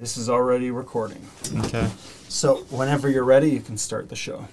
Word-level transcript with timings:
This 0.00 0.16
is 0.16 0.30
already 0.30 0.70
recording. 0.70 1.22
Okay. 1.58 1.86
So 2.26 2.64
whenever 2.70 3.10
you're 3.10 3.22
ready, 3.22 3.50
you 3.50 3.60
can 3.60 3.76
start 3.76 4.08
the 4.08 4.16
show. 4.16 4.48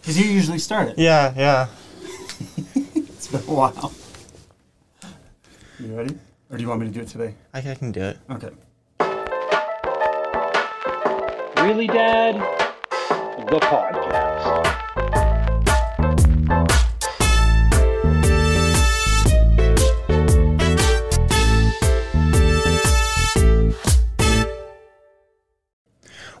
Because 0.00 0.18
you 0.18 0.28
usually 0.28 0.58
start 0.58 0.88
it. 0.88 0.98
Yeah, 0.98 1.32
yeah. 1.36 1.68
It's 2.96 3.28
been 3.28 3.40
a 3.42 3.54
while. 3.54 3.92
You 5.78 5.96
ready? 5.96 6.18
Or 6.50 6.56
do 6.56 6.62
you 6.62 6.68
want 6.68 6.80
me 6.80 6.88
to 6.88 6.92
do 6.92 7.02
it 7.02 7.06
today? 7.06 7.34
I, 7.54 7.58
I 7.58 7.74
can 7.76 7.92
do 7.92 8.02
it. 8.02 8.18
Okay. 8.28 8.50
Really, 11.62 11.86
Dad? 11.86 12.34
The 13.46 13.60
podcast. 13.60 14.21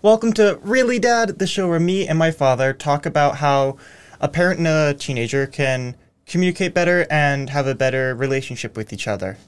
Welcome 0.02 0.32
to 0.32 0.58
Really 0.64 0.98
Dad, 0.98 1.38
the 1.38 1.46
show 1.46 1.68
where 1.68 1.78
me 1.78 2.08
and 2.08 2.18
my 2.18 2.32
father 2.32 2.72
talk 2.72 3.06
about 3.06 3.36
how 3.36 3.76
a 4.20 4.26
parent 4.26 4.58
and 4.58 4.66
a 4.66 4.94
teenager 4.94 5.46
can 5.46 5.94
communicate 6.26 6.74
better 6.74 7.06
and 7.08 7.48
have 7.50 7.68
a 7.68 7.74
better 7.76 8.12
relationship 8.12 8.76
with 8.76 8.92
each 8.92 9.06
other. 9.06 9.38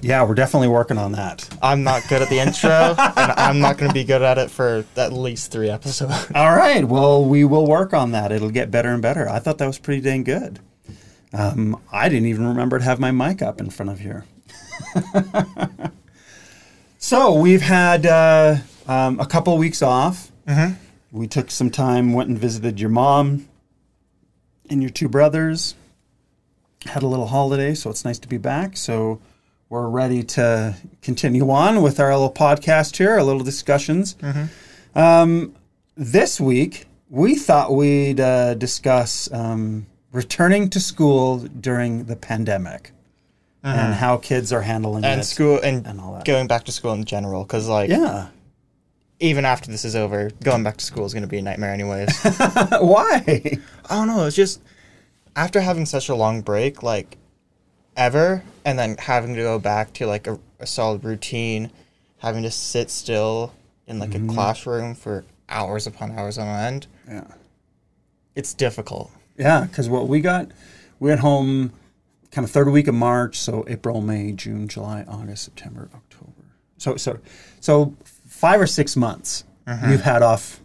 Yeah, 0.00 0.22
we're 0.22 0.36
definitely 0.36 0.68
working 0.68 0.96
on 0.96 1.10
that. 1.10 1.48
I'm 1.60 1.82
not 1.82 2.06
good 2.08 2.22
at 2.22 2.28
the 2.28 2.38
intro, 2.38 2.70
and 2.98 3.32
I'm 3.32 3.58
not 3.58 3.78
going 3.78 3.90
to 3.90 3.94
be 3.94 4.04
good 4.04 4.22
at 4.22 4.38
it 4.38 4.48
for 4.48 4.84
at 4.96 5.12
least 5.12 5.50
three 5.50 5.68
episodes. 5.68 6.28
All 6.36 6.54
right. 6.54 6.84
Well, 6.84 7.24
we 7.24 7.44
will 7.44 7.66
work 7.66 7.92
on 7.92 8.12
that. 8.12 8.30
It'll 8.30 8.48
get 8.48 8.70
better 8.70 8.90
and 8.90 9.02
better. 9.02 9.28
I 9.28 9.40
thought 9.40 9.58
that 9.58 9.66
was 9.66 9.80
pretty 9.80 10.02
dang 10.02 10.22
good. 10.22 10.60
Um, 11.32 11.80
I 11.90 12.08
didn't 12.08 12.26
even 12.26 12.46
remember 12.46 12.78
to 12.78 12.84
have 12.84 13.00
my 13.00 13.10
mic 13.10 13.42
up 13.42 13.60
in 13.60 13.70
front 13.70 13.90
of 13.90 13.98
here. 13.98 14.24
so 17.02 17.34
we've 17.34 17.62
had 17.62 18.06
uh, 18.06 18.56
um, 18.86 19.18
a 19.18 19.26
couple 19.26 19.58
weeks 19.58 19.82
off. 19.82 20.30
We 21.10 21.26
took 21.26 21.50
some 21.50 21.68
time, 21.68 22.12
went 22.12 22.28
and 22.30 22.38
visited 22.38 22.78
your 22.78 22.90
mom 22.90 23.48
and 24.70 24.80
your 24.80 24.90
two 24.90 25.08
brothers. 25.08 25.74
Had 26.86 27.02
a 27.02 27.06
little 27.08 27.26
holiday, 27.26 27.74
so 27.74 27.90
it's 27.90 28.04
nice 28.04 28.20
to 28.20 28.28
be 28.28 28.38
back. 28.38 28.76
So 28.76 29.20
we're 29.68 29.88
ready 29.88 30.22
to 30.22 30.76
continue 31.02 31.50
on 31.50 31.82
with 31.82 31.98
our 31.98 32.12
little 32.12 32.32
podcast 32.32 32.96
here, 32.96 33.10
our 33.10 33.22
little 33.22 33.42
discussions. 33.42 34.14
Um, 34.94 35.54
this 35.96 36.40
week, 36.40 36.86
we 37.10 37.34
thought 37.34 37.72
we'd 37.74 38.20
uh, 38.20 38.54
discuss 38.54 39.30
um, 39.32 39.86
returning 40.12 40.70
to 40.70 40.78
school 40.80 41.38
during 41.38 42.04
the 42.04 42.16
pandemic 42.16 42.92
and 43.62 43.78
mm-hmm. 43.78 43.92
how 43.92 44.16
kids 44.16 44.52
are 44.52 44.62
handling 44.62 45.04
and 45.04 45.20
it. 45.20 45.24
school 45.24 45.60
and, 45.62 45.86
and 45.86 46.00
all 46.00 46.14
that. 46.14 46.24
going 46.24 46.46
back 46.46 46.64
to 46.64 46.72
school 46.72 46.92
in 46.92 47.04
general, 47.04 47.44
because 47.44 47.68
like 47.68 47.90
Yeah. 47.90 48.28
even 49.20 49.44
after 49.44 49.70
this 49.70 49.84
is 49.84 49.94
over, 49.94 50.30
going 50.42 50.62
back 50.62 50.76
to 50.78 50.84
school 50.84 51.04
is 51.04 51.12
going 51.12 51.22
to 51.22 51.28
be 51.28 51.38
a 51.38 51.42
nightmare 51.42 51.72
anyways. 51.72 52.22
Why? 52.80 53.22
I 53.88 53.94
don't 53.94 54.08
know. 54.08 54.26
It's 54.26 54.36
just 54.36 54.60
after 55.36 55.60
having 55.60 55.86
such 55.86 56.08
a 56.08 56.14
long 56.14 56.40
break, 56.42 56.82
like 56.82 57.16
ever, 57.96 58.42
and 58.64 58.78
then 58.78 58.96
having 58.98 59.34
to 59.34 59.42
go 59.42 59.58
back 59.58 59.92
to 59.94 60.06
like 60.06 60.26
a, 60.26 60.38
a 60.58 60.66
solid 60.66 61.04
routine, 61.04 61.70
having 62.18 62.42
to 62.42 62.50
sit 62.50 62.90
still 62.90 63.52
in 63.86 63.98
like 63.98 64.14
a 64.14 64.18
mm-hmm. 64.18 64.30
classroom 64.30 64.94
for 64.94 65.24
hours 65.48 65.86
upon 65.86 66.12
hours 66.12 66.38
on 66.38 66.46
end. 66.46 66.86
Yeah. 67.06 67.24
It's 68.34 68.54
difficult. 68.54 69.10
Yeah, 69.38 69.64
because 69.64 69.88
what 69.88 70.08
we 70.08 70.20
got, 70.20 70.48
we 70.98 71.10
went 71.10 71.20
home 71.20 71.72
kind 72.32 72.44
of 72.44 72.50
third 72.50 72.68
week 72.68 72.88
of 72.88 72.94
March, 72.94 73.38
so 73.38 73.64
April, 73.68 74.00
May, 74.00 74.32
June, 74.32 74.66
July, 74.66 75.04
August, 75.06 75.44
September, 75.44 75.88
October. 75.94 76.32
So 76.78 76.96
so 76.96 77.18
so 77.60 77.94
five 78.26 78.60
or 78.60 78.66
six 78.66 78.96
months 78.96 79.44
mm-hmm. 79.66 79.92
you've 79.92 80.02
had 80.02 80.22
off. 80.22 80.60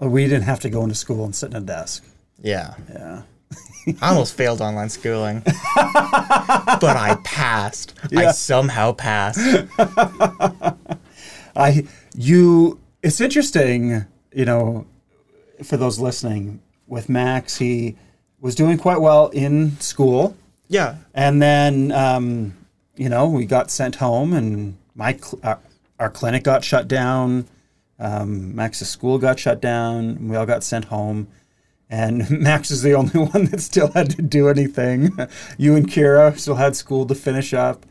We 0.00 0.24
didn't 0.24 0.42
have 0.42 0.60
to 0.60 0.70
go 0.70 0.82
into 0.82 0.94
school 0.96 1.24
and 1.24 1.34
sit 1.34 1.50
in 1.50 1.56
a 1.56 1.60
desk. 1.60 2.04
Yeah. 2.42 2.74
Yeah. 2.90 3.22
I 4.00 4.08
almost 4.08 4.34
failed 4.34 4.60
online 4.60 4.88
schooling, 4.88 5.42
but 5.44 5.54
I 6.82 7.18
passed. 7.22 7.94
I 8.16 8.32
somehow 8.32 8.92
passed. 8.92 9.66
I 11.56 11.86
you 12.16 12.80
it's 13.02 13.20
interesting, 13.20 14.06
you 14.32 14.46
know, 14.46 14.86
for 15.62 15.76
those 15.76 15.98
listening, 15.98 16.62
with 16.86 17.08
Max, 17.08 17.58
he 17.58 17.96
was 18.40 18.54
doing 18.54 18.78
quite 18.78 19.00
well 19.00 19.28
in 19.28 19.78
school. 19.80 20.36
Yeah. 20.68 20.96
And 21.14 21.40
then, 21.42 21.92
um, 21.92 22.54
you 22.96 23.08
know, 23.08 23.28
we 23.28 23.44
got 23.46 23.70
sent 23.70 23.96
home, 23.96 24.32
and 24.32 24.76
my 24.94 25.12
cl- 25.16 25.40
our, 25.42 25.58
our 25.98 26.10
clinic 26.10 26.42
got 26.44 26.64
shut 26.64 26.88
down. 26.88 27.46
Um, 27.98 28.54
Max's 28.54 28.88
school 28.88 29.18
got 29.18 29.38
shut 29.38 29.60
down. 29.60 29.96
and 29.96 30.30
We 30.30 30.36
all 30.36 30.46
got 30.46 30.64
sent 30.64 30.86
home, 30.86 31.28
and 31.90 32.28
Max 32.40 32.70
is 32.70 32.82
the 32.82 32.94
only 32.94 33.18
one 33.32 33.46
that 33.46 33.60
still 33.60 33.90
had 33.92 34.10
to 34.10 34.22
do 34.22 34.48
anything. 34.48 35.10
you 35.58 35.76
and 35.76 35.88
Kira 35.88 36.36
still 36.38 36.56
had 36.56 36.76
school 36.76 37.06
to 37.06 37.14
finish 37.14 37.52
up. 37.54 37.84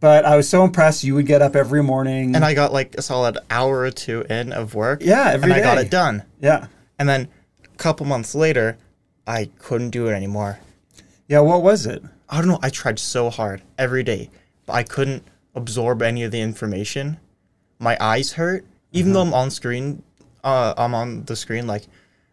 But 0.00 0.24
I 0.24 0.36
was 0.36 0.48
so 0.48 0.64
impressed. 0.64 1.04
You 1.04 1.14
would 1.14 1.26
get 1.26 1.42
up 1.42 1.54
every 1.54 1.80
morning, 1.82 2.34
And 2.34 2.44
I 2.44 2.54
got 2.54 2.72
like 2.72 2.96
a 2.96 3.02
solid 3.02 3.38
hour 3.50 3.80
or 3.82 3.90
two 3.92 4.22
in 4.28 4.52
of 4.52 4.74
work. 4.74 5.00
Yeah, 5.00 5.30
every 5.32 5.44
and 5.44 5.52
I 5.52 5.60
got 5.62 5.78
it 5.78 5.90
done. 5.92 6.24
yeah, 6.40 6.66
And 6.98 7.08
then 7.08 7.28
a 7.64 7.76
couple 7.76 8.04
months 8.06 8.34
later, 8.34 8.78
I 9.28 9.48
couldn't 9.60 9.90
do 9.90 10.08
it 10.08 10.12
anymore. 10.12 10.58
Yeah. 11.32 11.40
What 11.40 11.62
was 11.62 11.86
it? 11.86 12.02
I 12.28 12.38
don't 12.38 12.48
know. 12.48 12.58
I 12.62 12.70
tried 12.70 12.98
so 12.98 13.30
hard 13.30 13.62
every 13.78 14.02
day, 14.02 14.30
but 14.66 14.74
I 14.74 14.82
couldn't 14.82 15.24
absorb 15.54 16.02
any 16.02 16.22
of 16.22 16.30
the 16.30 16.40
information. 16.40 17.18
My 17.78 17.96
eyes 18.00 18.32
hurt, 18.32 18.64
even 18.92 19.12
though 19.12 19.22
I'm 19.22 19.34
on 19.34 19.50
screen. 19.50 20.02
Uh, 20.44 20.74
I'm 20.76 20.94
on 20.94 21.24
the 21.24 21.36
screen 21.36 21.66
like 21.66 21.86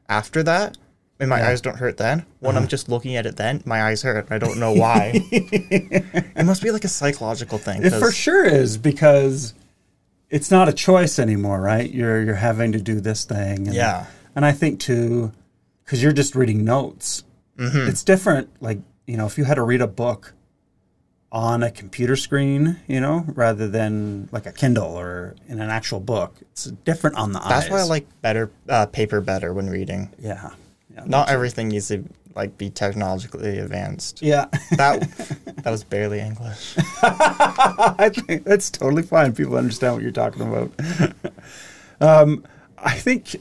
after 0.10 0.44
that, 0.44 0.78
and 1.20 1.30
my 1.30 1.48
eyes 1.48 1.62
don't 1.62 1.78
hurt 1.78 1.98
then. 1.98 2.26
When 2.40 2.58
I'm 2.58 2.68
just 2.68 2.90
looking 2.90 3.16
at 3.16 3.26
it, 3.26 3.38
then 3.38 3.62
my 3.66 3.84
eyes 3.84 4.02
hurt. 4.02 4.28
I 4.32 4.38
don't 4.38 4.60
know 4.60 4.74
why. 4.74 5.12
it 5.32 6.46
must 6.46 6.62
be 6.62 6.72
like 6.72 6.84
a 6.84 6.90
psychological 6.90 7.58
thing. 7.58 7.84
It 7.84 7.92
for 7.92 8.12
sure 8.12 8.46
is 8.46 8.78
because 8.78 9.54
it's 10.30 10.52
not 10.52 10.70
a 10.70 10.74
choice 10.74 11.20
anymore, 11.20 11.62
right? 11.62 11.90
You're 11.90 12.22
you're 12.24 12.36
having 12.36 12.72
to 12.74 12.82
do 12.82 13.00
this 13.00 13.26
thing. 13.26 13.68
And, 13.68 13.74
Yeah. 13.74 14.06
And 14.36 14.46
I 14.46 14.52
think 14.52 14.80
too, 14.80 15.32
because 15.84 16.02
you're 16.02 16.14
just 16.14 16.36
reading 16.36 16.64
notes. 16.64 17.24
Mm-hmm. 17.58 17.90
It's 17.90 18.04
different. 18.04 18.50
Like 18.62 18.80
you 19.10 19.18
know, 19.18 19.26
if 19.26 19.40
you 19.40 19.44
had 19.44 19.56
to 19.56 19.64
read 19.64 19.82
a 19.82 19.88
book 19.88 20.34
on 21.32 21.64
a 21.64 21.72
computer 21.72 22.16
screen, 22.16 22.80
you 22.88 23.02
know, 23.02 23.26
rather 23.28 23.68
than 23.68 24.30
like 24.32 24.46
a 24.46 24.52
Kindle 24.52 24.98
or 24.98 25.36
in 25.48 25.60
an 25.60 25.72
actual 25.72 26.00
book, 26.00 26.36
it's 26.52 26.66
different 26.66 27.16
on 27.16 27.34
the 27.34 27.42
eyes. 27.42 27.50
That's 27.50 27.70
why 27.72 27.80
I 27.80 27.84
like 27.84 28.06
better 28.22 28.52
uh, 28.68 28.86
paper 28.86 29.20
better 29.20 29.52
when 29.52 29.68
reading. 29.68 30.14
Yeah. 30.20 30.52
Yeah. 30.94 31.04
Not 31.08 31.30
everything 31.30 31.70
needs 31.70 31.88
to 31.88 32.04
like 32.36 32.56
be 32.60 32.70
technologically 32.70 33.58
advanced. 33.58 34.22
yeah. 34.22 34.46
That 34.78 35.02
that 35.64 35.72
was 35.72 35.84
barely 35.84 36.20
English. 36.20 36.76
I 37.02 38.12
think 38.14 38.44
that's 38.44 38.70
totally 38.70 39.04
fine. 39.04 39.34
People 39.34 39.58
understand 39.58 39.96
what 39.96 40.04
you're 40.04 40.12
talking 40.12 40.44
about. 40.44 40.72
um, 42.00 42.46
I 42.78 42.94
think, 42.94 43.36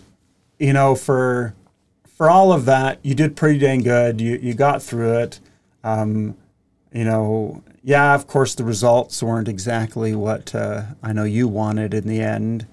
you 0.58 0.72
know, 0.72 0.94
for 0.94 1.54
for 2.16 2.30
all 2.30 2.54
of 2.54 2.64
that, 2.64 3.00
you 3.02 3.14
did 3.14 3.36
pretty 3.36 3.58
dang 3.58 3.82
good. 3.82 4.18
You 4.18 4.38
you 4.42 4.54
got 4.54 4.82
through 4.82 5.18
it. 5.18 5.40
Um, 5.84 6.36
you 6.92 7.04
know, 7.04 7.62
yeah, 7.82 8.14
of 8.14 8.26
course, 8.26 8.54
the 8.54 8.64
results 8.64 9.22
weren't 9.22 9.48
exactly 9.48 10.14
what 10.14 10.54
uh, 10.54 10.82
I 11.02 11.12
know 11.12 11.24
you 11.24 11.46
wanted 11.48 11.94
in 11.94 12.06
the 12.06 12.20
end. 12.20 12.66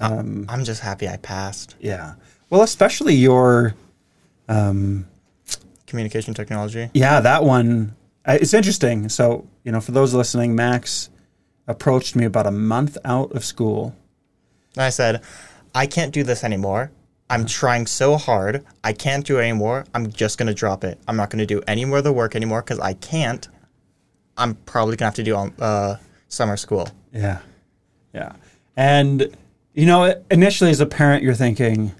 Um, 0.00 0.46
I'm 0.48 0.64
just 0.64 0.80
happy 0.80 1.08
I 1.08 1.16
passed 1.16 1.76
yeah. 1.80 2.14
Well, 2.50 2.62
especially 2.62 3.14
your, 3.14 3.74
communication 5.86 6.34
technology. 6.34 6.90
yeah, 6.94 7.20
that 7.20 7.44
one. 7.44 7.94
uh, 8.26 8.38
It's 8.40 8.54
interesting. 8.54 9.08
So, 9.08 9.46
you 9.64 9.72
know, 9.72 9.80
for 9.80 9.92
those 9.92 10.14
listening, 10.14 10.54
Max 10.54 11.10
approached 11.66 12.16
me 12.16 12.24
about 12.24 12.46
a 12.46 12.50
month 12.50 12.98
out 13.04 13.32
of 13.32 13.44
school. 13.44 13.94
And 14.74 14.82
I 14.84 14.90
said, 14.90 15.22
I 15.74 15.86
can't 15.86 16.12
do 16.12 16.22
this 16.22 16.44
anymore. 16.44 16.90
I'm 17.32 17.46
trying 17.46 17.86
so 17.86 18.16
hard. 18.16 18.64
I 18.84 18.92
can't 18.92 19.24
do 19.24 19.38
it 19.38 19.42
anymore. 19.42 19.86
I'm 19.94 20.12
just 20.12 20.36
going 20.36 20.48
to 20.48 20.54
drop 20.54 20.84
it. 20.84 20.98
I'm 21.08 21.16
not 21.16 21.30
going 21.30 21.38
to 21.38 21.46
do 21.46 21.62
any 21.66 21.84
more 21.84 21.98
of 21.98 22.04
the 22.04 22.12
work 22.12 22.36
anymore 22.36 22.60
because 22.60 22.78
I 22.78 22.92
can't. 22.92 23.48
I'm 24.36 24.54
probably 24.54 24.96
going 24.96 24.98
to 24.98 25.04
have 25.06 25.14
to 25.14 25.22
do 25.22 25.36
uh, 25.64 25.96
summer 26.28 26.56
school. 26.58 26.88
Yeah. 27.12 27.40
Yeah. 28.14 28.34
And, 28.76 29.34
you 29.72 29.86
know, 29.86 30.22
initially 30.30 30.70
as 30.70 30.80
a 30.80 30.86
parent, 30.86 31.22
you're 31.22 31.34
thinking, 31.34 31.92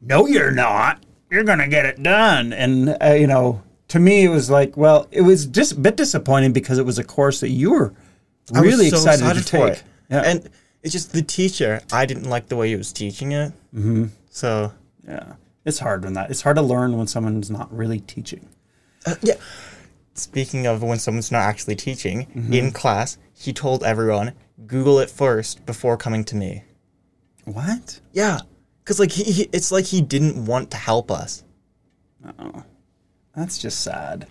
no, 0.00 0.26
you're 0.26 0.50
not. 0.50 1.02
You're 1.30 1.44
going 1.44 1.58
to 1.58 1.68
get 1.68 1.84
it 1.84 2.02
done. 2.02 2.52
And, 2.52 2.96
uh, 3.02 3.12
you 3.12 3.26
know, 3.26 3.62
to 3.88 3.98
me, 3.98 4.24
it 4.24 4.28
was 4.28 4.48
like, 4.48 4.76
well, 4.76 5.06
it 5.10 5.20
was 5.20 5.44
just 5.46 5.72
a 5.72 5.76
bit 5.76 5.96
disappointing 5.96 6.52
because 6.52 6.78
it 6.78 6.86
was 6.86 6.98
a 6.98 7.04
course 7.04 7.40
that 7.40 7.50
you 7.50 7.72
were 7.72 7.94
really 8.52 8.88
so 8.88 8.96
excited, 8.96 9.34
to 9.36 9.42
for 9.42 9.68
take. 9.68 9.72
it. 9.72 9.82
Yeah. 10.10 10.20
And 10.20 10.50
it's 10.82 10.92
just 10.92 11.12
the 11.12 11.22
teacher. 11.22 11.80
I 11.92 12.06
didn't 12.06 12.28
like 12.28 12.48
the 12.48 12.56
way 12.56 12.68
he 12.68 12.76
was 12.76 12.92
teaching 12.92 13.32
it. 13.32 13.52
Mm-hmm. 13.74 14.06
So, 14.30 14.72
yeah. 15.06 15.34
It's 15.64 15.78
hard 15.78 16.02
when 16.04 16.14
that, 16.14 16.30
it's 16.30 16.42
hard 16.42 16.56
to 16.56 16.62
learn 16.62 16.96
when 16.98 17.06
someone's 17.06 17.50
not 17.50 17.72
really 17.72 18.00
teaching. 18.00 18.48
uh, 19.06 19.14
yeah. 19.22 19.34
speaking 20.14 20.66
of 20.66 20.82
when 20.82 20.98
someone's 20.98 21.30
not 21.30 21.42
actually 21.42 21.76
teaching 21.76 22.26
Mm-hmm. 22.26 22.52
in 22.52 22.70
class, 22.72 23.16
he 23.32 23.52
told 23.52 23.84
everyone 23.84 24.32
Google 24.66 24.98
it 24.98 25.08
first 25.10 25.64
before 25.66 25.96
coming 25.96 26.24
to 26.24 26.36
me. 26.36 26.64
What? 27.44 28.00
Yeah, 28.12 28.40
because 28.82 28.98
like 29.00 29.12
he, 29.12 29.24
he, 29.24 29.48
it's 29.52 29.70
like 29.72 29.84
he 29.86 30.00
didn't 30.00 30.46
want 30.46 30.70
to 30.72 30.76
help 30.76 31.10
us. 31.10 31.44
Oh, 32.38 32.64
that's 33.34 33.58
just 33.58 33.80
sad. 33.80 34.26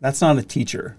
That's 0.00 0.20
not 0.20 0.38
a 0.38 0.42
teacher. 0.42 0.96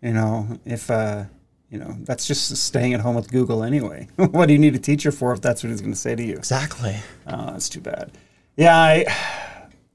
You 0.00 0.12
know, 0.12 0.58
if 0.64 0.90
uh, 0.90 1.24
you 1.72 1.78
know, 1.78 1.96
that's 2.00 2.26
just 2.26 2.54
staying 2.54 2.92
at 2.92 3.00
home 3.00 3.16
with 3.16 3.32
Google 3.32 3.64
anyway. 3.64 4.06
what 4.16 4.46
do 4.46 4.52
you 4.52 4.58
need 4.58 4.74
a 4.74 4.78
teacher 4.78 5.10
for 5.10 5.32
if 5.32 5.40
that's 5.40 5.62
what 5.64 5.70
he's 5.70 5.80
going 5.80 5.94
to 5.94 5.98
say 5.98 6.14
to 6.14 6.22
you? 6.22 6.34
Exactly. 6.34 6.96
Oh, 7.26 7.46
that's 7.46 7.70
too 7.70 7.80
bad. 7.80 8.12
Yeah, 8.56 8.76
I. 8.76 9.06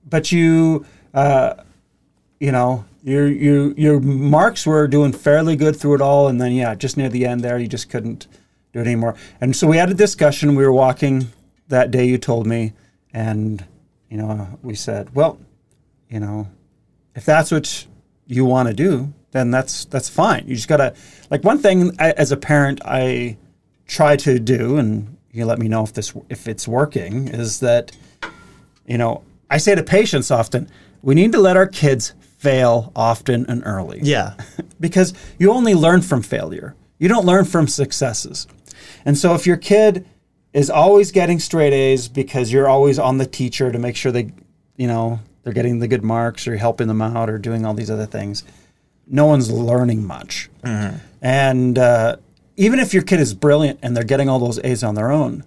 But 0.03 0.31
you, 0.31 0.85
uh, 1.13 1.53
you 2.39 2.51
know, 2.51 2.83
your 3.03 3.27
your 3.27 3.73
your 3.73 3.99
marks 3.99 4.65
were 4.65 4.87
doing 4.87 5.11
fairly 5.11 5.55
good 5.55 5.75
through 5.75 5.95
it 5.95 6.01
all, 6.01 6.27
and 6.27 6.41
then 6.41 6.53
yeah, 6.53 6.73
just 6.73 6.97
near 6.97 7.09
the 7.09 7.27
end 7.27 7.41
there, 7.41 7.59
you 7.59 7.67
just 7.67 7.91
couldn't 7.91 8.25
do 8.73 8.79
it 8.79 8.87
anymore. 8.87 9.13
And 9.39 9.55
so 9.55 9.67
we 9.67 9.77
had 9.77 9.91
a 9.91 9.93
discussion. 9.93 10.55
We 10.55 10.65
were 10.65 10.73
walking 10.73 11.27
that 11.67 11.91
day. 11.91 12.05
You 12.05 12.17
told 12.17 12.47
me, 12.47 12.73
and 13.13 13.63
you 14.09 14.17
know, 14.17 14.57
we 14.63 14.73
said, 14.73 15.13
well, 15.13 15.37
you 16.09 16.19
know, 16.19 16.47
if 17.13 17.23
that's 17.23 17.51
what 17.51 17.85
you 18.25 18.45
want 18.45 18.67
to 18.67 18.73
do, 18.73 19.13
then 19.37 19.51
that's 19.51 19.85
that's 19.85 20.09
fine. 20.09 20.45
You 20.47 20.55
just 20.55 20.67
gotta 20.67 20.93
like 21.29 21.43
one 21.43 21.59
thing 21.59 21.95
I, 21.99 22.11
as 22.11 22.31
a 22.31 22.37
parent 22.37 22.81
I 22.83 23.37
try 23.87 24.15
to 24.17 24.39
do, 24.39 24.77
and 24.77 25.17
you 25.31 25.45
let 25.45 25.59
me 25.59 25.67
know 25.67 25.83
if 25.83 25.93
this 25.93 26.13
if 26.29 26.47
it's 26.47 26.67
working, 26.67 27.27
is 27.27 27.59
that 27.61 27.95
you 28.87 28.97
know 28.97 29.23
I 29.49 29.57
say 29.57 29.75
to 29.75 29.83
patients 29.83 30.31
often, 30.31 30.69
we 31.01 31.15
need 31.15 31.31
to 31.33 31.39
let 31.39 31.55
our 31.55 31.67
kids 31.67 32.13
fail 32.37 32.91
often 32.95 33.45
and 33.47 33.63
early 33.65 33.99
Yeah. 34.03 34.35
because 34.79 35.13
you 35.39 35.51
only 35.51 35.73
learn 35.73 36.01
from 36.01 36.21
failure. 36.21 36.75
You 36.99 37.07
don't 37.07 37.25
learn 37.25 37.45
from 37.45 37.67
successes. 37.67 38.47
And 39.05 39.17
so 39.17 39.33
if 39.33 39.47
your 39.47 39.57
kid 39.57 40.05
is 40.53 40.69
always 40.69 41.11
getting 41.11 41.39
straight 41.39 41.73
A's 41.73 42.07
because 42.07 42.51
you're 42.51 42.69
always 42.69 42.99
on 42.99 43.17
the 43.17 43.25
teacher 43.25 43.71
to 43.71 43.79
make 43.79 43.95
sure 43.95 44.11
they, 44.11 44.31
you 44.75 44.87
know, 44.87 45.19
they're 45.43 45.53
getting 45.53 45.79
the 45.79 45.87
good 45.87 46.03
marks 46.03 46.47
or 46.47 46.57
helping 46.57 46.87
them 46.87 47.01
out 47.01 47.29
or 47.29 47.37
doing 47.37 47.65
all 47.65 47.73
these 47.73 47.89
other 47.89 48.05
things, 48.05 48.43
no 49.09 49.25
one's 49.25 49.51
learning 49.51 50.05
much. 50.05 50.49
And 51.21 51.77
uh, 51.77 52.17
even 52.55 52.79
if 52.79 52.93
your 52.93 53.03
kid 53.03 53.19
is 53.19 53.33
brilliant 53.33 53.79
and 53.81 53.95
they're 53.95 54.03
getting 54.03 54.29
all 54.29 54.39
those 54.39 54.59
A's 54.63 54.83
on 54.83 54.95
their 54.95 55.11
own, 55.11 55.43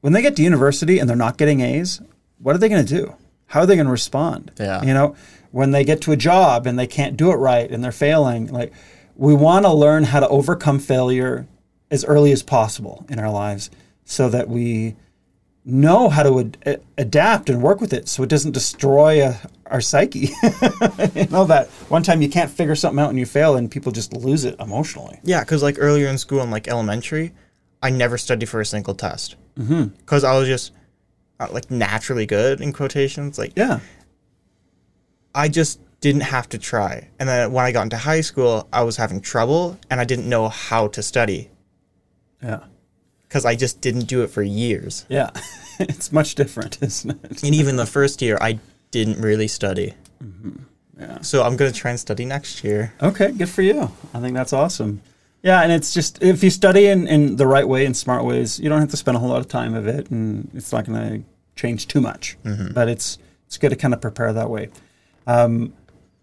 when 0.00 0.12
they 0.12 0.22
get 0.22 0.36
to 0.36 0.42
university 0.42 0.98
and 0.98 1.08
they're 1.08 1.16
not 1.16 1.36
getting 1.38 1.60
A's, 1.60 2.00
what 2.38 2.54
are 2.54 2.58
they 2.58 2.68
going 2.68 2.84
to 2.84 2.94
do? 2.96 3.14
How 3.46 3.60
are 3.60 3.66
they 3.66 3.76
going 3.76 3.86
to 3.86 3.92
respond? 3.92 4.52
Yeah. 4.58 4.82
You 4.82 4.92
know, 4.92 5.16
when 5.52 5.70
they 5.70 5.84
get 5.84 6.00
to 6.02 6.12
a 6.12 6.16
job 6.16 6.66
and 6.66 6.78
they 6.78 6.86
can't 6.86 7.16
do 7.16 7.30
it 7.30 7.36
right 7.36 7.70
and 7.70 7.82
they're 7.82 7.92
failing, 7.92 8.48
like 8.48 8.72
we 9.16 9.34
want 9.34 9.64
to 9.64 9.72
learn 9.72 10.04
how 10.04 10.20
to 10.20 10.28
overcome 10.28 10.78
failure 10.78 11.46
as 11.90 12.04
early 12.04 12.32
as 12.32 12.42
possible 12.42 13.06
in 13.08 13.18
our 13.18 13.30
lives 13.30 13.70
so 14.04 14.28
that 14.28 14.48
we 14.48 14.96
know 15.68 16.08
how 16.08 16.22
to 16.22 16.38
ad- 16.38 16.80
adapt 16.96 17.50
and 17.50 17.60
work 17.60 17.80
with 17.80 17.92
it 17.92 18.08
so 18.08 18.22
it 18.22 18.28
doesn't 18.28 18.52
destroy 18.52 19.20
uh, 19.20 19.34
our 19.66 19.80
psyche. 19.80 20.30
you 21.14 21.26
know 21.26 21.44
that 21.44 21.66
one 21.88 22.02
time 22.04 22.22
you 22.22 22.28
can't 22.28 22.50
figure 22.50 22.76
something 22.76 23.02
out 23.02 23.10
and 23.10 23.18
you 23.18 23.26
fail 23.26 23.56
and 23.56 23.68
people 23.70 23.90
just 23.90 24.12
lose 24.12 24.44
it 24.44 24.54
emotionally. 24.60 25.18
Yeah, 25.24 25.40
because 25.40 25.62
like 25.64 25.76
earlier 25.78 26.06
in 26.06 26.18
school 26.18 26.40
in 26.40 26.50
like 26.52 26.68
elementary, 26.68 27.32
I 27.82 27.90
never 27.90 28.16
studied 28.16 28.48
for 28.48 28.60
a 28.60 28.64
single 28.66 28.94
test. 28.94 29.34
Because 29.56 30.22
I 30.22 30.38
was 30.38 30.46
just 30.48 30.72
uh, 31.40 31.48
like 31.50 31.70
naturally 31.70 32.26
good 32.26 32.60
in 32.60 32.72
quotations. 32.72 33.36
Like 33.38 33.52
Yeah. 33.56 33.80
I 35.34 35.48
just 35.48 35.80
didn't 36.00 36.22
have 36.22 36.48
to 36.50 36.58
try. 36.58 37.08
And 37.18 37.28
then 37.28 37.52
when 37.52 37.64
I 37.64 37.72
got 37.72 37.82
into 37.82 37.96
high 37.96 38.20
school, 38.20 38.68
I 38.72 38.82
was 38.84 38.96
having 38.96 39.20
trouble 39.20 39.78
and 39.90 40.00
I 40.00 40.04
didn't 40.04 40.28
know 40.28 40.48
how 40.48 40.88
to 40.88 41.02
study 41.02 41.50
Yeah. 42.42 42.60
Because 43.36 43.44
I 43.44 43.54
just 43.54 43.82
didn't 43.82 44.06
do 44.06 44.22
it 44.22 44.30
for 44.30 44.42
years. 44.42 45.04
Yeah. 45.10 45.28
it's 45.78 46.10
much 46.10 46.36
different, 46.36 46.78
isn't 46.82 47.22
it? 47.22 47.42
And 47.42 47.54
even 47.54 47.76
the 47.76 47.84
first 47.84 48.22
year, 48.22 48.38
I 48.40 48.58
didn't 48.90 49.20
really 49.20 49.46
study. 49.46 49.92
Yeah. 50.98 51.20
So 51.20 51.42
I'm 51.42 51.54
gonna 51.58 51.70
try 51.70 51.90
and 51.90 52.00
study 52.00 52.24
next 52.24 52.64
year. 52.64 52.94
Okay, 53.02 53.32
good 53.32 53.50
for 53.50 53.60
you. 53.60 53.92
I 54.14 54.20
think 54.20 54.32
that's 54.32 54.54
awesome. 54.54 55.02
Yeah, 55.42 55.60
and 55.60 55.70
it's 55.70 55.92
just 55.92 56.22
if 56.22 56.42
you 56.42 56.48
study 56.48 56.86
in, 56.86 57.06
in 57.06 57.36
the 57.36 57.46
right 57.46 57.68
way, 57.68 57.84
in 57.84 57.92
smart 57.92 58.24
ways, 58.24 58.58
you 58.58 58.70
don't 58.70 58.80
have 58.80 58.88
to 58.92 58.96
spend 58.96 59.18
a 59.18 59.20
whole 59.20 59.28
lot 59.28 59.40
of 59.40 59.48
time 59.48 59.74
of 59.74 59.86
it, 59.86 60.10
and 60.10 60.50
it's 60.54 60.72
not 60.72 60.86
going 60.86 60.98
to 60.98 61.28
change 61.54 61.88
too 61.88 62.00
much. 62.00 62.38
But 62.72 62.88
it's 62.88 63.18
it's 63.46 63.58
good 63.58 63.68
to 63.68 63.76
kind 63.76 63.92
of 63.92 64.00
prepare 64.00 64.32
that 64.32 64.48
way. 64.48 64.70
Um, 65.26 65.74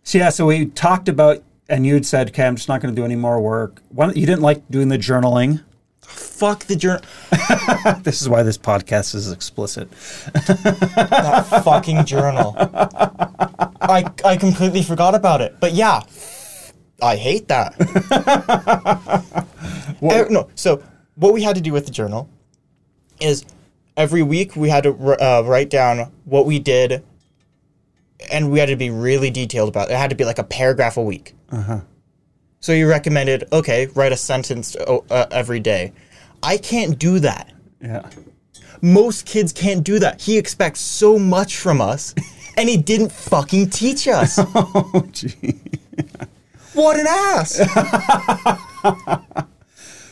so 0.01 0.18
yeah, 0.18 0.30
so 0.30 0.48
we 0.48 0.65
talked 0.65 1.07
about, 1.07 1.44
and 1.69 1.86
you'd 1.86 2.07
said, 2.07 2.30
"Okay, 2.30 2.48
I'm 2.48 2.56
just 2.56 2.68
not 2.68 2.81
going 2.81 2.95
to 2.95 3.00
do 3.00 3.06
any 3.06 3.15
more 3.15 3.39
work." 3.39 3.83
One, 3.89 4.15
you 4.15 4.25
didn't 4.25 4.42
like 4.42 4.68
doing 4.71 4.88
the 4.88 4.98
journaling. 4.98 5.62
Fuck 6.06 6.66
the 6.66 6.76
journal. 6.76 7.02
This 8.04 8.22
is 8.22 8.30
why 8.30 8.44
this 8.44 8.58
podcast 8.58 9.16
is 9.16 9.32
explicit. 9.32 9.90
that 10.34 11.62
fucking 11.64 12.06
journal. 12.06 12.56
I 12.58 14.06
I 14.26 14.38
completely 14.38 14.84
forgot 14.84 15.16
about 15.16 15.42
it. 15.42 15.56
But 15.60 15.74
yeah, 15.74 16.02
I 17.02 17.16
hate 17.16 17.48
that. 17.50 17.76
Eh, 20.04 20.26
no, 20.30 20.50
so 20.56 20.84
what 21.16 21.32
we 21.34 21.42
had 21.44 21.56
to 21.56 21.62
do 21.62 21.72
with 21.72 21.86
the 21.86 21.92
journal 21.92 22.30
is 23.22 23.46
every 23.96 24.22
week 24.22 24.54
we 24.56 24.68
had 24.68 24.84
to 24.84 24.92
uh, 24.92 25.42
write 25.46 25.70
down 25.70 26.12
what 26.26 26.46
we 26.46 26.60
did, 26.60 27.04
and 28.30 28.52
we 28.52 28.60
had 28.60 28.68
to 28.68 28.76
be 28.76 28.90
really 28.90 29.30
detailed 29.32 29.70
about 29.70 29.90
it. 29.90 29.94
It 29.94 29.98
had 29.98 30.10
to 30.10 30.16
be 30.18 30.26
like 30.26 30.40
a 30.40 30.44
paragraph 30.44 30.98
a 30.98 31.02
week. 31.02 31.36
Uh-huh. 31.52 31.80
So 32.63 32.71
you 32.71 32.88
recommended, 32.88 33.44
okay, 33.51 33.88
write 33.88 34.13
a 34.13 34.15
sentence 34.15 34.77
uh, 34.77 35.00
uh, 35.10 35.25
every 35.31 35.60
day. 35.60 35.92
I 36.42 36.56
can't 36.56 36.98
do 36.98 37.19
that 37.19 37.51
Yeah. 37.81 38.10
most 38.81 39.25
kids 39.25 39.51
can't 39.51 39.83
do 39.83 40.00
that. 40.00 40.21
He 40.21 40.38
expects 40.38 40.80
so 40.80 41.19
much 41.19 41.57
from 41.57 41.81
us, 41.81 42.15
and 42.57 42.69
he 42.69 42.77
didn't 42.77 43.12
fucking 43.12 43.69
teach 43.69 44.07
us. 44.07 44.39
Oh, 44.56 45.06
gee. 45.12 45.60
What 46.74 46.98
an 46.98 47.06
ass! 47.07 47.60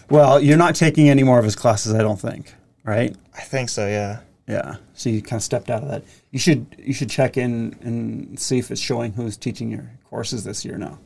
Well, 0.09 0.41
you're 0.41 0.57
not 0.57 0.75
taking 0.75 1.07
any 1.07 1.23
more 1.23 1.39
of 1.39 1.45
his 1.45 1.55
classes, 1.55 1.93
I 1.93 1.99
don't 1.99 2.19
think. 2.19 2.53
Right? 2.83 3.15
I 3.33 3.41
think 3.43 3.69
so, 3.69 3.87
yeah. 3.87 4.19
Yeah. 4.45 4.75
So 4.93 5.09
you 5.09 5.21
kind 5.21 5.39
of 5.39 5.43
stepped 5.43 5.69
out 5.69 5.83
of 5.83 5.89
that. 5.89 6.03
You 6.31 6.39
should 6.39 6.65
you 6.77 6.93
should 6.93 7.09
check 7.09 7.37
in 7.37 7.77
and 7.81 8.37
see 8.37 8.57
if 8.59 8.71
it's 8.71 8.81
showing 8.81 9.13
who's 9.13 9.37
teaching 9.37 9.71
your 9.71 9.89
courses 10.09 10.43
this 10.43 10.65
year 10.65 10.77
now. 10.77 10.99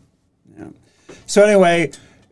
So 1.26 1.44
anyway, 1.44 1.92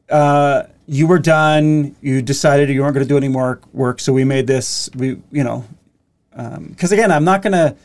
uh, 0.09 0.63
you 0.85 1.07
were 1.07 1.19
done. 1.19 1.95
You 2.01 2.21
decided 2.21 2.69
you 2.69 2.81
weren't 2.81 2.93
going 2.93 3.05
to 3.05 3.09
do 3.09 3.17
any 3.17 3.29
more 3.29 3.59
work. 3.71 3.99
So 3.99 4.13
we 4.13 4.23
made 4.23 4.47
this. 4.47 4.89
We 4.95 5.21
you 5.31 5.43
know 5.43 5.65
because 6.31 6.91
again, 6.91 7.11
I'm 7.11 7.23
not 7.23 7.41
going 7.41 7.53
to 7.53 7.75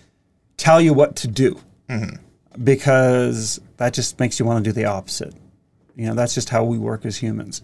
tell 0.57 0.80
you 0.80 0.95
what 0.95 1.16
to 1.16 1.28
do 1.28 1.61
because 2.62 3.61
that 3.76 3.95
just 3.95 4.18
makes 4.18 4.38
you 4.38 4.47
want 4.47 4.64
to 4.64 4.68
do 4.68 4.73
the 4.73 4.87
opposite. 4.87 5.35
You 5.97 6.07
know, 6.07 6.14
that's 6.14 6.35
just 6.35 6.49
how 6.49 6.64
we 6.64 6.78
work 6.78 7.04
as 7.04 7.16
humans. 7.16 7.62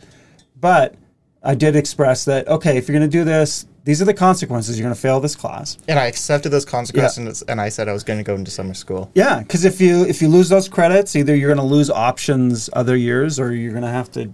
But 0.58 0.94
I 1.42 1.54
did 1.54 1.76
express 1.76 2.24
that 2.26 2.48
okay, 2.48 2.76
if 2.76 2.88
you're 2.88 2.98
going 2.98 3.10
to 3.10 3.18
do 3.18 3.24
this, 3.24 3.66
these 3.84 4.00
are 4.00 4.06
the 4.06 4.14
consequences. 4.14 4.78
You're 4.78 4.86
going 4.86 4.94
to 4.94 5.00
fail 5.00 5.20
this 5.20 5.36
class. 5.36 5.78
And 5.86 5.98
I 5.98 6.06
accepted 6.06 6.50
those 6.50 6.64
consequences, 6.64 7.42
and 7.42 7.60
I 7.60 7.68
said 7.68 7.88
I 7.88 7.92
was 7.92 8.02
going 8.02 8.18
to 8.18 8.24
go 8.24 8.34
into 8.34 8.50
summer 8.50 8.74
school. 8.74 9.10
Yeah, 9.14 9.40
because 9.40 9.64
if 9.64 9.80
you 9.80 10.04
if 10.04 10.22
you 10.22 10.28
lose 10.28 10.48
those 10.48 10.68
credits, 10.68 11.14
either 11.14 11.36
you're 11.36 11.54
going 11.54 11.68
to 11.68 11.74
lose 11.74 11.90
options 11.90 12.70
other 12.72 12.96
years, 12.96 13.38
or 13.38 13.54
you're 13.54 13.72
going 13.72 13.82
to 13.82 13.88
have 13.88 14.10
to 14.12 14.32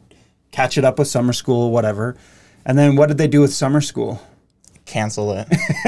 catch 0.52 0.78
it 0.78 0.84
up 0.84 0.98
with 0.98 1.08
summer 1.08 1.32
school, 1.32 1.70
whatever. 1.70 2.16
And 2.64 2.78
then 2.78 2.96
what 2.96 3.08
did 3.08 3.18
they 3.18 3.28
do 3.28 3.40
with 3.40 3.52
summer 3.52 3.80
school? 3.80 4.22
Cancel 4.84 5.32
it. 5.32 5.46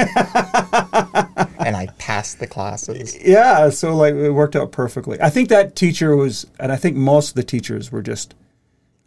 and 1.65 1.75
I 1.75 1.87
passed 1.97 2.39
the 2.39 2.47
classes. 2.47 3.17
Yeah, 3.21 3.69
so 3.69 3.95
like 3.95 4.13
it 4.13 4.31
worked 4.31 4.55
out 4.55 4.71
perfectly. 4.71 5.21
I 5.21 5.29
think 5.29 5.49
that 5.49 5.75
teacher 5.75 6.15
was, 6.15 6.47
and 6.59 6.71
I 6.71 6.75
think 6.77 6.95
most 6.95 7.29
of 7.29 7.35
the 7.35 7.43
teachers 7.43 7.91
were 7.91 8.01
just, 8.01 8.33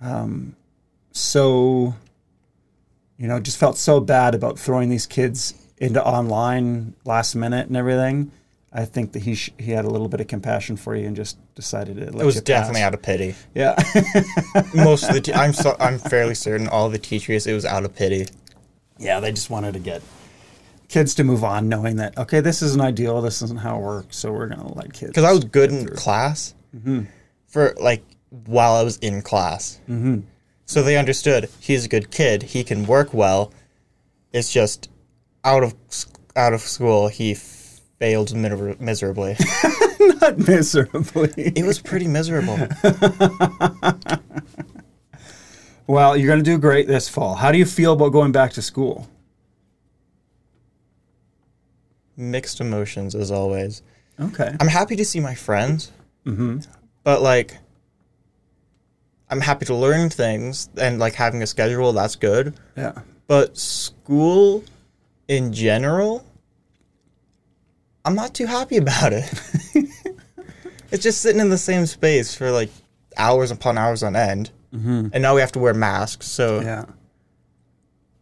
um, 0.01 0.55
so, 1.13 1.95
you 3.19 3.29
know, 3.29 3.41
just 3.41 3.57
felt 3.59 3.77
so 3.79 4.01
bad 4.01 4.35
about 4.35 4.59
throwing 4.59 4.89
these 4.91 5.07
kids 5.07 5.55
into 5.79 6.05
online 6.05 6.95
last 7.05 7.35
minute 7.35 7.67
and 7.69 7.77
everything. 7.77 8.31
I 8.73 8.85
think 8.85 9.13
that 9.13 9.23
he 9.23 9.35
sh- 9.35 9.53
he 9.59 9.71
had 9.71 9.85
a 9.87 9.91
little 9.91 10.09
bit 10.09 10.21
of 10.21 10.27
compassion 10.29 10.77
for 10.77 10.95
you 10.95 11.07
and 11.07 11.17
just 11.17 11.39
decided 11.55 11.97
to 11.97 12.05
let 12.13 12.23
It 12.23 12.27
was 12.27 12.41
definitely 12.43 12.81
pass. 12.81 12.87
out 12.89 12.95
of 12.95 13.03
pity. 13.03 13.35
Yeah. 13.55 13.75
Most 14.75 15.05
of 15.09 15.15
the, 15.15 15.21
te- 15.23 15.33
I'm 15.33 15.55
so, 15.55 15.77
I'm 15.81 15.99
fairly 15.99 16.35
certain 16.35 16.69
all 16.69 16.91
the 16.91 16.99
teachers, 16.99 17.47
it 17.47 17.55
was 17.55 17.65
out 17.65 17.85
of 17.87 17.95
pity. 17.95 18.27
yeah, 18.99 19.19
they 19.21 19.33
just 19.33 19.49
wanted 19.49 19.73
to 19.75 19.79
get 19.79 20.03
kids 20.89 21.15
to 21.15 21.25
move 21.25 21.43
on, 21.43 21.69
knowing 21.71 21.97
that 21.97 22.19
okay, 22.19 22.41
this 22.41 22.61
isn't 22.61 22.81
ideal, 22.83 23.23
this 23.23 23.41
isn't 23.43 23.61
how 23.61 23.77
it 23.77 23.83
works, 23.83 24.17
so 24.19 24.31
we're 24.31 24.47
gonna 24.47 24.73
let 24.75 24.93
kids. 24.93 25.11
Because 25.13 25.25
I 25.25 25.33
was 25.33 25.45
good 25.45 25.73
in 25.73 25.89
class 25.89 26.55
for 27.47 27.75
like 27.81 28.03
while 28.45 28.75
I 28.75 28.83
was 28.83 28.99
in 28.99 29.23
class. 29.23 29.81
Mm-hmm. 29.89 30.21
So 30.67 30.83
they 30.83 30.97
understood 30.97 31.49
he's 31.61 31.87
a 31.87 31.89
good 31.89 32.11
kid. 32.11 32.43
He 32.43 32.65
can 32.65 32.87
work 32.87 33.15
well. 33.15 33.53
It's 34.33 34.53
just 34.53 34.91
out 35.45 35.63
of 35.63 35.75
out 36.35 36.53
of 36.53 36.61
school 36.61 37.09
he 37.09 37.35
failed 37.35 38.35
miser- 38.35 38.77
miserably. 38.79 39.37
Not 40.21 40.39
miserably. 40.47 41.33
It 41.37 41.65
was 41.65 41.81
pretty 41.81 42.09
miserable. 42.09 42.59
Well, 45.87 46.17
you're 46.17 46.27
going 46.27 46.43
to 46.43 46.45
do 46.45 46.59
great 46.59 46.89
this 46.89 47.09
fall. 47.09 47.37
How 47.37 47.53
do 47.53 47.59
you 47.59 47.65
feel 47.65 47.93
about 47.93 48.11
going 48.11 48.33
back 48.33 48.53
to 48.55 48.63
school? 48.63 49.09
Mixed 52.17 52.61
emotions 52.61 53.15
as 53.15 53.31
always. 53.31 53.83
Okay. 54.19 54.57
I'm 54.59 54.69
happy 54.69 54.97
to 54.97 55.05
see 55.05 55.21
my 55.21 55.35
friends, 55.35 55.93
mm-hmm. 56.25 56.61
but 57.05 57.23
like, 57.23 57.59
I'm 59.31 59.41
happy 59.41 59.65
to 59.67 59.75
learn 59.75 60.09
things 60.11 60.69
and 60.81 60.99
like 60.99 61.15
having 61.15 61.43
a 61.43 61.47
schedule. 61.47 61.93
That's 61.93 62.17
good. 62.17 62.55
Yeah. 62.77 62.93
But 63.27 63.57
school, 63.59 64.63
in 65.27 65.53
general, 65.53 66.25
I'm 68.05 68.15
not 68.15 68.35
too 68.35 68.47
happy 68.47 68.77
about 68.85 69.13
it. 69.13 69.31
it's 70.93 71.03
just 71.03 71.21
sitting 71.21 71.41
in 71.41 71.51
the 71.51 71.59
same 71.59 71.87
space 71.87 72.35
for 72.35 72.51
like 72.51 72.71
hours 73.17 73.51
upon 73.51 73.79
hours 73.79 74.03
on 74.03 74.15
end, 74.15 74.51
and 74.73 75.23
now 75.23 75.35
we 75.35 75.41
have 75.41 75.53
to 75.53 75.59
wear 75.59 75.75
masks. 75.75 76.27
So 76.27 76.61
Yeah. 76.61 76.85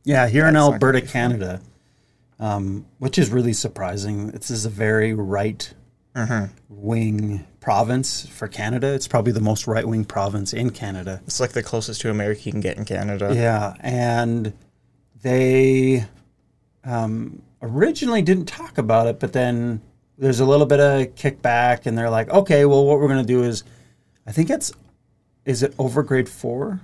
Yeah, 0.04 0.28
here 0.28 0.46
in 0.46 0.54
That's 0.54 0.70
not 0.70 0.80
gonna 0.80 0.98
Alberta. 0.98 1.00
Canada, 1.00 1.60
um, 2.38 2.86
which 2.98 3.18
is 3.18 3.30
really 3.30 3.54
surprising. 3.54 4.28
This 4.28 4.50
is 4.50 4.66
a 4.66 4.70
very 4.70 5.14
right 5.14 5.72
Mm-hmm. 6.14 6.44
wing 6.68 7.44
province 7.60 8.26
for 8.28 8.46
Canada. 8.46 8.94
It's 8.94 9.08
probably 9.08 9.32
the 9.32 9.40
most 9.40 9.66
right 9.66 9.84
wing 9.86 10.04
province 10.04 10.52
in 10.52 10.70
Canada. 10.70 11.20
it's 11.26 11.40
like 11.40 11.50
the 11.52 11.62
closest 11.62 12.00
to 12.02 12.10
America 12.10 12.42
you 12.44 12.52
can 12.52 12.60
get 12.60 12.76
in 12.76 12.84
Canada. 12.84 13.32
Yeah, 13.34 13.74
and 13.80 14.52
they 15.22 16.04
um, 16.84 17.42
originally 17.62 18.22
didn't 18.22 18.46
talk 18.46 18.78
about 18.78 19.06
it, 19.06 19.18
but 19.18 19.32
then 19.32 19.80
there's 20.18 20.40
a 20.40 20.44
little 20.44 20.66
bit 20.66 20.78
of 20.80 21.14
kickback, 21.16 21.86
and 21.86 21.96
they're 21.98 22.10
like, 22.10 22.28
okay, 22.30 22.64
well, 22.64 22.84
what 22.84 23.00
we're 23.00 23.08
going 23.08 23.24
to 23.24 23.26
do 23.26 23.42
is, 23.42 23.64
I 24.26 24.32
think 24.32 24.50
it's, 24.50 24.72
is 25.44 25.62
it 25.62 25.74
over 25.78 26.02
grade 26.02 26.28
four, 26.28 26.80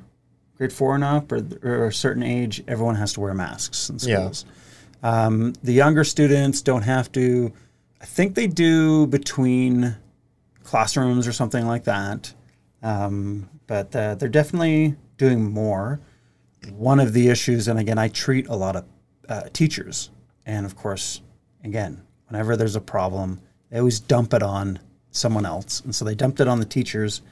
grade 0.56 0.72
four 0.72 0.94
and 0.94 1.04
up, 1.04 1.30
or, 1.30 1.46
or 1.62 1.87
a 1.87 1.92
certain 1.92 2.22
age, 2.22 2.64
everyone 2.66 2.96
has 2.96 3.12
to 3.12 3.20
wear 3.20 3.34
masks 3.34 3.88
in 3.90 3.96
Yeah. 4.00 4.16
schools. 4.16 4.44
Um, 5.02 5.52
the 5.62 5.72
younger 5.72 6.02
students 6.04 6.60
don't 6.62 6.82
have 6.82 7.12
to. 7.12 7.52
I 8.00 8.07
think 8.07 8.35
they 8.35 8.47
do 8.47 9.07
between 9.07 9.97
classrooms 10.64 11.26
or 11.26 11.33
something 11.33 11.66
like 11.66 11.85
that. 11.85 12.33
Um, 12.83 13.49
but 13.66 13.95
uh, 13.95 14.14
they're 14.14 14.28
definitely 14.28 14.97
doing 15.19 15.50
more. 15.50 16.00
One 16.73 17.00
of 17.00 17.12
the 17.12 17.28
issues, 17.28 17.69
and 17.69 17.78
again, 17.78 17.99
I 17.99 18.09
treat 18.09 18.49
a 18.49 18.54
lot 18.54 18.76
of 18.76 18.85
uh, 19.28 19.42
teachers, 19.52 20.11
and 20.45 20.66
of 20.66 20.76
course, 20.76 21.21
again, 21.64 22.02
whenever 22.28 22.57
there's 22.57 22.76
a 22.76 22.80
problem, 22.80 23.40
they 23.71 23.78
always 23.78 24.00
dump 24.00 24.35
it 24.35 24.42
on 24.42 24.78
someone 25.11 25.47
else, 25.47 25.80
and 25.80 25.95
so 25.95 26.04
they 26.04 26.14
dumped 26.14 26.40
it 26.40 26.49
on 26.49 26.59
the 26.59 26.64
teachers. 26.64 27.23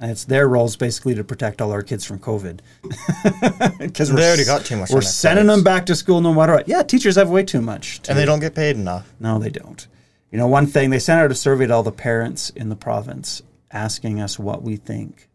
And 0.00 0.12
it's 0.12 0.24
their 0.24 0.48
roles 0.48 0.76
basically 0.76 1.16
to 1.16 1.24
protect 1.24 1.60
all 1.60 1.72
our 1.72 1.82
kids 1.82 2.04
from 2.04 2.20
COVID. 2.20 2.60
Because 3.78 4.12
They 4.12 4.26
already 4.26 4.44
got 4.44 4.64
too 4.64 4.76
much 4.76 4.90
We're 4.90 5.00
sending 5.00 5.46
them 5.46 5.64
back 5.64 5.86
to 5.86 5.96
school 5.96 6.20
no 6.20 6.32
matter 6.32 6.54
what. 6.54 6.68
Yeah, 6.68 6.84
teachers 6.84 7.16
have 7.16 7.30
way 7.30 7.42
too 7.42 7.60
much. 7.60 8.00
To 8.02 8.10
and 8.10 8.18
they 8.18 8.24
don't 8.24 8.38
get 8.38 8.54
paid 8.54 8.76
enough. 8.76 9.12
no, 9.18 9.40
they 9.40 9.50
don't. 9.50 9.88
You 10.30 10.38
know, 10.38 10.46
one 10.46 10.66
thing 10.66 10.90
they 10.90 10.98
sent 10.98 11.20
out 11.20 11.30
a 11.30 11.34
survey 11.34 11.66
to 11.66 11.74
all 11.74 11.82
the 11.82 11.92
parents 11.92 12.50
in 12.50 12.68
the 12.68 12.76
province 12.76 13.42
asking 13.70 14.20
us 14.20 14.38
what 14.38 14.62
we 14.62 14.76
think, 14.76 15.28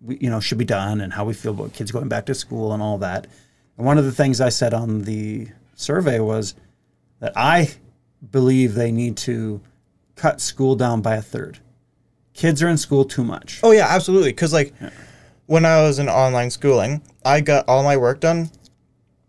we, 0.00 0.18
you 0.18 0.30
know, 0.30 0.40
should 0.40 0.58
be 0.58 0.64
done 0.64 1.00
and 1.00 1.12
how 1.12 1.24
we 1.24 1.34
feel 1.34 1.52
about 1.52 1.72
kids 1.72 1.90
going 1.90 2.08
back 2.08 2.26
to 2.26 2.34
school 2.34 2.72
and 2.72 2.82
all 2.82 2.98
that. 2.98 3.26
And 3.76 3.86
one 3.86 3.98
of 3.98 4.04
the 4.04 4.12
things 4.12 4.40
I 4.40 4.50
said 4.50 4.72
on 4.72 5.02
the 5.02 5.48
survey 5.74 6.20
was 6.20 6.54
that 7.20 7.32
I 7.36 7.70
believe 8.30 8.74
they 8.74 8.92
need 8.92 9.16
to 9.18 9.60
cut 10.14 10.40
school 10.40 10.76
down 10.76 11.02
by 11.02 11.16
a 11.16 11.22
third. 11.22 11.58
Kids 12.34 12.62
are 12.62 12.68
in 12.68 12.78
school 12.78 13.04
too 13.04 13.24
much. 13.24 13.60
Oh 13.62 13.72
yeah, 13.72 13.86
absolutely. 13.88 14.30
Because 14.30 14.52
like 14.52 14.72
when 15.46 15.64
I 15.64 15.82
was 15.82 15.98
in 15.98 16.08
online 16.08 16.50
schooling, 16.50 17.02
I 17.24 17.40
got 17.40 17.68
all 17.68 17.82
my 17.82 17.96
work 17.96 18.20
done 18.20 18.50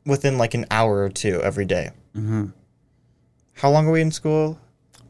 within 0.05 0.37
like 0.37 0.53
an 0.53 0.65
hour 0.69 1.03
or 1.03 1.09
two 1.09 1.41
every 1.41 1.65
day. 1.65 1.91
Mm-hmm. 2.15 2.47
How 3.53 3.71
long 3.71 3.87
are 3.87 3.91
we 3.91 4.01
in 4.01 4.11
school? 4.11 4.59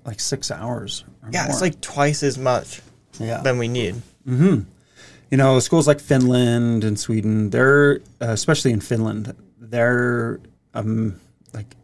Like 0.08 0.20
six 0.20 0.50
hours. 0.50 1.04
or 1.22 1.30
Yeah, 1.32 1.48
it's 1.48 1.62
like 1.62 1.80
twice 1.82 2.24
as 2.24 2.38
much 2.38 2.82
yeah. 3.20 3.42
than 3.42 3.60
we 3.60 3.68
need. 3.68 4.02
you 5.32 5.38
know, 5.38 5.60
schools 5.60 5.88
like 5.88 6.00
Finland 6.00 6.84
and 6.84 7.00
Sweden, 7.00 7.50
they're 7.50 8.00
uh, 8.22 8.30
especially 8.30 8.72
in 8.72 8.80
Finland, 8.80 9.36
they're 9.60 10.40
um, 10.74 11.20
like 11.54 11.76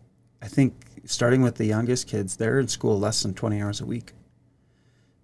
I 0.42 0.48
think 0.48 0.74
starting 1.06 1.42
with 1.42 1.56
the 1.56 1.66
youngest 1.66 2.08
kids, 2.08 2.38
they're 2.38 2.60
in 2.60 2.68
school 2.68 3.00
less 3.00 3.24
than 3.24 3.34
20 3.34 3.62
hours 3.62 3.82
a 3.82 3.86
week, 3.86 4.14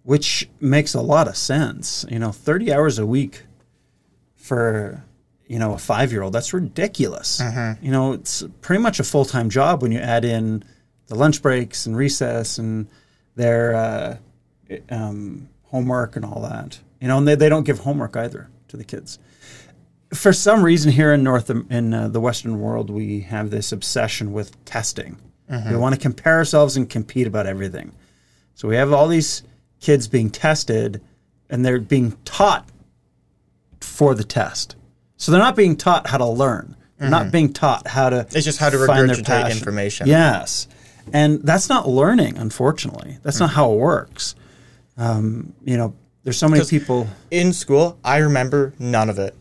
which 0.04 0.50
makes 0.60 0.94
a 0.94 1.02
lot 1.02 1.28
of 1.28 1.38
sense. 1.38 2.06
You 2.10 2.20
know, 2.20 2.32
30 2.32 2.74
hours 2.74 3.00
a 3.00 3.06
week 3.06 3.44
for 4.36 5.04
you 5.48 5.60
know 5.60 5.74
a 5.74 5.78
five 5.78 6.12
year 6.12 6.22
old 6.22 6.34
that's 6.34 6.54
ridiculous. 6.54 7.40
You 7.82 7.92
know, 7.92 8.14
it's 8.14 8.44
pretty 8.62 8.82
much 8.82 9.00
a 9.00 9.04
full 9.04 9.26
time 9.26 9.50
job 9.50 9.82
when 9.82 9.92
you 9.92 10.00
add 10.00 10.26
in 10.26 10.64
the 11.10 11.16
lunch 11.16 11.42
breaks 11.42 11.86
and 11.86 11.98
recess 11.98 12.58
and 12.58 12.88
their 13.36 13.76
uh, 13.76 14.18
um, 14.90 15.50
homework 15.66 16.16
and 16.16 16.24
all 16.24 16.42
that. 16.44 16.80
You 17.02 17.08
know, 17.08 17.18
and 17.18 17.28
they, 17.28 17.36
they 17.36 17.50
don't 17.50 17.66
give 17.66 17.80
homework 17.80 18.16
either 18.16 18.50
to 18.70 18.78
the 18.78 18.84
kids. 18.84 19.20
For 20.14 20.34
some 20.34 20.64
reason, 20.64 20.92
here 20.92 21.14
in 21.14 21.24
North 21.24 21.50
in 21.50 21.94
uh, 21.94 22.08
the 22.08 22.20
Western 22.20 22.60
world, 22.60 22.90
we 22.90 23.22
have 23.22 23.50
this 23.50 23.72
obsession 23.72 24.32
with 24.34 24.64
testing. 24.66 25.18
We 25.72 25.76
want 25.78 25.96
to 25.96 26.02
compare 26.02 26.36
ourselves 26.36 26.78
and 26.78 26.88
compete 26.88 27.26
about 27.26 27.48
everything. 27.48 27.92
So 28.54 28.68
we 28.68 28.76
have 28.76 28.94
all 28.94 29.08
these 29.08 29.42
kids 29.80 30.08
being 30.08 30.30
tested, 30.30 31.02
and 31.50 31.66
they're 31.66 31.80
being 31.80 32.18
taught 32.24 32.70
for 33.82 34.14
the 34.14 34.24
test. 34.24 34.76
So 35.18 35.32
they're 35.32 35.42
not 35.42 35.56
being 35.56 35.76
taught 35.76 36.08
how 36.08 36.20
to 36.20 36.26
learn. 36.28 36.76
They're 37.00 37.10
not 37.10 37.32
being 37.32 37.54
taught 37.54 37.88
how 37.88 38.10
to. 38.10 38.28
It's 38.32 38.44
just 38.46 38.60
how 38.60 38.70
to 38.70 38.86
find 38.86 39.10
their 39.10 39.16
regurgitate 39.16 39.52
information. 39.52 40.08
Yes, 40.08 40.68
and 41.14 41.42
that's 41.44 41.70
not 41.70 41.88
learning. 41.88 42.38
Unfortunately, 42.38 43.18
that's 43.24 43.40
not 43.40 43.52
how 43.52 43.72
it 43.74 43.78
works. 43.78 44.36
Um, 44.98 45.54
you 45.64 45.78
know, 45.78 45.96
there's 46.24 46.38
so 46.38 46.48
many 46.50 46.64
people. 46.66 47.08
In 47.32 47.54
school, 47.54 47.98
I 48.04 48.18
remember 48.18 48.74
none 48.80 49.10
of 49.10 49.20
it. 49.20 49.36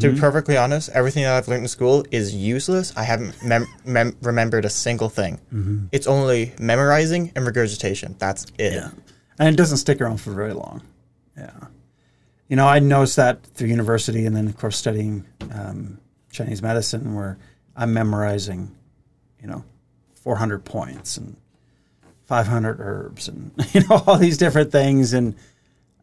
To 0.00 0.12
be 0.12 0.20
perfectly 0.20 0.54
honest, 0.58 0.90
everything 0.90 1.22
that 1.22 1.32
I've 1.32 1.48
learned 1.48 1.62
in 1.62 1.68
school 1.68 2.04
is 2.10 2.34
useless. 2.34 2.92
I 2.94 3.04
haven't 3.04 3.42
mem- 3.42 3.66
mem- 3.86 4.14
remembered 4.20 4.66
a 4.66 4.68
single 4.68 5.08
thing. 5.08 5.88
It's 5.92 6.06
only 6.06 6.52
memorizing 6.58 7.32
and 7.34 7.46
regurgitation. 7.46 8.14
That's 8.18 8.44
it. 8.58 8.74
Yeah. 8.74 8.90
And 9.38 9.48
it 9.48 9.56
doesn't 9.56 9.78
stick 9.78 10.02
around 10.02 10.18
for 10.18 10.32
very 10.32 10.52
long. 10.52 10.82
Yeah. 11.38 11.52
You 12.48 12.56
know, 12.56 12.66
I 12.66 12.80
noticed 12.80 13.16
that 13.16 13.42
through 13.42 13.68
university 13.68 14.26
and 14.26 14.36
then, 14.36 14.46
of 14.46 14.58
course, 14.58 14.76
studying 14.76 15.24
um, 15.54 15.98
Chinese 16.30 16.60
medicine 16.60 17.14
where 17.14 17.38
I'm 17.74 17.94
memorizing, 17.94 18.76
you 19.40 19.48
know, 19.48 19.64
400 20.28 20.62
points 20.62 21.16
and 21.16 21.36
500 22.26 22.80
herbs 22.80 23.28
and, 23.28 23.50
you 23.72 23.80
know, 23.88 24.02
all 24.06 24.18
these 24.18 24.36
different 24.36 24.70
things. 24.70 25.14
And 25.14 25.34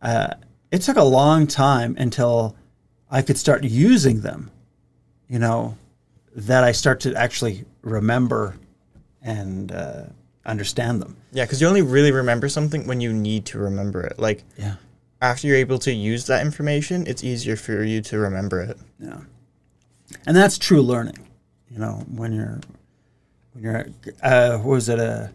uh, 0.01 0.33
it 0.71 0.81
took 0.81 0.97
a 0.97 1.03
long 1.03 1.45
time 1.45 1.95
until 1.99 2.55
I 3.11 3.21
could 3.21 3.37
start 3.37 3.63
using 3.63 4.21
them, 4.21 4.49
you 5.29 5.37
know, 5.37 5.77
that 6.35 6.63
I 6.63 6.71
start 6.71 7.01
to 7.01 7.13
actually 7.13 7.65
remember 7.83 8.55
and 9.21 9.71
uh, 9.71 10.05
understand 10.43 11.03
them. 11.03 11.17
Yeah, 11.31 11.43
because 11.45 11.61
you 11.61 11.67
only 11.67 11.83
really 11.83 12.11
remember 12.11 12.49
something 12.49 12.87
when 12.87 13.01
you 13.01 13.13
need 13.13 13.45
to 13.47 13.59
remember 13.59 14.01
it. 14.01 14.17
Like 14.17 14.43
Yeah. 14.57 14.77
after 15.21 15.45
you're 15.45 15.57
able 15.57 15.77
to 15.79 15.93
use 15.93 16.25
that 16.25 16.43
information, 16.43 17.05
it's 17.05 17.23
easier 17.23 17.55
for 17.55 17.83
you 17.83 18.01
to 18.01 18.17
remember 18.17 18.59
it. 18.61 18.77
Yeah, 18.99 19.19
and 20.25 20.35
that's 20.35 20.57
true 20.57 20.81
learning. 20.81 21.19
You 21.69 21.77
know, 21.77 22.03
when 22.09 22.33
you're 22.33 22.59
when 23.55 23.63
you're 23.63 23.85
uh, 24.21 24.59
was 24.63 24.89
it 24.89 24.99
a 24.99 25.31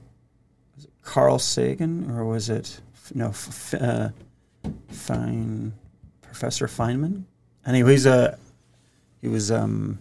was 0.76 0.84
it 0.84 0.90
Carl 1.02 1.38
Sagan 1.38 2.10
or 2.10 2.24
was 2.24 2.48
it 2.48 2.80
no 3.14 3.28
f- 3.30 3.74
uh, 3.74 4.10
Fine 4.88 5.72
Professor 6.22 6.66
Feynman? 6.66 7.24
Anyway, 7.66 7.92
he's 7.92 8.06
a 8.06 8.38
he 9.20 9.28
was 9.28 9.50
um 9.50 9.98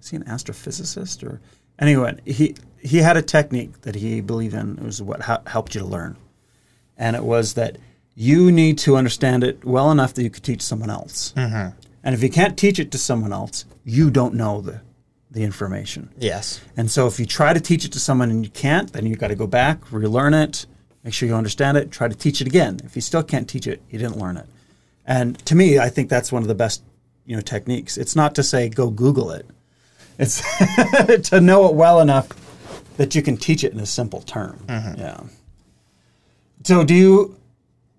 is 0.00 0.10
he 0.10 0.16
an 0.16 0.24
astrophysicist 0.24 1.22
or 1.22 1.40
anyway 1.78 2.16
he 2.24 2.54
he 2.80 2.98
had 2.98 3.16
a 3.16 3.22
technique 3.22 3.80
that 3.82 3.94
he 3.94 4.20
believed 4.20 4.54
in. 4.54 4.78
It 4.78 4.84
was 4.84 5.02
what 5.02 5.22
ha- 5.22 5.42
helped 5.46 5.74
you 5.74 5.80
to 5.82 5.86
learn, 5.86 6.16
and 6.96 7.16
it 7.16 7.22
was 7.24 7.54
that 7.54 7.78
you 8.14 8.50
need 8.50 8.78
to 8.78 8.96
understand 8.96 9.44
it 9.44 9.64
well 9.64 9.90
enough 9.90 10.14
that 10.14 10.22
you 10.22 10.30
could 10.30 10.42
teach 10.42 10.62
someone 10.62 10.88
else. 10.90 11.34
And 12.02 12.14
if 12.14 12.22
you 12.22 12.30
can't 12.30 12.56
teach 12.56 12.78
it 12.78 12.90
to 12.92 12.98
someone 12.98 13.32
else, 13.32 13.64
you 13.84 14.10
don't 14.10 14.34
know 14.34 14.60
the 14.60 14.80
the 15.36 15.44
information. 15.44 16.10
Yes. 16.18 16.60
And 16.76 16.90
so 16.90 17.06
if 17.06 17.20
you 17.20 17.26
try 17.26 17.52
to 17.52 17.60
teach 17.60 17.84
it 17.84 17.92
to 17.92 18.00
someone 18.00 18.30
and 18.30 18.44
you 18.44 18.50
can't, 18.50 18.92
then 18.92 19.06
you've 19.06 19.18
got 19.18 19.28
to 19.28 19.36
go 19.36 19.46
back, 19.46 19.92
relearn 19.92 20.34
it, 20.34 20.66
make 21.04 21.14
sure 21.14 21.28
you 21.28 21.34
understand 21.34 21.76
it, 21.76 21.92
try 21.92 22.08
to 22.08 22.14
teach 22.14 22.40
it 22.40 22.46
again. 22.46 22.80
If 22.84 22.96
you 22.96 23.02
still 23.02 23.22
can't 23.22 23.48
teach 23.48 23.66
it, 23.66 23.80
you 23.90 23.98
didn't 23.98 24.18
learn 24.18 24.36
it. 24.36 24.46
And 25.04 25.38
to 25.46 25.54
me, 25.54 25.78
I 25.78 25.88
think 25.88 26.08
that's 26.08 26.32
one 26.32 26.42
of 26.42 26.48
the 26.48 26.54
best, 26.54 26.82
you 27.24 27.36
know, 27.36 27.42
techniques. 27.42 27.96
It's 27.96 28.16
not 28.16 28.34
to 28.34 28.42
say 28.42 28.68
go 28.68 28.90
Google 28.90 29.30
it. 29.30 29.46
It's 30.18 30.42
to 31.30 31.40
know 31.40 31.68
it 31.68 31.74
well 31.74 32.00
enough 32.00 32.28
that 32.96 33.14
you 33.14 33.22
can 33.22 33.36
teach 33.36 33.62
it 33.62 33.72
in 33.72 33.78
a 33.78 33.86
simple 33.86 34.22
term. 34.22 34.58
Mm-hmm. 34.66 35.00
Yeah. 35.00 35.20
So 36.64 36.82
do 36.82 36.94
you 36.94 37.36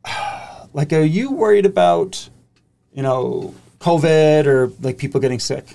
Like, 0.73 0.93
are 0.93 1.01
you 1.01 1.31
worried 1.31 1.65
about, 1.65 2.29
you 2.93 3.01
know, 3.01 3.55
COVID 3.79 4.45
or 4.45 4.71
like 4.81 4.97
people 4.97 5.19
getting 5.19 5.39
sick 5.39 5.65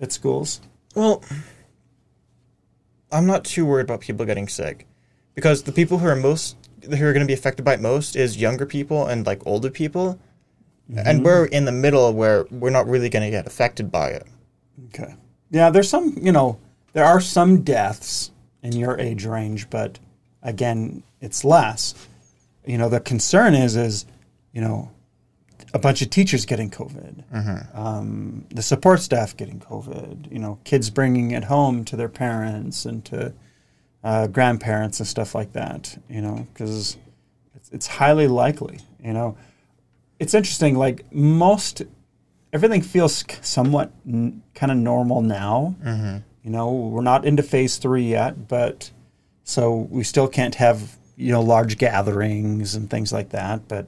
at 0.00 0.12
schools? 0.12 0.60
Well, 0.94 1.24
I'm 3.12 3.26
not 3.26 3.44
too 3.44 3.66
worried 3.66 3.84
about 3.84 4.00
people 4.00 4.26
getting 4.26 4.48
sick 4.48 4.86
because 5.34 5.62
the 5.62 5.72
people 5.72 5.98
who 5.98 6.06
are 6.06 6.16
most 6.16 6.56
who 6.84 7.06
are 7.06 7.12
going 7.12 7.20
to 7.20 7.26
be 7.26 7.34
affected 7.34 7.64
by 7.64 7.74
it 7.74 7.80
most 7.80 8.16
is 8.16 8.38
younger 8.38 8.66
people 8.66 9.06
and 9.06 9.26
like 9.26 9.46
older 9.46 9.70
people. 9.70 10.18
And 10.88 11.06
mm-hmm. 11.06 11.22
we're 11.22 11.44
in 11.44 11.66
the 11.66 11.72
middle 11.72 12.12
where 12.12 12.46
we're 12.50 12.70
not 12.70 12.88
really 12.88 13.08
going 13.08 13.22
to 13.22 13.30
get 13.30 13.46
affected 13.46 13.92
by 13.92 14.08
it. 14.08 14.26
Okay. 14.86 15.14
Yeah, 15.50 15.70
there's 15.70 15.88
some, 15.88 16.16
you 16.20 16.32
know, 16.32 16.58
there 16.94 17.04
are 17.04 17.20
some 17.20 17.62
deaths 17.62 18.32
in 18.62 18.72
your 18.72 18.98
age 18.98 19.24
range, 19.24 19.70
but 19.70 20.00
again, 20.42 21.04
it's 21.20 21.44
less. 21.44 21.94
You 22.66 22.78
know, 22.78 22.88
the 22.88 22.98
concern 22.98 23.54
is, 23.54 23.76
is, 23.76 24.04
you 24.52 24.60
know, 24.60 24.90
a 25.72 25.78
bunch 25.78 26.02
of 26.02 26.10
teachers 26.10 26.44
getting 26.46 26.70
COVID, 26.70 27.76
um, 27.76 28.44
the 28.50 28.62
support 28.62 29.00
staff 29.00 29.36
getting 29.36 29.60
COVID, 29.60 30.30
you 30.32 30.38
know, 30.38 30.58
kids 30.64 30.90
bringing 30.90 31.30
it 31.30 31.44
home 31.44 31.84
to 31.86 31.96
their 31.96 32.08
parents 32.08 32.84
and 32.84 33.04
to 33.06 33.32
uh, 34.02 34.26
grandparents 34.26 34.98
and 34.98 35.06
stuff 35.06 35.34
like 35.34 35.52
that, 35.52 35.96
you 36.08 36.20
know, 36.20 36.46
because 36.52 36.96
it's, 37.54 37.70
it's 37.70 37.86
highly 37.86 38.26
likely, 38.26 38.80
you 39.02 39.12
know. 39.12 39.36
It's 40.18 40.34
interesting, 40.34 40.74
like 40.76 41.10
most, 41.12 41.82
everything 42.52 42.82
feels 42.82 43.24
somewhat 43.40 43.92
n- 44.06 44.42
kind 44.54 44.72
of 44.72 44.78
normal 44.78 45.22
now. 45.22 45.76
You 46.42 46.50
know, 46.50 46.72
we're 46.72 47.02
not 47.02 47.24
into 47.24 47.42
phase 47.42 47.76
three 47.76 48.04
yet, 48.04 48.48
but 48.48 48.90
so 49.44 49.88
we 49.90 50.02
still 50.04 50.26
can't 50.28 50.54
have, 50.56 50.96
you 51.16 51.32
know, 51.32 51.42
large 51.42 51.76
gatherings 51.78 52.74
and 52.74 52.88
things 52.88 53.12
like 53.12 53.30
that, 53.30 53.68
but 53.68 53.86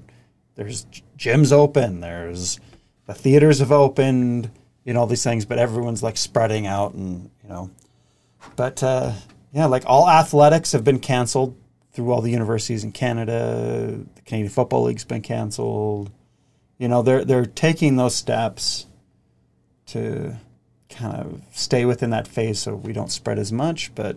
there's 0.55 0.87
gyms 1.19 1.53
open, 1.53 2.01
there's 2.01 2.61
the 3.07 3.15
theaters 3.15 3.59
have 3.59 3.73
opened, 3.73 4.51
you 4.85 4.93
know, 4.93 5.01
all 5.01 5.07
these 5.07 5.25
things, 5.25 5.45
but 5.45 5.59
everyone's 5.59 6.03
like 6.03 6.17
spreading 6.17 6.67
out 6.67 6.95
and, 6.95 7.31
you 7.43 7.49
know, 7.49 7.71
but 8.57 8.83
uh, 8.83 9.13
yeah, 9.53 9.67
like 9.67 9.85
all 9.87 10.09
athletics 10.09 10.73
have 10.73 10.85
been 10.85 10.99
canceled 10.99 11.57
through 11.93 12.11
all 12.11 12.21
the 12.21 12.31
universities 12.31 12.85
in 12.85 12.93
Canada. 12.93 14.01
The 14.15 14.23
Canadian 14.23 14.51
Football 14.51 14.85
League's 14.85 15.05
been 15.05 15.23
canceled. 15.23 16.11
You 16.79 16.89
know, 16.89 17.03
they're 17.03 17.25
they're 17.25 17.47
taking 17.47 17.97
those 17.97 18.15
steps 18.15 18.87
to 19.87 20.37
kind 20.89 21.17
of 21.17 21.43
stay 21.53 21.85
within 21.85 22.11
that 22.11 22.27
phase 22.27 22.59
so 22.59 22.75
we 22.75 22.93
don't 22.93 23.11
spread 23.11 23.39
as 23.39 23.53
much. 23.53 23.95
But 23.95 24.17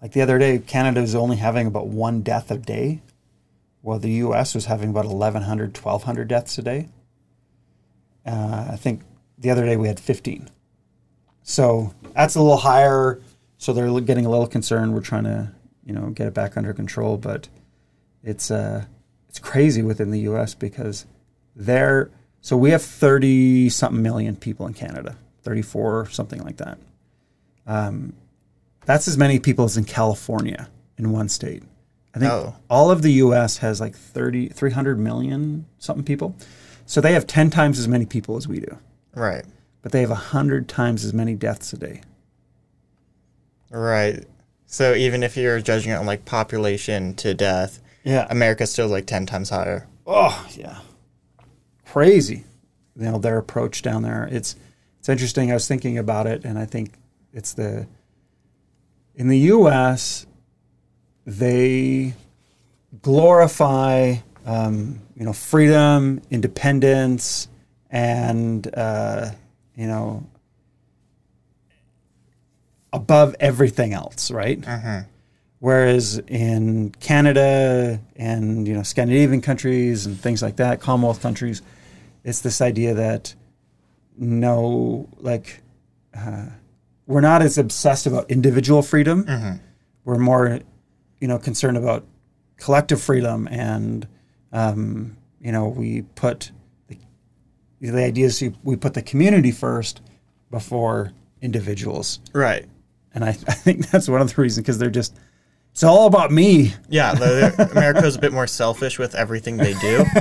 like 0.00 0.12
the 0.12 0.22
other 0.22 0.38
day, 0.38 0.58
Canada 0.58 1.00
was 1.00 1.14
only 1.14 1.36
having 1.36 1.66
about 1.66 1.88
one 1.88 2.22
death 2.22 2.50
a 2.50 2.58
day, 2.58 3.02
while 3.84 3.98
the 3.98 4.12
U.S. 4.12 4.54
was 4.54 4.64
having 4.64 4.88
about 4.88 5.04
1,100, 5.04 5.76
1,200 5.76 6.26
deaths 6.26 6.56
a 6.56 6.62
day. 6.62 6.88
Uh, 8.24 8.68
I 8.70 8.76
think 8.76 9.02
the 9.36 9.50
other 9.50 9.66
day 9.66 9.76
we 9.76 9.88
had 9.88 10.00
15. 10.00 10.48
So 11.42 11.92
that's 12.14 12.34
a 12.34 12.40
little 12.40 12.56
higher. 12.56 13.20
So 13.58 13.74
they're 13.74 14.00
getting 14.00 14.24
a 14.24 14.30
little 14.30 14.46
concerned. 14.46 14.94
We're 14.94 15.02
trying 15.02 15.24
to, 15.24 15.52
you 15.84 15.92
know, 15.92 16.08
get 16.08 16.26
it 16.26 16.32
back 16.32 16.56
under 16.56 16.72
control. 16.72 17.18
But 17.18 17.48
it's 18.22 18.50
uh, 18.50 18.86
it's 19.28 19.38
crazy 19.38 19.82
within 19.82 20.10
the 20.10 20.20
U.S. 20.20 20.54
because 20.54 21.04
they're 21.54 22.10
so 22.40 22.56
we 22.56 22.70
have 22.70 22.82
thirty 22.82 23.68
something 23.68 24.02
million 24.02 24.34
people 24.34 24.66
in 24.66 24.72
Canada, 24.72 25.18
thirty 25.42 25.60
four 25.60 26.08
something 26.08 26.42
like 26.42 26.56
that. 26.56 26.78
Um, 27.66 28.14
that's 28.86 29.08
as 29.08 29.18
many 29.18 29.38
people 29.38 29.66
as 29.66 29.76
in 29.76 29.84
California 29.84 30.70
in 30.96 31.12
one 31.12 31.28
state. 31.28 31.64
I 32.14 32.18
think 32.20 32.30
Oh. 32.32 32.54
all 32.70 32.90
of 32.90 33.02
the 33.02 33.12
U.S. 33.14 33.56
has 33.58 33.80
like 33.80 33.96
30, 33.96 34.48
300 34.48 34.98
million 34.98 35.66
something 35.78 36.04
people. 36.04 36.36
So 36.86 37.00
they 37.00 37.12
have 37.14 37.26
ten 37.26 37.50
times 37.50 37.78
as 37.78 37.88
many 37.88 38.06
people 38.06 38.36
as 38.36 38.46
we 38.46 38.60
do 38.60 38.78
Right. 39.14 39.44
but 39.82 39.90
they 39.92 40.00
have 40.02 40.10
a 40.10 40.14
hundred 40.14 40.68
times 40.68 41.04
as 41.04 41.12
many 41.14 41.34
deaths 41.34 41.72
a 41.72 41.76
day. 41.78 42.02
Right. 43.70 44.24
So 44.66 44.94
even 44.94 45.22
if 45.22 45.36
you're 45.36 45.60
judging 45.60 45.92
it 45.92 45.96
on 45.96 46.06
like 46.06 46.24
population 46.24 47.14
to 47.16 47.34
death, 47.34 47.80
Yeah. 48.04 48.26
America's 48.30 48.70
still 48.70 48.88
like 48.88 49.06
10 49.06 49.26
times 49.26 49.50
higher. 49.50 49.86
oh 50.06 50.46
yeah, 50.56 50.78
crazy. 51.86 52.44
You 52.96 53.06
know 53.06 53.18
their 53.18 53.38
approach 53.38 53.82
down 53.82 54.02
there. 54.02 54.28
It's 54.30 54.54
it's 55.00 55.08
interesting. 55.08 55.50
I 55.50 55.54
was 55.54 55.66
thinking 55.66 55.98
about 55.98 56.26
it, 56.26 56.44
and 56.44 56.58
I 56.58 56.64
think 56.66 56.92
it's 57.32 57.52
the 57.54 57.86
in 59.14 59.28
the 59.28 59.38
U.S. 59.38 60.26
they 61.26 62.14
glorify 63.02 64.16
um, 64.46 65.00
you 65.16 65.24
know 65.24 65.32
freedom, 65.32 66.20
independence, 66.30 67.48
and 67.90 68.68
uh, 68.76 69.30
you 69.76 69.86
know 69.86 70.26
above 72.92 73.34
everything 73.40 73.92
else, 73.92 74.30
right? 74.30 74.62
Whereas 75.58 76.18
in 76.28 76.90
Canada 77.00 78.00
and 78.16 78.68
you 78.68 78.74
know 78.74 78.82
Scandinavian 78.82 79.40
countries 79.40 80.04
and 80.06 80.18
things 80.20 80.42
like 80.42 80.56
that, 80.56 80.80
Commonwealth 80.80 81.22
countries, 81.22 81.62
it's 82.22 82.40
this 82.40 82.60
idea 82.60 82.94
that 82.94 83.34
no, 84.16 85.08
like 85.18 85.62
uh, 86.16 86.46
we're 87.06 87.20
not 87.22 87.42
as 87.42 87.56
obsessed 87.58 88.06
about 88.06 88.30
individual 88.30 88.82
freedom. 88.82 89.24
We're 90.04 90.18
more, 90.18 90.60
you 91.24 91.28
know, 91.28 91.38
concerned 91.38 91.78
about 91.78 92.04
collective 92.58 93.00
freedom, 93.00 93.48
and 93.50 94.06
um, 94.52 95.16
you 95.40 95.50
know, 95.50 95.68
we 95.68 96.02
put 96.16 96.52
the, 96.88 96.98
the 97.80 98.04
idea 98.04 98.26
is 98.26 98.44
we 98.62 98.76
put 98.76 98.92
the 98.92 99.00
community 99.00 99.50
first 99.50 100.02
before 100.50 101.12
individuals, 101.40 102.20
Right. 102.34 102.66
and 103.14 103.24
I, 103.24 103.30
I 103.30 103.32
think 103.54 103.88
that's 103.90 104.06
one 104.06 104.20
of 104.20 104.34
the 104.34 104.42
reasons 104.42 104.64
because 104.64 104.76
they're 104.76 104.90
just 104.90 105.16
it's 105.72 105.82
all 105.82 106.06
about 106.06 106.30
me. 106.30 106.74
Yeah, 106.90 107.14
the, 107.14 107.68
America's 107.72 108.16
a 108.16 108.18
bit 108.18 108.34
more 108.34 108.46
selfish 108.46 108.98
with 108.98 109.14
everything 109.14 109.56
they 109.56 109.72
do. 109.80 110.04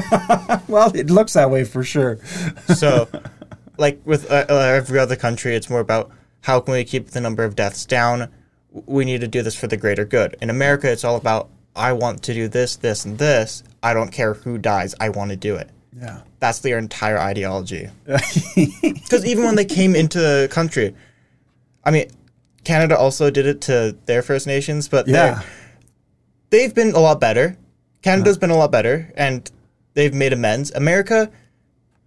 Well, 0.70 0.90
it 0.96 1.10
looks 1.10 1.34
that 1.34 1.52
way 1.52 1.66
for 1.66 1.84
sure. 1.84 2.18
So, 2.76 3.10
like 3.78 4.00
with 4.06 4.32
uh, 4.32 4.46
uh, 4.50 4.54
every 4.56 5.00
other 5.00 5.18
country, 5.18 5.54
it's 5.54 5.70
more 5.70 5.82
about 5.82 6.12
how 6.42 6.62
can 6.62 6.74
we 6.76 6.86
keep 6.86 7.10
the 7.10 7.20
number 7.20 7.44
of 7.44 7.56
deaths 7.58 7.86
down. 7.86 8.32
We 8.86 9.06
need 9.06 9.22
to 9.22 9.28
do 9.28 9.42
this 9.42 9.56
for 9.56 9.68
the 9.68 9.78
greater 9.78 10.06
good. 10.06 10.36
In 10.42 10.50
America, 10.50 10.92
it's 10.92 11.04
all 11.04 11.16
about 11.16 11.50
I 11.76 11.94
want 11.94 12.22
to 12.24 12.34
do 12.34 12.48
this, 12.48 12.76
this, 12.76 13.06
and 13.06 13.18
this. 13.18 13.64
I 13.82 13.94
don't 13.94 14.12
care 14.12 14.34
who 14.36 14.58
dies. 14.58 14.94
I 15.00 15.10
want 15.10 15.32
to 15.32 15.36
do 15.38 15.56
it. 15.56 15.70
Yeah. 16.00 16.22
That's 16.40 16.60
their 16.60 16.78
entire 16.78 17.18
ideology. 17.20 17.90
Because 18.82 19.26
even 19.26 19.44
when 19.46 19.56
they 19.56 19.66
came 19.66 19.96
into 19.96 20.20
the 20.20 20.48
country, 20.52 20.96
I 21.84 21.92
mean, 21.92 22.10
Canada 22.64 22.98
also 22.98 23.30
did 23.30 23.46
it 23.46 23.62
to 23.62 23.96
their 24.06 24.22
First 24.22 24.48
Nations, 24.48 24.88
but 24.88 25.08
Yeah. 25.08 25.42
they've 26.50 26.74
been 26.74 26.94
a 26.94 27.00
lot 27.00 27.20
better. 27.20 27.58
Canada's 28.02 28.38
been 28.38 28.50
a 28.50 28.58
lot 28.58 28.72
better, 28.72 29.12
and 29.16 29.50
they've 29.94 30.14
made 30.14 30.34
amends. 30.34 30.72
America, 30.72 31.30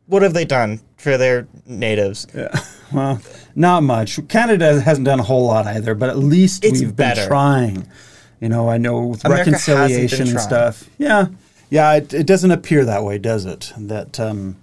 what 0.07 0.22
have 0.22 0.35
they 0.35 0.44
done 0.44 0.81
for 0.96 1.16
their 1.16 1.46
natives? 1.66 2.26
Yeah. 2.35 2.48
Well, 2.92 3.20
not 3.56 3.82
much. 3.82 4.20
Canada 4.28 4.80
hasn't 4.80 5.06
done 5.06 5.18
a 5.18 5.22
whole 5.24 5.46
lot 5.46 5.66
either, 5.66 5.94
but 5.94 6.10
at 6.10 6.18
least 6.18 6.64
It's 6.64 6.80
we've 6.80 6.94
been 6.94 7.16
trying. 7.16 7.88
You 8.38 8.50
know, 8.50 8.68
I 8.68 8.76
know 8.76 9.06
with 9.06 9.24
America 9.24 9.50
reconciliation 9.52 10.28
and 10.28 10.40
stuff. 10.40 10.88
Yeah. 10.98 11.28
Yeah, 11.70 11.94
it, 11.94 12.14
it 12.14 12.26
doesn't 12.26 12.50
appear 12.50 12.84
that 12.84 13.02
way, 13.02 13.18
does 13.18 13.46
it? 13.46 13.72
That, 13.76 14.20
um, 14.20 14.56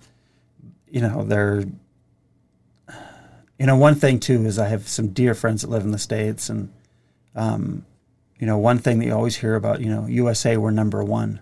you 0.90 1.02
know, 1.02 1.24
they're. 1.24 1.64
You 3.60 3.68
know, 3.68 3.78
one 3.78 3.96
thing 3.96 4.20
too 4.20 4.46
is 4.46 4.60
I 4.60 4.68
have 4.68 4.88
some 4.88 5.10
dear 5.10 5.34
friends 5.34 5.62
that 5.62 5.70
live 5.70 5.84
in 5.84 5.92
the 5.92 6.00
States, 6.00 6.50
and, 6.50 6.72
um, 7.36 7.86
you 8.40 8.46
know, 8.46 8.58
one 8.58 8.78
thing 8.78 9.00
that 9.00 9.06
you 9.06 9.14
always 9.14 9.38
hear 9.38 9.56
about, 9.56 9.80
you 9.80 9.90
know, 9.90 10.06
USA, 10.06 10.58
we're 10.58 10.72
number 10.72 11.04
one. 11.04 11.40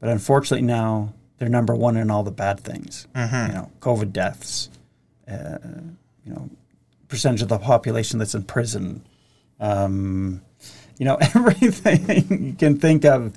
But 0.00 0.10
unfortunately 0.10 0.66
now, 0.66 1.12
they're 1.38 1.48
number 1.48 1.74
one 1.74 1.96
in 1.96 2.10
all 2.10 2.22
the 2.22 2.30
bad 2.30 2.60
things. 2.60 3.06
Mm-hmm. 3.14 3.52
You 3.52 3.54
know, 3.58 3.70
COVID 3.80 4.12
deaths, 4.12 4.70
uh, 5.28 5.58
you 6.24 6.32
know, 6.32 6.50
percentage 7.10 7.42
of 7.42 7.48
the 7.48 7.58
population 7.58 8.18
that's 8.18 8.34
in 8.34 8.44
prison, 8.44 9.04
um, 9.58 10.40
you 10.98 11.04
know, 11.04 11.16
everything 11.34 12.44
you 12.46 12.52
can 12.54 12.78
think 12.78 13.04
of 13.04 13.36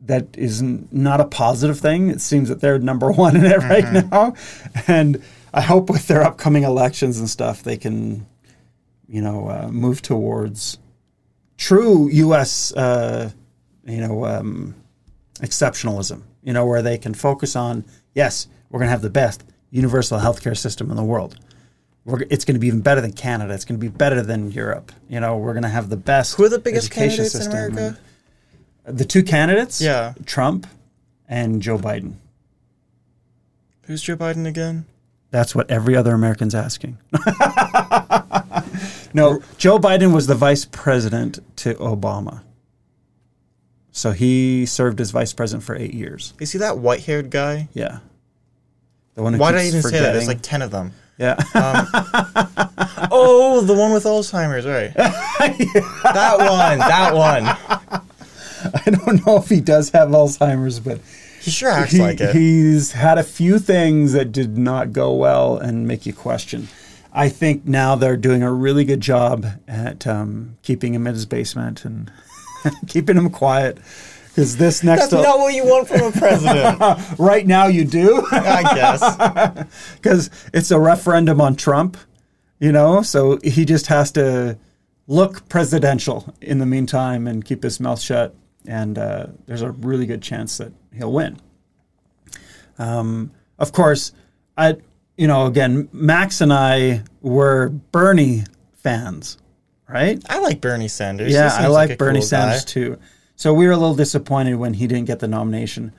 that 0.00 0.26
is 0.36 0.62
n- 0.62 0.88
not 0.90 1.20
a 1.20 1.26
positive 1.26 1.78
thing. 1.78 2.08
It 2.08 2.20
seems 2.20 2.48
that 2.48 2.60
they're 2.60 2.78
number 2.78 3.12
one 3.24 3.36
in 3.36 3.44
it 3.44 3.58
right 3.58 4.08
now, 4.10 4.34
and 4.88 5.22
I 5.52 5.60
hope 5.60 5.90
with 5.90 6.08
their 6.08 6.22
upcoming 6.22 6.64
elections 6.64 7.18
and 7.18 7.28
stuff, 7.28 7.62
they 7.62 7.76
can, 7.76 8.26
you 9.06 9.20
know, 9.20 9.48
uh, 9.48 9.68
move 9.70 10.00
towards 10.02 10.78
true 11.56 12.08
U.S. 12.08 12.72
Uh, 12.72 13.30
you 13.84 13.98
know, 13.98 14.24
um, 14.24 14.74
exceptionalism. 15.40 16.22
You 16.42 16.54
know, 16.54 16.64
where 16.64 16.80
they 16.80 16.96
can 16.96 17.12
focus 17.12 17.54
on 17.54 17.84
yes, 18.14 18.46
we're 18.70 18.78
going 18.78 18.86
to 18.86 18.92
have 18.92 19.02
the 19.02 19.10
best 19.10 19.44
universal 19.70 20.18
healthcare 20.18 20.56
system 20.56 20.90
in 20.90 20.96
the 20.96 21.04
world. 21.04 21.36
We're, 22.04 22.22
it's 22.30 22.44
going 22.44 22.54
to 22.54 22.60
be 22.60 22.66
even 22.66 22.80
better 22.80 23.00
than 23.00 23.12
Canada. 23.12 23.52
It's 23.54 23.64
going 23.64 23.78
to 23.78 23.80
be 23.80 23.88
better 23.88 24.22
than 24.22 24.50
Europe. 24.50 24.92
You 25.08 25.20
know, 25.20 25.36
we're 25.36 25.52
going 25.52 25.64
to 25.64 25.68
have 25.68 25.90
the 25.90 25.96
best. 25.96 26.36
Who 26.36 26.44
are 26.44 26.48
the 26.48 26.58
biggest 26.58 26.90
candidates 26.90 27.34
in 27.34 27.46
America? 27.50 27.98
The 28.84 29.04
two 29.04 29.22
candidates, 29.22 29.80
Yeah. 29.80 30.14
Trump 30.24 30.66
and 31.28 31.60
Joe 31.62 31.78
Biden? 31.78 32.14
Who's 33.82 34.02
Joe 34.02 34.16
Biden 34.16 34.46
again? 34.46 34.86
That's 35.30 35.54
what 35.54 35.70
every 35.70 35.94
other 35.96 36.12
American's 36.12 36.54
asking. 36.54 36.98
no, 39.14 39.40
Joe 39.58 39.78
Biden 39.78 40.12
was 40.12 40.26
the 40.26 40.34
vice 40.34 40.64
president 40.64 41.38
to 41.56 41.74
Obama. 41.74 42.42
So 43.92 44.12
he 44.12 44.66
served 44.66 45.00
as 45.00 45.10
vice 45.10 45.32
president 45.32 45.64
for 45.64 45.76
eight 45.76 45.94
years. 45.94 46.34
Is 46.40 46.52
he 46.52 46.58
that 46.58 46.78
white-haired 46.78 47.30
guy? 47.30 47.68
Yeah. 47.74 47.98
The 49.14 49.22
one 49.22 49.34
who 49.34 49.40
Why 49.40 49.52
did 49.52 49.60
I 49.60 49.66
even 49.66 49.82
say 49.82 50.00
that? 50.00 50.12
There's 50.12 50.28
like 50.28 50.42
ten 50.42 50.62
of 50.62 50.70
them. 50.70 50.92
Yeah. 51.20 51.36
Oh, 53.12 53.60
the 53.62 53.74
one 53.74 53.92
with 53.92 54.04
Alzheimer's, 54.04 54.64
right? 54.66 54.92
That 54.94 56.36
one. 56.38 56.78
That 56.78 57.14
one. 57.14 57.44
I 58.74 58.90
don't 58.90 59.26
know 59.26 59.36
if 59.38 59.48
he 59.48 59.60
does 59.60 59.90
have 59.90 60.10
Alzheimer's, 60.10 60.78
but 60.80 61.00
He 61.40 61.50
sure 61.50 61.70
acts 61.70 61.92
he, 61.92 61.98
like 62.00 62.20
it. 62.20 62.34
he's 62.34 62.92
had 62.92 63.18
a 63.18 63.24
few 63.24 63.58
things 63.58 64.12
that 64.12 64.30
did 64.32 64.56
not 64.58 64.92
go 64.92 65.12
well 65.14 65.56
and 65.56 65.88
make 65.88 66.06
you 66.06 66.12
question. 66.12 66.68
I 67.12 67.28
think 67.28 67.64
now 67.66 67.96
they're 67.96 68.16
doing 68.16 68.42
a 68.42 68.52
really 68.52 68.84
good 68.84 69.00
job 69.00 69.44
at 69.66 70.06
um, 70.06 70.56
keeping 70.62 70.94
him 70.94 71.06
in 71.06 71.14
his 71.14 71.26
basement 71.26 71.84
and 71.84 72.12
keeping 72.86 73.16
him 73.16 73.30
quiet. 73.30 73.78
Because 74.30 74.56
this 74.56 74.84
next 74.84 75.08
That's 75.08 75.24
not 75.24 75.38
what 75.38 75.54
you 75.54 75.64
want 75.64 75.88
from 75.88 76.02
a 76.02 76.12
president. 76.12 76.78
right 77.18 77.44
now 77.46 77.66
you 77.66 77.84
do, 77.84 78.24
I 78.30 78.62
guess. 78.74 79.66
because 79.96 80.30
it's 80.54 80.70
a 80.70 80.78
referendum 80.78 81.40
on 81.40 81.56
Trump, 81.56 81.96
you 82.60 82.70
know. 82.70 83.02
So 83.02 83.38
he 83.42 83.64
just 83.64 83.88
has 83.88 84.12
to 84.12 84.56
look 85.08 85.48
presidential 85.48 86.32
in 86.40 86.58
the 86.58 86.66
meantime 86.66 87.26
and 87.26 87.44
keep 87.44 87.64
his 87.64 87.80
mouth 87.80 88.00
shut. 88.00 88.34
And 88.66 88.96
uh, 88.98 89.26
there's 89.46 89.62
a 89.62 89.72
really 89.72 90.06
good 90.06 90.22
chance 90.22 90.58
that 90.58 90.72
he'll 90.94 91.12
win. 91.12 91.40
Um, 92.78 93.32
of 93.58 93.72
course, 93.72 94.12
I, 94.56 94.76
you 95.16 95.26
know, 95.26 95.46
again, 95.46 95.88
Max 95.92 96.40
and 96.40 96.52
I 96.52 97.02
were 97.20 97.68
Bernie 97.68 98.44
fans, 98.74 99.38
right? 99.88 100.22
I 100.30 100.38
like 100.38 100.60
Bernie 100.60 100.88
Sanders. 100.88 101.32
Yeah, 101.32 101.50
I 101.52 101.66
like 101.66 101.90
a 101.90 101.96
Bernie 101.96 102.20
cool 102.20 102.26
Sanders 102.26 102.64
guy. 102.64 102.70
too. 102.70 102.98
So 103.40 103.54
we 103.54 103.64
were 103.64 103.72
a 103.72 103.76
little 103.78 103.94
disappointed 103.94 104.56
when 104.56 104.74
he 104.74 104.86
didn't 104.86 105.06
get 105.06 105.20
the 105.20 105.26
nomination, 105.26 105.92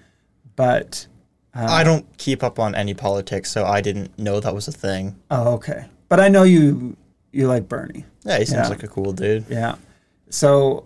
but 0.55 1.07
uh, 1.55 1.65
I 1.67 1.83
don't 1.83 2.05
keep 2.19 2.43
up 2.43 2.59
on 2.59 2.75
any 2.75 2.93
politics, 2.93 3.49
so 3.49 3.65
I 3.65 3.81
didn't 3.81 4.17
know 4.19 4.39
that 4.39 4.53
was 4.53 4.67
a 4.67 4.71
thing. 4.71 5.15
oh, 5.31 5.53
okay. 5.55 5.85
But 6.07 6.19
I 6.19 6.27
know 6.27 6.43
you 6.43 6.95
you 7.31 7.47
like 7.47 7.67
Bernie. 7.67 8.05
Yeah, 8.25 8.37
he 8.37 8.45
seems 8.45 8.57
Yeah. 8.65 8.67
like 8.67 8.83
a 8.83 8.87
cool 8.87 9.11
dude. 9.11 9.45
Yeah. 9.49 9.77
So 10.29 10.85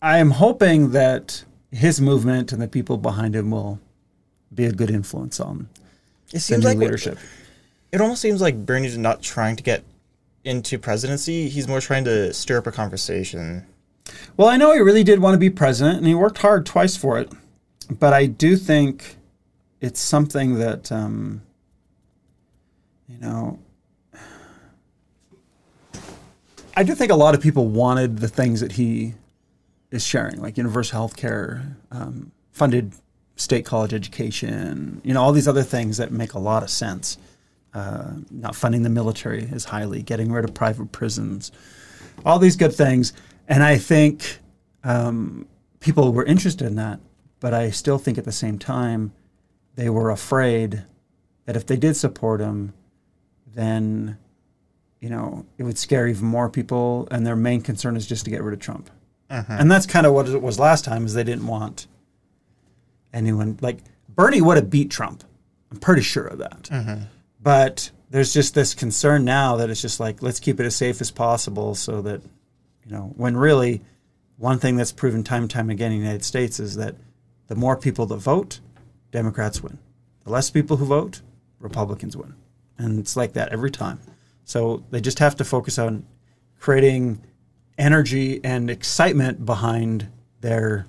I 0.00 0.18
am 0.18 0.30
hoping 0.30 0.92
that 0.92 1.42
his 1.72 2.00
movement 2.00 2.52
and 2.52 2.62
the 2.62 2.68
people 2.68 2.96
behind 2.96 3.34
him 3.34 3.50
will 3.50 3.80
be 4.54 4.66
a 4.66 4.72
good 4.72 4.90
influence 4.90 5.40
on 5.40 5.68
It 6.32 6.38
seems 6.42 6.62
like 6.64 6.78
leadership. 6.78 7.18
it 7.90 8.00
almost 8.00 8.22
seems 8.22 8.40
like 8.40 8.64
Bernie's 8.64 8.96
not 8.96 9.20
trying 9.20 9.56
to 9.56 9.64
get 9.64 9.82
into 10.44 10.78
presidency. 10.78 11.48
He's 11.48 11.66
more 11.66 11.80
trying 11.80 12.04
to 12.04 12.32
stir 12.32 12.58
up 12.58 12.68
a 12.68 12.72
conversation. 12.72 13.66
Well, 14.36 14.48
I 14.48 14.56
know 14.56 14.72
he 14.72 14.80
really 14.80 15.04
did 15.04 15.20
want 15.20 15.34
to 15.34 15.38
be 15.38 15.50
president, 15.50 15.98
and 15.98 16.06
he 16.06 16.14
worked 16.14 16.38
hard 16.38 16.64
twice 16.66 16.96
for 16.96 17.18
it. 17.18 17.32
But 17.90 18.12
I 18.12 18.26
do 18.26 18.56
think 18.56 19.16
it's 19.80 20.00
something 20.00 20.58
that, 20.58 20.92
um, 20.92 21.42
you 23.08 23.18
know, 23.18 23.58
I 26.76 26.84
do 26.84 26.94
think 26.94 27.10
a 27.10 27.16
lot 27.16 27.34
of 27.34 27.40
people 27.40 27.66
wanted 27.66 28.18
the 28.18 28.28
things 28.28 28.60
that 28.60 28.72
he 28.72 29.14
is 29.90 30.04
sharing, 30.04 30.40
like 30.40 30.56
universal 30.56 30.98
health 30.98 31.16
care, 31.16 31.76
um, 31.90 32.30
funded 32.52 32.92
state 33.36 33.64
college 33.64 33.94
education, 33.94 35.00
you 35.04 35.14
know, 35.14 35.22
all 35.22 35.32
these 35.32 35.48
other 35.48 35.62
things 35.62 35.96
that 35.96 36.12
make 36.12 36.34
a 36.34 36.38
lot 36.38 36.62
of 36.62 36.70
sense. 36.70 37.18
Uh, 37.74 38.12
not 38.30 38.56
funding 38.56 38.82
the 38.82 38.88
military 38.88 39.46
as 39.52 39.66
highly, 39.66 40.02
getting 40.02 40.32
rid 40.32 40.44
of 40.44 40.54
private 40.54 40.90
prisons, 40.90 41.52
all 42.24 42.38
these 42.38 42.56
good 42.56 42.74
things. 42.74 43.12
And 43.48 43.64
I 43.64 43.78
think 43.78 44.38
um, 44.84 45.48
people 45.80 46.12
were 46.12 46.24
interested 46.24 46.66
in 46.66 46.76
that, 46.76 47.00
but 47.40 47.54
I 47.54 47.70
still 47.70 47.98
think 47.98 48.18
at 48.18 48.24
the 48.24 48.32
same 48.32 48.58
time 48.58 49.12
they 49.74 49.88
were 49.88 50.10
afraid 50.10 50.84
that 51.46 51.56
if 51.56 51.66
they 51.66 51.76
did 51.76 51.96
support 51.96 52.40
him, 52.40 52.74
then 53.54 54.18
you 55.00 55.08
know 55.08 55.46
it 55.56 55.62
would 55.62 55.78
scare 55.78 56.06
even 56.06 56.26
more 56.26 56.50
people. 56.50 57.08
And 57.10 57.26
their 57.26 57.36
main 57.36 57.62
concern 57.62 57.96
is 57.96 58.06
just 58.06 58.24
to 58.26 58.30
get 58.30 58.42
rid 58.42 58.52
of 58.54 58.60
Trump. 58.60 58.90
And 59.58 59.70
that's 59.70 59.86
kind 59.86 60.06
of 60.06 60.12
what 60.12 60.28
it 60.28 60.42
was 60.42 60.58
last 60.58 60.84
time, 60.84 61.04
is 61.06 61.14
they 61.14 61.24
didn't 61.24 61.46
want 61.46 61.86
anyone 63.12 63.58
like 63.60 63.78
Bernie 64.08 64.40
would 64.42 64.56
have 64.56 64.68
beat 64.70 64.90
Trump. 64.90 65.24
I'm 65.70 65.78
pretty 65.78 66.02
sure 66.02 66.26
of 66.26 66.38
that. 66.38 66.68
But 67.40 67.90
there's 68.10 68.32
just 68.32 68.54
this 68.54 68.74
concern 68.74 69.24
now 69.24 69.56
that 69.56 69.70
it's 69.70 69.82
just 69.82 70.00
like 70.00 70.22
let's 70.22 70.40
keep 70.40 70.60
it 70.60 70.66
as 70.66 70.76
safe 70.76 71.00
as 71.00 71.10
possible, 71.10 71.74
so 71.74 72.02
that 72.02 72.20
you 72.88 72.96
know 72.96 73.12
when 73.16 73.36
really 73.36 73.82
one 74.36 74.58
thing 74.58 74.76
that's 74.76 74.92
proven 74.92 75.22
time 75.22 75.42
and 75.42 75.50
time 75.50 75.68
again 75.68 75.92
in 75.92 75.98
the 75.98 76.04
United 76.04 76.24
States 76.24 76.58
is 76.58 76.76
that 76.76 76.94
the 77.48 77.54
more 77.54 77.76
people 77.76 78.06
that 78.06 78.16
vote, 78.16 78.60
Democrats 79.10 79.62
win. 79.62 79.78
The 80.24 80.30
less 80.30 80.50
people 80.50 80.76
who 80.76 80.84
vote, 80.84 81.22
Republicans 81.58 82.16
win, 82.16 82.34
and 82.78 82.98
it's 82.98 83.16
like 83.16 83.32
that 83.34 83.50
every 83.50 83.70
time. 83.70 84.00
So 84.44 84.84
they 84.90 85.00
just 85.00 85.18
have 85.18 85.36
to 85.36 85.44
focus 85.44 85.78
on 85.78 86.06
creating 86.58 87.20
energy 87.76 88.40
and 88.42 88.70
excitement 88.70 89.44
behind 89.44 90.08
their 90.40 90.86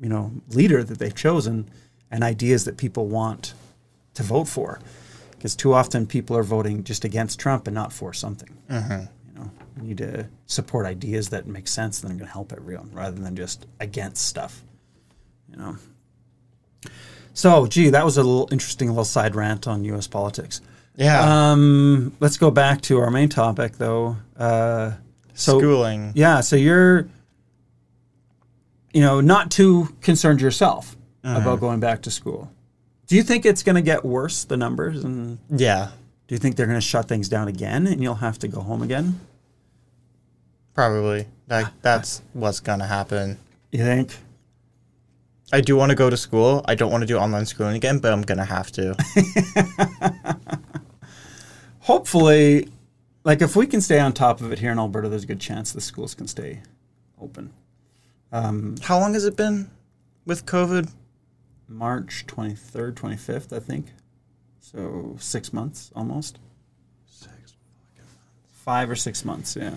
you 0.00 0.08
know 0.08 0.32
leader 0.48 0.82
that 0.82 0.98
they've 0.98 1.14
chosen 1.14 1.68
and 2.10 2.24
ideas 2.24 2.64
that 2.64 2.76
people 2.76 3.06
want 3.06 3.54
to 4.14 4.22
vote 4.22 4.48
for 4.48 4.80
because 5.30 5.56
too 5.56 5.72
often 5.72 6.06
people 6.06 6.36
are 6.36 6.42
voting 6.42 6.84
just 6.84 7.04
against 7.04 7.38
Trump 7.40 7.66
and 7.66 7.74
not 7.74 7.92
for 7.92 8.12
something. 8.12 8.56
Know, 8.98 9.08
we 9.80 9.88
need 9.88 9.98
to 9.98 10.28
support 10.46 10.86
ideas 10.86 11.30
that 11.30 11.46
make 11.46 11.66
sense 11.68 12.02
and 12.02 12.10
are 12.12 12.14
going 12.14 12.26
to 12.26 12.32
help 12.32 12.52
everyone 12.52 12.90
rather 12.92 13.18
than 13.20 13.34
just 13.36 13.66
against 13.80 14.26
stuff. 14.26 14.62
You 15.50 15.56
know. 15.56 15.76
So, 17.34 17.66
gee, 17.66 17.88
that 17.90 18.04
was 18.04 18.18
a 18.18 18.22
little 18.22 18.48
interesting 18.52 18.88
little 18.88 19.04
side 19.04 19.34
rant 19.34 19.66
on 19.66 19.84
U.S. 19.84 20.06
politics. 20.06 20.60
Yeah. 20.96 21.50
Um, 21.52 22.14
let's 22.20 22.36
go 22.36 22.50
back 22.50 22.82
to 22.82 22.98
our 22.98 23.10
main 23.10 23.30
topic, 23.30 23.78
though. 23.78 24.16
Uh, 24.36 24.92
so, 25.32 25.58
Schooling. 25.58 26.12
yeah, 26.14 26.40
so 26.40 26.56
you're, 26.56 27.08
you 28.92 29.00
know, 29.00 29.22
not 29.22 29.50
too 29.50 29.88
concerned 30.02 30.42
yourself 30.42 30.96
about 31.24 31.60
going 31.60 31.80
back 31.80 32.02
to 32.02 32.10
school. 32.10 32.50
Do 33.06 33.16
you 33.16 33.22
think 33.22 33.46
it's 33.46 33.62
going 33.62 33.76
to 33.76 33.82
get 33.82 34.04
worse, 34.04 34.44
the 34.44 34.56
numbers? 34.58 35.02
And 35.04 35.38
Yeah. 35.48 35.90
do 36.28 36.34
you 36.34 36.38
think 36.38 36.56
they're 36.56 36.66
going 36.66 36.78
to 36.78 36.86
shut 36.86 37.08
things 37.08 37.28
down 37.28 37.48
again 37.48 37.86
and 37.86 38.02
you'll 38.02 38.16
have 38.16 38.38
to 38.40 38.48
go 38.48 38.60
home 38.60 38.82
again? 38.82 39.20
Probably. 40.74 41.26
Like 41.48 41.66
that's 41.82 42.22
what's 42.32 42.60
gonna 42.60 42.86
happen. 42.86 43.38
You 43.70 43.84
think? 43.84 44.16
I 45.52 45.60
do 45.60 45.76
want 45.76 45.90
to 45.90 45.96
go 45.96 46.08
to 46.08 46.16
school. 46.16 46.64
I 46.66 46.74
don't 46.74 46.90
want 46.90 47.02
to 47.02 47.06
do 47.06 47.18
online 47.18 47.44
schooling 47.44 47.76
again, 47.76 47.98
but 47.98 48.12
I'm 48.12 48.22
gonna 48.22 48.44
have 48.44 48.72
to. 48.72 48.96
Hopefully, 51.80 52.68
like 53.24 53.42
if 53.42 53.54
we 53.54 53.66
can 53.66 53.80
stay 53.80 54.00
on 54.00 54.12
top 54.12 54.40
of 54.40 54.50
it 54.52 54.58
here 54.60 54.72
in 54.72 54.78
Alberta, 54.78 55.08
there's 55.08 55.24
a 55.24 55.26
good 55.26 55.40
chance 55.40 55.72
the 55.72 55.80
schools 55.80 56.14
can 56.14 56.26
stay 56.26 56.60
open. 57.20 57.52
Um, 58.32 58.76
How 58.82 58.98
long 58.98 59.12
has 59.12 59.26
it 59.26 59.36
been 59.36 59.70
with 60.24 60.46
COVID? 60.46 60.90
March 61.68 62.24
23rd, 62.26 62.94
25th, 62.94 63.54
I 63.54 63.58
think. 63.58 63.86
So 64.60 65.16
six 65.18 65.52
months 65.52 65.90
almost. 65.94 66.38
Six. 67.06 67.56
Five 68.52 68.90
or 68.90 68.96
six 68.96 69.24
months, 69.24 69.56
yeah. 69.56 69.74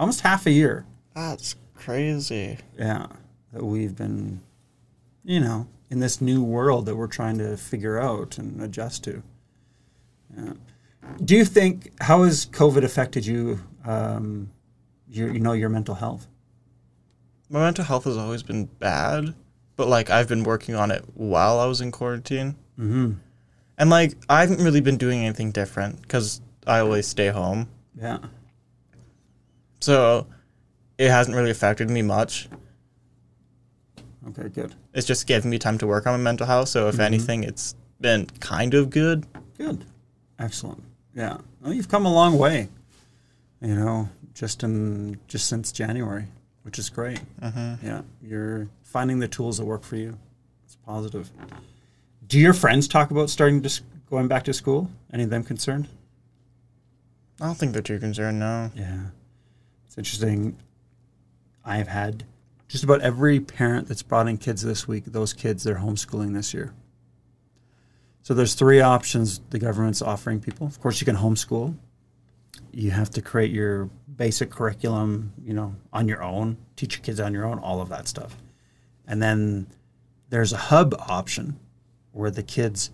Almost 0.00 0.22
half 0.22 0.46
a 0.46 0.50
year. 0.50 0.86
That's 1.14 1.56
crazy. 1.74 2.56
Yeah. 2.78 3.06
That 3.52 3.62
we've 3.62 3.94
been, 3.94 4.40
you 5.24 5.40
know, 5.40 5.68
in 5.90 6.00
this 6.00 6.22
new 6.22 6.42
world 6.42 6.86
that 6.86 6.96
we're 6.96 7.06
trying 7.06 7.36
to 7.36 7.58
figure 7.58 8.00
out 8.00 8.38
and 8.38 8.62
adjust 8.62 9.04
to. 9.04 9.22
Yeah. 10.34 10.54
Do 11.22 11.36
you 11.36 11.44
think, 11.44 11.92
how 12.00 12.22
has 12.22 12.46
COVID 12.46 12.82
affected 12.82 13.26
you, 13.26 13.60
um, 13.84 14.50
your, 15.06 15.30
you 15.30 15.40
know, 15.40 15.52
your 15.52 15.68
mental 15.68 15.96
health? 15.96 16.26
My 17.50 17.60
mental 17.60 17.84
health 17.84 18.04
has 18.04 18.16
always 18.16 18.42
been 18.42 18.66
bad, 18.66 19.34
but 19.76 19.86
like 19.86 20.08
I've 20.08 20.28
been 20.28 20.44
working 20.44 20.76
on 20.76 20.90
it 20.90 21.04
while 21.12 21.60
I 21.60 21.66
was 21.66 21.82
in 21.82 21.90
quarantine. 21.90 22.56
Mm-hmm. 22.78 23.12
And 23.76 23.90
like 23.90 24.14
I 24.30 24.40
haven't 24.40 24.64
really 24.64 24.80
been 24.80 24.96
doing 24.96 25.26
anything 25.26 25.50
different 25.50 26.00
because 26.00 26.40
I 26.66 26.78
always 26.78 27.06
stay 27.06 27.28
home. 27.28 27.68
Yeah. 28.00 28.18
So 29.80 30.26
it 30.98 31.10
hasn't 31.10 31.36
really 31.36 31.50
affected 31.50 31.90
me 31.90 32.02
much. 32.02 32.48
Okay, 34.28 34.48
good. 34.48 34.74
It's 34.92 35.06
just 35.06 35.26
given 35.26 35.50
me 35.50 35.58
time 35.58 35.78
to 35.78 35.86
work 35.86 36.06
on 36.06 36.12
my 36.12 36.22
mental 36.22 36.46
health. 36.46 36.68
So 36.68 36.88
if 36.88 36.94
Mm-hmm. 36.94 37.02
anything, 37.02 37.44
it's 37.44 37.74
been 38.00 38.26
kind 38.40 38.74
of 38.74 38.90
good. 38.90 39.26
Good. 39.56 39.84
Excellent. 40.38 40.82
Yeah. 41.14 41.38
Well, 41.60 41.72
you've 41.72 41.88
come 41.88 42.06
a 42.06 42.12
long 42.12 42.38
way, 42.38 42.68
you 43.60 43.74
know, 43.74 44.08
just 44.34 44.62
in, 44.62 45.18
just 45.26 45.48
since 45.48 45.72
January, 45.72 46.26
which 46.62 46.78
is 46.78 46.88
great. 46.90 47.20
Mm-hmm. 47.40 47.86
Yeah. 47.86 48.02
You're 48.22 48.68
finding 48.82 49.18
the 49.18 49.28
tools 49.28 49.58
that 49.58 49.64
work 49.64 49.82
for 49.82 49.96
you. 49.96 50.18
It's 50.64 50.76
positive. 50.76 51.30
Do 52.26 52.38
your 52.38 52.52
friends 52.54 52.86
talk 52.88 53.10
about 53.10 53.28
starting 53.30 53.62
to 53.62 53.82
going 54.08 54.28
back 54.28 54.44
to 54.44 54.52
school? 54.52 54.90
Any 55.12 55.24
of 55.24 55.30
them 55.30 55.42
concerned? 55.44 55.88
I 57.40 57.46
don't 57.46 57.54
think 57.56 57.72
they're 57.72 57.82
too 57.82 57.98
concerned. 57.98 58.38
No. 58.38 58.70
Yeah. 58.74 59.00
It's 59.90 59.98
interesting. 59.98 60.56
I've 61.64 61.88
had 61.88 62.22
just 62.68 62.84
about 62.84 63.00
every 63.00 63.40
parent 63.40 63.88
that's 63.88 64.04
brought 64.04 64.28
in 64.28 64.38
kids 64.38 64.62
this 64.62 64.86
week, 64.86 65.02
those 65.06 65.32
kids, 65.32 65.64
they're 65.64 65.78
homeschooling 65.78 66.32
this 66.32 66.54
year. 66.54 66.72
So 68.22 68.32
there's 68.32 68.54
three 68.54 68.80
options 68.80 69.40
the 69.50 69.58
government's 69.58 70.00
offering 70.00 70.38
people. 70.38 70.68
Of 70.68 70.80
course, 70.80 71.00
you 71.00 71.06
can 71.06 71.16
homeschool. 71.16 71.74
You 72.70 72.92
have 72.92 73.10
to 73.10 73.20
create 73.20 73.50
your 73.50 73.90
basic 74.16 74.50
curriculum, 74.50 75.32
you 75.42 75.54
know, 75.54 75.74
on 75.92 76.06
your 76.06 76.22
own, 76.22 76.56
teach 76.76 76.94
your 76.94 77.02
kids 77.02 77.18
on 77.18 77.34
your 77.34 77.44
own, 77.44 77.58
all 77.58 77.80
of 77.80 77.88
that 77.88 78.06
stuff. 78.06 78.36
And 79.08 79.20
then 79.20 79.66
there's 80.28 80.52
a 80.52 80.56
hub 80.56 80.94
option 81.00 81.58
where 82.12 82.30
the 82.30 82.44
kids 82.44 82.92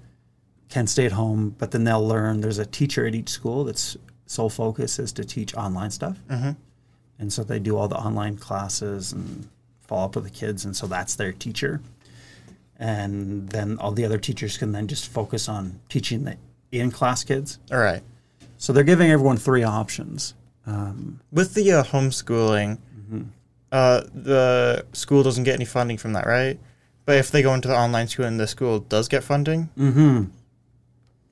can 0.71 0.87
stay 0.87 1.05
at 1.05 1.13
home, 1.13 1.55
but 1.59 1.73
then 1.73 1.85
they'll 1.85 2.09
learn. 2.09 2.41
There's 2.41 2.59
a 2.59 2.65
teacher 2.65 3.07
at 3.07 3.15
each 3.15 3.29
school 3.29 3.65
that's 3.65 3.99
sole 4.25 4.49
focus 4.49 4.99
is 4.99 5.13
to 5.13 5.25
teach 5.27 5.55
online 5.55 5.91
stuff, 5.91 6.19
mm-hmm. 6.31 6.53
And 7.19 7.33
so 7.33 7.43
they 7.45 7.59
do 7.59 7.77
all 7.77 7.89
the 7.89 7.97
online 7.97 8.37
classes 8.37 9.13
and 9.13 9.49
follow 9.81 10.05
up 10.07 10.15
with 10.17 10.25
the 10.25 10.31
kids, 10.31 10.65
and 10.65 10.77
so 10.77 10.87
that's 10.87 11.15
their 11.15 11.33
teacher. 11.33 11.81
And 12.79 13.49
then 13.49 13.79
all 13.79 13.93
the 13.93 14.05
other 14.05 14.19
teachers 14.19 14.59
can 14.59 14.73
then 14.73 14.87
just 14.87 15.09
focus 15.09 15.49
on 15.49 15.81
teaching 15.89 16.25
the 16.25 16.37
in-class 16.73 17.25
kids. 17.25 17.59
All 17.73 17.79
right. 17.79 18.03
So 18.59 18.73
they're 18.73 18.85
giving 18.85 19.11
everyone 19.11 19.39
three 19.39 19.63
options. 19.63 20.35
With 21.33 21.55
the 21.55 21.73
uh, 21.73 21.85
homeschooling, 21.85 22.79
uh, 23.73 24.03
the 24.13 24.85
school 24.93 25.23
doesn't 25.23 25.45
get 25.45 25.55
any 25.55 25.65
funding 25.65 25.97
from 25.97 26.13
that, 26.15 26.27
right? 26.27 26.59
But 27.05 27.17
if 27.19 27.31
they 27.31 27.41
go 27.41 27.55
into 27.55 27.69
the 27.69 27.77
online 27.77 28.09
school 28.09 28.27
and 28.27 28.39
the 28.39 28.47
school 28.47 28.81
does 28.81 29.09
get 29.09 29.23
funding, 29.23 29.71
mm-hmm. 29.79 30.25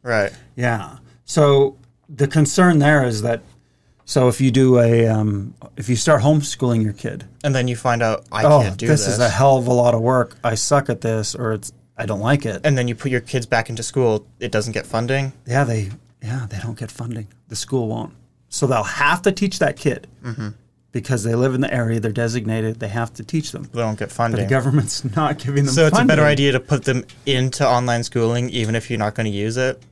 right? 0.02 0.32
Yeah. 0.54 0.98
So 1.24 1.76
the 2.08 2.28
concern 2.28 2.78
there 2.78 3.04
is 3.04 3.22
that, 3.22 3.42
so 4.04 4.28
if 4.28 4.40
you 4.40 4.50
do 4.50 4.78
a, 4.80 5.06
um, 5.08 5.54
if 5.76 5.88
you 5.88 5.96
start 5.96 6.22
homeschooling 6.22 6.82
your 6.82 6.92
kid, 6.92 7.24
And 7.42 7.54
then 7.54 7.68
you 7.68 7.76
find 7.76 8.02
out 8.02 8.24
I 8.30 8.44
oh, 8.44 8.62
can't 8.62 8.76
do 8.76 8.86
this, 8.86 9.06
this, 9.06 9.14
is 9.14 9.20
a 9.20 9.28
hell 9.28 9.56
of 9.58 9.66
a 9.66 9.72
lot 9.72 9.94
of 9.94 10.00
work. 10.00 10.36
I 10.44 10.54
suck 10.56 10.88
at 10.90 11.00
this, 11.00 11.34
or 11.34 11.52
it's 11.52 11.72
I 11.96 12.06
don't 12.06 12.20
like 12.20 12.44
it. 12.46 12.60
and 12.64 12.76
then 12.76 12.88
you 12.88 12.94
put 12.94 13.10
your 13.10 13.20
kids 13.20 13.46
back 13.46 13.70
into 13.70 13.82
school, 13.82 14.26
it 14.40 14.50
doesn't 14.52 14.72
get 14.72 14.86
funding. 14.86 15.32
yeah, 15.46 15.64
they 15.64 15.90
yeah 16.22 16.46
they 16.48 16.58
don't 16.58 16.78
get 16.78 16.90
funding. 16.90 17.28
The 17.48 17.56
school 17.56 17.88
won't. 17.88 18.12
So 18.48 18.66
they'll 18.66 18.82
have 18.84 19.22
to 19.22 19.32
teach 19.32 19.58
that 19.58 19.76
kid 19.76 20.06
Mm-hmm. 20.24 20.48
because 20.92 21.24
they 21.24 21.34
live 21.34 21.54
in 21.54 21.60
the 21.60 21.72
area. 21.74 21.98
They're 22.00 22.12
designated. 22.12 22.78
They 22.80 22.88
have 22.88 23.12
to 23.14 23.24
teach 23.24 23.52
them. 23.52 23.64
They 23.72 23.80
don't 23.80 23.98
get 23.98 24.14
But 24.16 24.32
the 24.36 24.46
government's 24.46 25.04
not 25.16 25.38
giving 25.38 25.64
them. 25.64 25.74
So 25.74 25.86
it's 25.86 25.98
a 25.98 26.04
better 26.04 26.24
idea 26.24 26.52
to 26.52 26.60
put 26.60 26.84
them 26.84 27.04
into 27.26 27.66
online 27.68 28.04
schooling, 28.04 28.48
even 28.50 28.74
if 28.76 28.90
you're 28.90 28.98
not 28.98 29.14
going 29.14 29.26
to 29.30 29.36
use 29.36 29.56
it. 29.56 29.82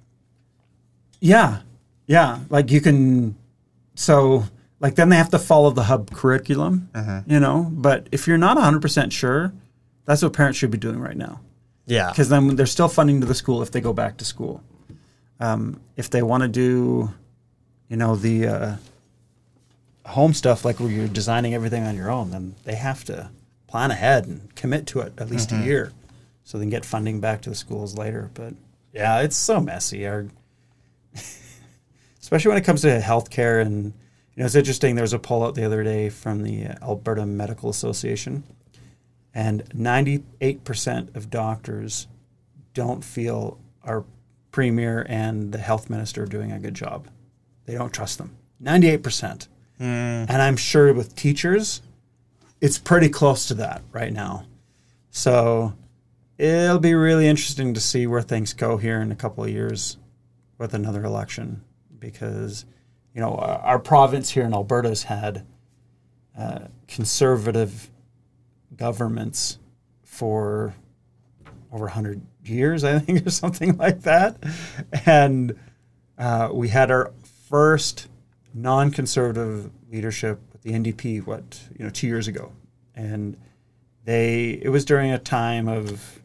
Yeah, 1.21 1.61
yeah. 2.07 2.41
Like 2.51 2.71
you 2.71 2.81
can. 2.81 3.37
So 4.03 4.45
like 4.81 4.97
then 4.97 5.09
they 5.09 5.17
have 5.17 5.31
to 5.31 5.39
follow 5.39 5.71
the 5.71 5.85
hub 5.85 6.11
curriculum. 6.11 6.89
Mm-hmm. 6.93 7.31
You 7.31 7.41
know, 7.41 7.69
but 7.71 8.09
if 8.13 8.27
you're 8.27 8.39
not 8.39 8.57
100 8.57 8.83
percent 8.83 9.13
sure, 9.13 9.53
that's 10.05 10.23
what 10.23 10.33
parents 10.33 10.59
should 10.59 10.71
be 10.71 10.79
doing 10.79 10.99
right 10.99 11.17
now. 11.17 11.41
Yeah. 11.87 12.11
because 12.11 12.29
then 12.29 12.55
they're 12.55 12.67
still 12.67 12.89
funding 12.89 13.21
to 13.21 13.27
the 13.27 13.35
school 13.35 13.61
if 13.61 13.73
they 13.73 13.81
go 13.81 13.93
back 13.93 14.17
to 14.19 14.25
school. 14.25 14.63
Um, 15.41 15.81
if 15.97 16.11
they 16.11 16.23
want 16.23 16.43
to 16.45 16.49
do, 16.49 17.13
you 17.89 17.97
know, 17.97 18.15
the 18.15 18.47
uh, 18.47 18.77
home 20.07 20.33
stuff 20.33 20.65
like 20.65 20.79
where 20.79 20.89
you're 20.89 21.09
designing 21.09 21.55
everything 21.55 21.83
on 21.85 21.97
your 21.97 22.11
own, 22.11 22.31
then 22.31 22.55
they 22.65 22.77
have 22.77 23.05
to 23.05 23.31
plan 23.67 23.91
ahead 23.91 24.27
and 24.27 24.55
commit 24.55 24.87
to 24.89 25.01
it 25.01 25.13
at 25.19 25.29
least 25.29 25.51
a 25.51 25.57
year, 25.57 25.93
so 26.45 26.57
they 26.57 26.63
can 26.63 26.71
get 26.71 26.85
funding 26.85 27.21
back 27.21 27.43
to 27.43 27.51
the 27.51 27.57
schools 27.57 27.99
later. 27.99 28.31
But 28.35 28.55
yeah, 28.93 29.21
it's 29.21 29.37
so 29.37 29.61
messy. 29.61 30.07
Our, 30.07 30.27
especially 32.33 32.49
when 32.49 32.63
it 32.63 32.65
comes 32.65 32.81
to 32.81 32.99
healthcare 32.99 33.61
and 33.61 33.93
you 34.35 34.41
know, 34.41 34.47
it's 34.47 34.55
interesting. 34.55 34.95
There 34.95 35.03
was 35.03 35.13
a 35.13 35.19
poll 35.19 35.45
out 35.45 35.55
the 35.55 35.67
other 35.67 35.85
day 35.85 36.09
from 36.09 36.43
the 36.43 36.69
uh, 36.69 36.75
Alberta 36.81 37.27
Medical 37.27 37.69
Association 37.69 38.43
and 39.35 39.63
98% 39.69 41.15
of 41.15 41.29
doctors 41.29 42.07
don't 42.73 43.05
feel 43.05 43.61
our 43.85 44.07
premier 44.51 45.05
and 45.11 45.53
the 45.53 45.59
health 45.59 45.91
minister 45.91 46.23
are 46.23 46.27
doing 46.27 46.53
a 46.53 46.59
good 46.59 46.73
job. 46.73 47.07
They 47.67 47.75
don't 47.75 47.93
trust 47.93 48.17
them. 48.17 48.35
98%. 48.63 49.49
Hmm. 49.77 49.85
And 49.85 50.41
I'm 50.41 50.57
sure 50.57 50.91
with 50.95 51.15
teachers, 51.15 51.83
it's 52.63 52.79
pretty 52.79 53.11
close 53.11 53.47
to 53.49 53.55
that 53.55 53.83
right 53.93 54.13
now. 54.13 54.47
So 55.11 55.75
it'll 56.39 56.79
be 56.79 56.95
really 56.95 57.29
interesting 57.29 57.75
to 57.75 57.81
see 57.81 58.07
where 58.07 58.23
things 58.23 58.55
go 58.55 58.79
here 58.79 59.03
in 59.03 59.13
a 59.13 59.17
couple 59.17 59.45
of 59.45 59.51
years 59.51 59.99
with 60.57 60.73
another 60.73 61.05
election 61.05 61.63
because, 62.03 62.67
you 63.15 63.21
know, 63.21 63.37
our, 63.37 63.59
our 63.61 63.79
province 63.79 64.29
here 64.29 64.45
in 64.45 64.53
Alberta's 64.53 65.05
had 65.05 65.47
uh, 66.37 66.67
conservative 66.89 67.91
governments 68.77 69.59
for 70.03 70.75
over 71.73 71.85
100 71.85 72.21
years, 72.45 72.85
I 72.85 72.99
think, 72.99 73.27
or 73.27 73.31
something 73.31 73.77
like 73.79 74.03
that. 74.03 74.37
And 75.07 75.59
uh, 76.19 76.51
we 76.53 76.69
had 76.69 76.91
our 76.91 77.13
first 77.49 78.09
non 78.53 78.91
conservative 78.91 79.71
leadership 79.91 80.41
with 80.53 80.63
the 80.63 80.73
NDP, 80.73 81.25
what, 81.25 81.61
you 81.79 81.85
know, 81.85 81.91
two 81.91 82.09
years 82.09 82.29
ago. 82.29 82.53
And 82.95 83.37
they, 84.05 84.61
it 84.63 84.69
was 84.69 84.85
during 84.85 85.13
a 85.13 85.19
time 85.19 85.69
of, 85.69 86.21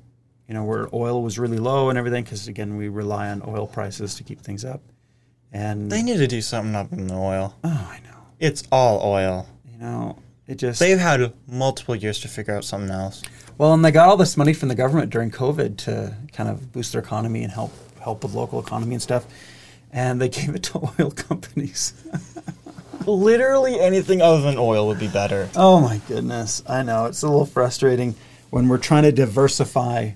you 0.47 0.53
know, 0.53 0.63
where 0.63 0.89
oil 0.93 1.21
was 1.21 1.37
really 1.37 1.59
low 1.59 1.89
and 1.89 1.97
everything, 1.97 2.23
because 2.23 2.47
again, 2.47 2.77
we 2.77 2.89
rely 2.89 3.29
on 3.29 3.43
oil 3.47 3.67
prices 3.67 4.15
to 4.15 4.23
keep 4.23 4.41
things 4.41 4.65
up. 4.65 4.81
And, 5.53 5.91
They 5.91 6.03
need 6.03 6.17
to 6.17 6.27
do 6.27 6.41
something 6.41 6.75
up 6.75 6.91
in 6.91 7.07
the 7.07 7.15
oil. 7.15 7.55
oh, 7.63 7.89
I 7.91 7.99
know. 8.07 8.17
It's 8.39 8.63
all 8.71 9.01
oil. 9.03 9.47
You 9.71 9.79
know, 9.79 10.17
it 10.47 10.55
just. 10.55 10.79
They've 10.79 10.99
had 10.99 11.33
multiple 11.47 11.95
years 11.95 12.19
to 12.19 12.27
figure 12.27 12.55
out 12.55 12.63
something 12.65 12.91
else. 12.91 13.23
Well, 13.57 13.73
and 13.73 13.83
they 13.83 13.91
got 13.91 14.07
all 14.10 14.17
this 14.17 14.38
money 14.38 14.53
from 14.53 14.69
the 14.69 14.75
government 14.75 15.10
during 15.10 15.31
COVID 15.31 15.77
to 15.77 16.15
kind 16.33 16.49
of 16.49 16.71
boost 16.71 16.91
their 16.91 17.01
economy 17.01 17.43
and 17.43 17.51
help 17.51 17.71
help 18.01 18.23
with 18.23 18.33
local 18.33 18.60
economy 18.60 18.93
and 18.95 19.01
stuff. 19.01 19.25
And 19.91 20.21
they 20.21 20.29
gave 20.38 20.53
it 20.53 20.63
to 20.63 20.89
oil 20.99 21.12
companies. 21.12 21.93
Literally 23.05 23.79
anything 23.79 24.21
other 24.21 24.41
than 24.41 24.57
oil 24.57 24.88
would 24.88 24.99
be 24.99 25.07
better. 25.07 25.49
oh 25.55 25.79
my 25.79 26.01
goodness. 26.07 26.62
I 26.67 26.83
know. 26.83 27.05
It's 27.05 27.21
a 27.23 27.27
little 27.27 27.45
frustrating 27.45 28.15
when 28.49 28.67
we're 28.67 28.77
trying 28.79 29.03
to 29.03 29.12
diversify 29.12 30.12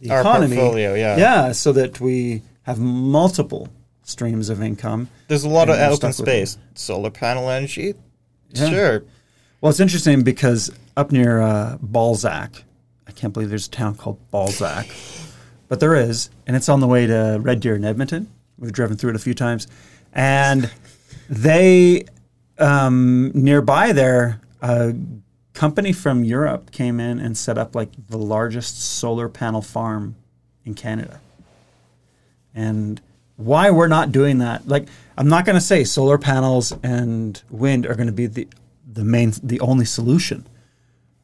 the 0.00 0.10
Our 0.10 0.20
economy. 0.20 0.56
portfolio, 0.56 0.94
yeah. 0.94 1.16
Yeah, 1.18 1.52
so 1.52 1.72
that 1.72 2.00
we 2.00 2.42
have 2.62 2.78
multiple 2.78 3.68
streams 4.02 4.48
of 4.48 4.62
income. 4.62 5.08
There's 5.28 5.44
a 5.44 5.48
lot 5.48 5.68
of 5.68 5.76
open 5.76 5.96
stuck 5.96 6.18
with 6.18 6.28
it. 6.28 6.46
space. 6.48 6.58
Solar 6.74 7.10
panel 7.10 7.48
energy? 7.50 7.94
Yeah. 8.50 8.70
Sure. 8.70 9.04
Well, 9.60 9.70
it's 9.70 9.80
interesting 9.80 10.22
because 10.22 10.70
up 10.96 11.12
near 11.12 11.40
uh, 11.40 11.78
Balzac, 11.80 12.64
I 13.06 13.12
can't 13.12 13.32
believe 13.32 13.48
there's 13.50 13.66
a 13.66 13.70
town 13.70 13.94
called 13.94 14.18
Balzac, 14.30 14.86
but 15.68 15.80
there 15.80 15.94
is, 15.94 16.30
and 16.46 16.56
it's 16.56 16.68
on 16.68 16.80
the 16.80 16.86
way 16.86 17.06
to 17.06 17.38
Red 17.40 17.60
Deer 17.60 17.76
in 17.76 17.84
Edmonton. 17.84 18.30
We've 18.58 18.72
driven 18.72 18.96
through 18.96 19.10
it 19.10 19.16
a 19.16 19.20
few 19.20 19.34
times, 19.34 19.66
and 20.12 20.70
they 21.28 22.04
um, 22.58 23.32
nearby 23.34 23.92
there, 23.92 24.40
a 24.62 24.94
company 25.54 25.92
from 25.92 26.24
Europe 26.24 26.70
came 26.70 27.00
in 27.00 27.18
and 27.18 27.36
set 27.36 27.58
up 27.58 27.74
like 27.74 27.90
the 28.08 28.18
largest 28.18 28.80
solar 28.80 29.28
panel 29.28 29.62
farm 29.62 30.16
in 30.64 30.74
Canada. 30.74 31.20
And 32.54 33.00
why 33.40 33.70
we're 33.70 33.88
not 33.88 34.12
doing 34.12 34.38
that? 34.38 34.68
Like, 34.68 34.86
I'm 35.16 35.28
not 35.28 35.44
going 35.44 35.56
to 35.56 35.60
say 35.60 35.84
solar 35.84 36.18
panels 36.18 36.72
and 36.82 37.40
wind 37.50 37.86
are 37.86 37.94
going 37.94 38.06
to 38.06 38.12
be 38.12 38.26
the 38.26 38.48
the 38.92 39.04
main, 39.04 39.32
the 39.42 39.60
only 39.60 39.84
solution. 39.84 40.46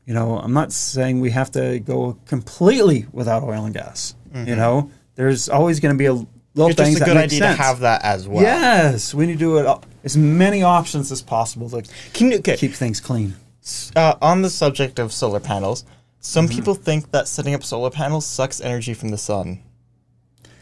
You 0.05 0.14
know, 0.14 0.38
I'm 0.38 0.52
not 0.52 0.72
saying 0.72 1.20
we 1.20 1.31
have 1.33 1.50
to 1.52 1.81
go 1.81 2.16
completely 2.26 3.07
without 3.12 3.42
oil 3.42 3.64
and 3.64 3.74
gas. 3.74 4.14
You 4.35 4.55
know, 4.55 4.90
there's 5.14 5.48
always 5.48 5.81
going 5.81 5.94
to 5.94 5.98
be 5.98 6.07
a 6.07 6.12
little 6.12 6.29
Mm-hmm. 6.57 6.70
It's 6.70 6.81
things 6.81 6.98
just 6.98 7.02
a 7.02 7.05
that 7.05 7.12
good 7.12 7.16
idea 7.24 7.38
sense. 7.40 7.57
to 7.59 7.62
have 7.62 7.81
that 7.81 8.02
as 8.05 8.26
well. 8.29 8.42
Yes, 8.42 9.12
we 9.12 9.26
need 9.26 9.35
to 9.35 9.38
do 9.38 9.59
it 9.59 9.79
as 10.05 10.16
many 10.16 10.62
options 10.62 11.12
as 11.12 11.20
possible 11.20 11.68
to 11.70 11.83
Can 12.14 12.31
you, 12.31 12.38
okay. 12.38 12.57
keep 12.57 12.72
things 12.72 12.98
clean. 13.00 13.35
uh, 13.94 14.14
on 14.22 14.40
the 14.42 14.48
subject 14.48 14.98
of 14.98 15.12
solar 15.12 15.40
panels, 15.40 15.85
some 16.20 16.46
Mm-hmm. 16.46 16.55
people 16.55 16.74
think 16.74 17.11
that 17.11 17.29
setting 17.29 17.52
up 17.55 17.62
solar 17.62 17.90
panels 17.90 18.24
sucks 18.24 18.61
energy 18.62 18.94
from 18.94 19.11
the 19.11 19.18
sun. 19.18 19.61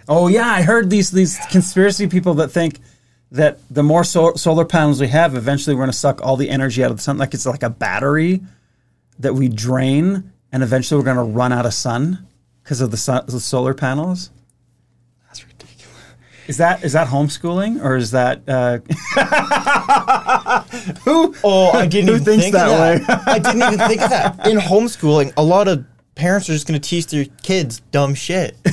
Oh 0.08 0.28
yeah, 0.28 0.46
I 0.46 0.62
heard 0.62 0.90
these 0.90 1.10
these 1.10 1.38
conspiracy 1.50 2.06
people 2.06 2.34
that 2.34 2.48
think 2.48 2.80
that 3.30 3.58
the 3.70 3.82
more 3.82 4.04
sol- 4.04 4.36
solar 4.36 4.64
panels 4.64 5.00
we 5.00 5.08
have, 5.08 5.34
eventually 5.34 5.74
we're 5.74 5.82
going 5.82 5.90
to 5.90 5.96
suck 5.96 6.20
all 6.22 6.36
the 6.36 6.50
energy 6.50 6.84
out 6.84 6.90
of 6.90 6.98
the 6.98 7.02
sun. 7.02 7.18
Like 7.18 7.34
it's 7.34 7.46
like 7.46 7.62
a 7.62 7.70
battery 7.70 8.42
that 9.18 9.34
we 9.34 9.48
drain, 9.48 10.32
and 10.52 10.62
eventually 10.62 10.98
we're 10.98 11.04
going 11.04 11.16
to 11.16 11.22
run 11.22 11.52
out 11.52 11.66
of 11.66 11.74
sun 11.74 12.26
because 12.62 12.80
of 12.80 12.90
the, 12.90 12.96
sun, 12.96 13.24
the 13.26 13.40
solar 13.40 13.74
panels. 13.74 14.30
That's 15.26 15.46
ridiculous. 15.46 15.96
Is 16.46 16.56
that 16.58 16.84
is 16.84 16.92
that 16.92 17.08
homeschooling 17.08 17.82
or 17.82 17.96
is 17.96 18.10
that 18.10 18.42
uh, 18.46 18.78
who? 21.04 21.34
Oh, 21.42 21.70
I 21.72 21.86
didn't 21.86 22.08
Who 22.08 22.14
even 22.14 22.24
thinks 22.24 22.44
think 22.44 22.54
that 22.54 23.00
of 23.00 23.06
that. 23.06 23.28
I 23.28 23.38
didn't 23.38 23.62
even 23.62 23.88
think 23.88 24.02
of 24.02 24.10
that. 24.10 24.46
In 24.46 24.58
homeschooling, 24.58 25.32
a 25.36 25.42
lot 25.42 25.66
of 25.66 25.84
parents 26.14 26.48
are 26.48 26.52
just 26.52 26.68
going 26.68 26.80
to 26.80 26.88
teach 26.88 27.06
their 27.06 27.24
kids 27.42 27.80
dumb 27.90 28.14
shit. 28.14 28.56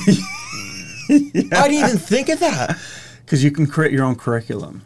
I 1.52 1.68
didn't 1.68 1.84
even 1.84 1.98
think 1.98 2.28
of 2.28 2.40
that. 2.40 2.78
because 3.24 3.42
you 3.44 3.50
can 3.50 3.66
create 3.66 3.92
your 3.92 4.04
own 4.04 4.16
curriculum. 4.16 4.82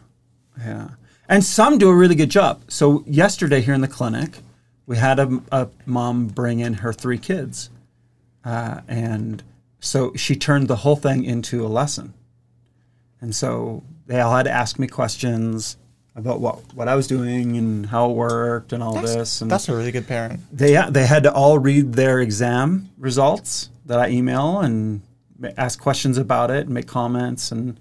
Yeah, 0.59 0.89
and 1.29 1.43
some 1.43 1.77
do 1.77 1.89
a 1.89 1.95
really 1.95 2.15
good 2.15 2.29
job. 2.31 2.61
So 2.67 3.03
yesterday 3.05 3.61
here 3.61 3.73
in 3.73 3.81
the 3.81 3.87
clinic, 3.87 4.39
we 4.85 4.97
had 4.97 5.19
a, 5.19 5.41
a 5.51 5.67
mom 5.85 6.27
bring 6.27 6.59
in 6.59 6.75
her 6.75 6.93
three 6.93 7.17
kids, 7.19 7.69
uh, 8.43 8.81
and 8.87 9.43
so 9.79 10.13
she 10.15 10.35
turned 10.35 10.67
the 10.67 10.77
whole 10.77 10.95
thing 10.95 11.23
into 11.23 11.65
a 11.65 11.67
lesson. 11.69 12.13
And 13.21 13.35
so 13.35 13.83
they 14.05 14.19
all 14.19 14.35
had 14.35 14.43
to 14.43 14.51
ask 14.51 14.77
me 14.79 14.87
questions 14.87 15.77
about 16.15 16.39
what 16.39 16.73
what 16.73 16.87
I 16.87 16.95
was 16.95 17.05
doing 17.07 17.57
and 17.57 17.85
how 17.85 18.09
it 18.09 18.13
worked 18.15 18.73
and 18.73 18.81
all 18.81 18.99
this. 19.01 19.41
And 19.41 19.51
That's 19.51 19.69
a 19.69 19.75
really 19.75 19.91
good 19.91 20.07
parent. 20.07 20.39
they 20.51 20.81
they 20.89 21.05
had 21.05 21.23
to 21.23 21.31
all 21.33 21.59
read 21.59 21.93
their 21.93 22.19
exam 22.21 22.89
results 22.97 23.69
that 23.85 23.99
I 23.99 24.09
email 24.09 24.59
and 24.59 25.01
ask 25.57 25.79
questions 25.79 26.17
about 26.17 26.51
it 26.51 26.65
and 26.65 26.69
make 26.69 26.87
comments 26.87 27.51
and 27.51 27.79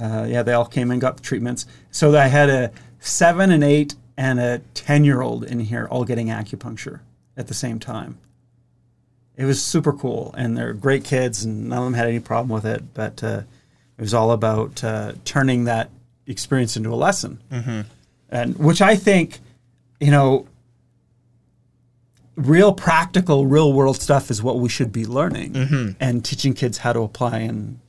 uh, 0.00 0.26
yeah 0.28 0.42
they 0.42 0.52
all 0.52 0.66
came 0.66 0.90
and 0.90 1.00
got 1.00 1.16
the 1.16 1.22
treatments. 1.22 1.66
So 1.90 2.16
I 2.16 2.28
had 2.28 2.50
a 2.50 2.70
seven 3.00 3.50
and 3.50 3.64
eight 3.64 3.94
and 4.16 4.40
a 4.40 4.58
ten 4.74 5.04
year 5.04 5.20
old 5.22 5.44
in 5.44 5.60
here 5.60 5.86
all 5.90 6.04
getting 6.04 6.28
acupuncture 6.28 7.00
at 7.36 7.46
the 7.46 7.54
same 7.54 7.78
time. 7.78 8.18
It 9.36 9.44
was 9.44 9.62
super 9.62 9.92
cool 9.92 10.34
and 10.36 10.56
they're 10.56 10.72
great 10.72 11.04
kids 11.04 11.44
and 11.44 11.68
none 11.68 11.78
of 11.78 11.84
them 11.84 11.94
had 11.94 12.08
any 12.08 12.20
problem 12.20 12.48
with 12.50 12.66
it 12.66 12.94
but 12.94 13.22
uh, 13.22 13.42
it 13.96 14.00
was 14.00 14.14
all 14.14 14.32
about 14.32 14.82
uh, 14.84 15.12
turning 15.24 15.64
that 15.64 15.90
experience 16.26 16.76
into 16.76 16.92
a 16.92 16.96
lesson. 16.96 17.40
And 18.30 18.56
which 18.58 18.82
I 18.82 18.94
think 18.96 19.40
you 20.00 20.10
know 20.10 20.46
real 22.38 22.72
practical, 22.72 23.46
real 23.46 23.72
world 23.72 24.00
stuff 24.00 24.30
is 24.30 24.42
what 24.42 24.58
we 24.58 24.68
should 24.68 24.92
be 24.92 25.04
learning 25.04 25.96
and 26.00 26.24
teaching 26.24 26.54
kids 26.54 26.78
how 26.78 26.92
to 26.92 27.00
apply. 27.00 27.38
And 27.38 27.80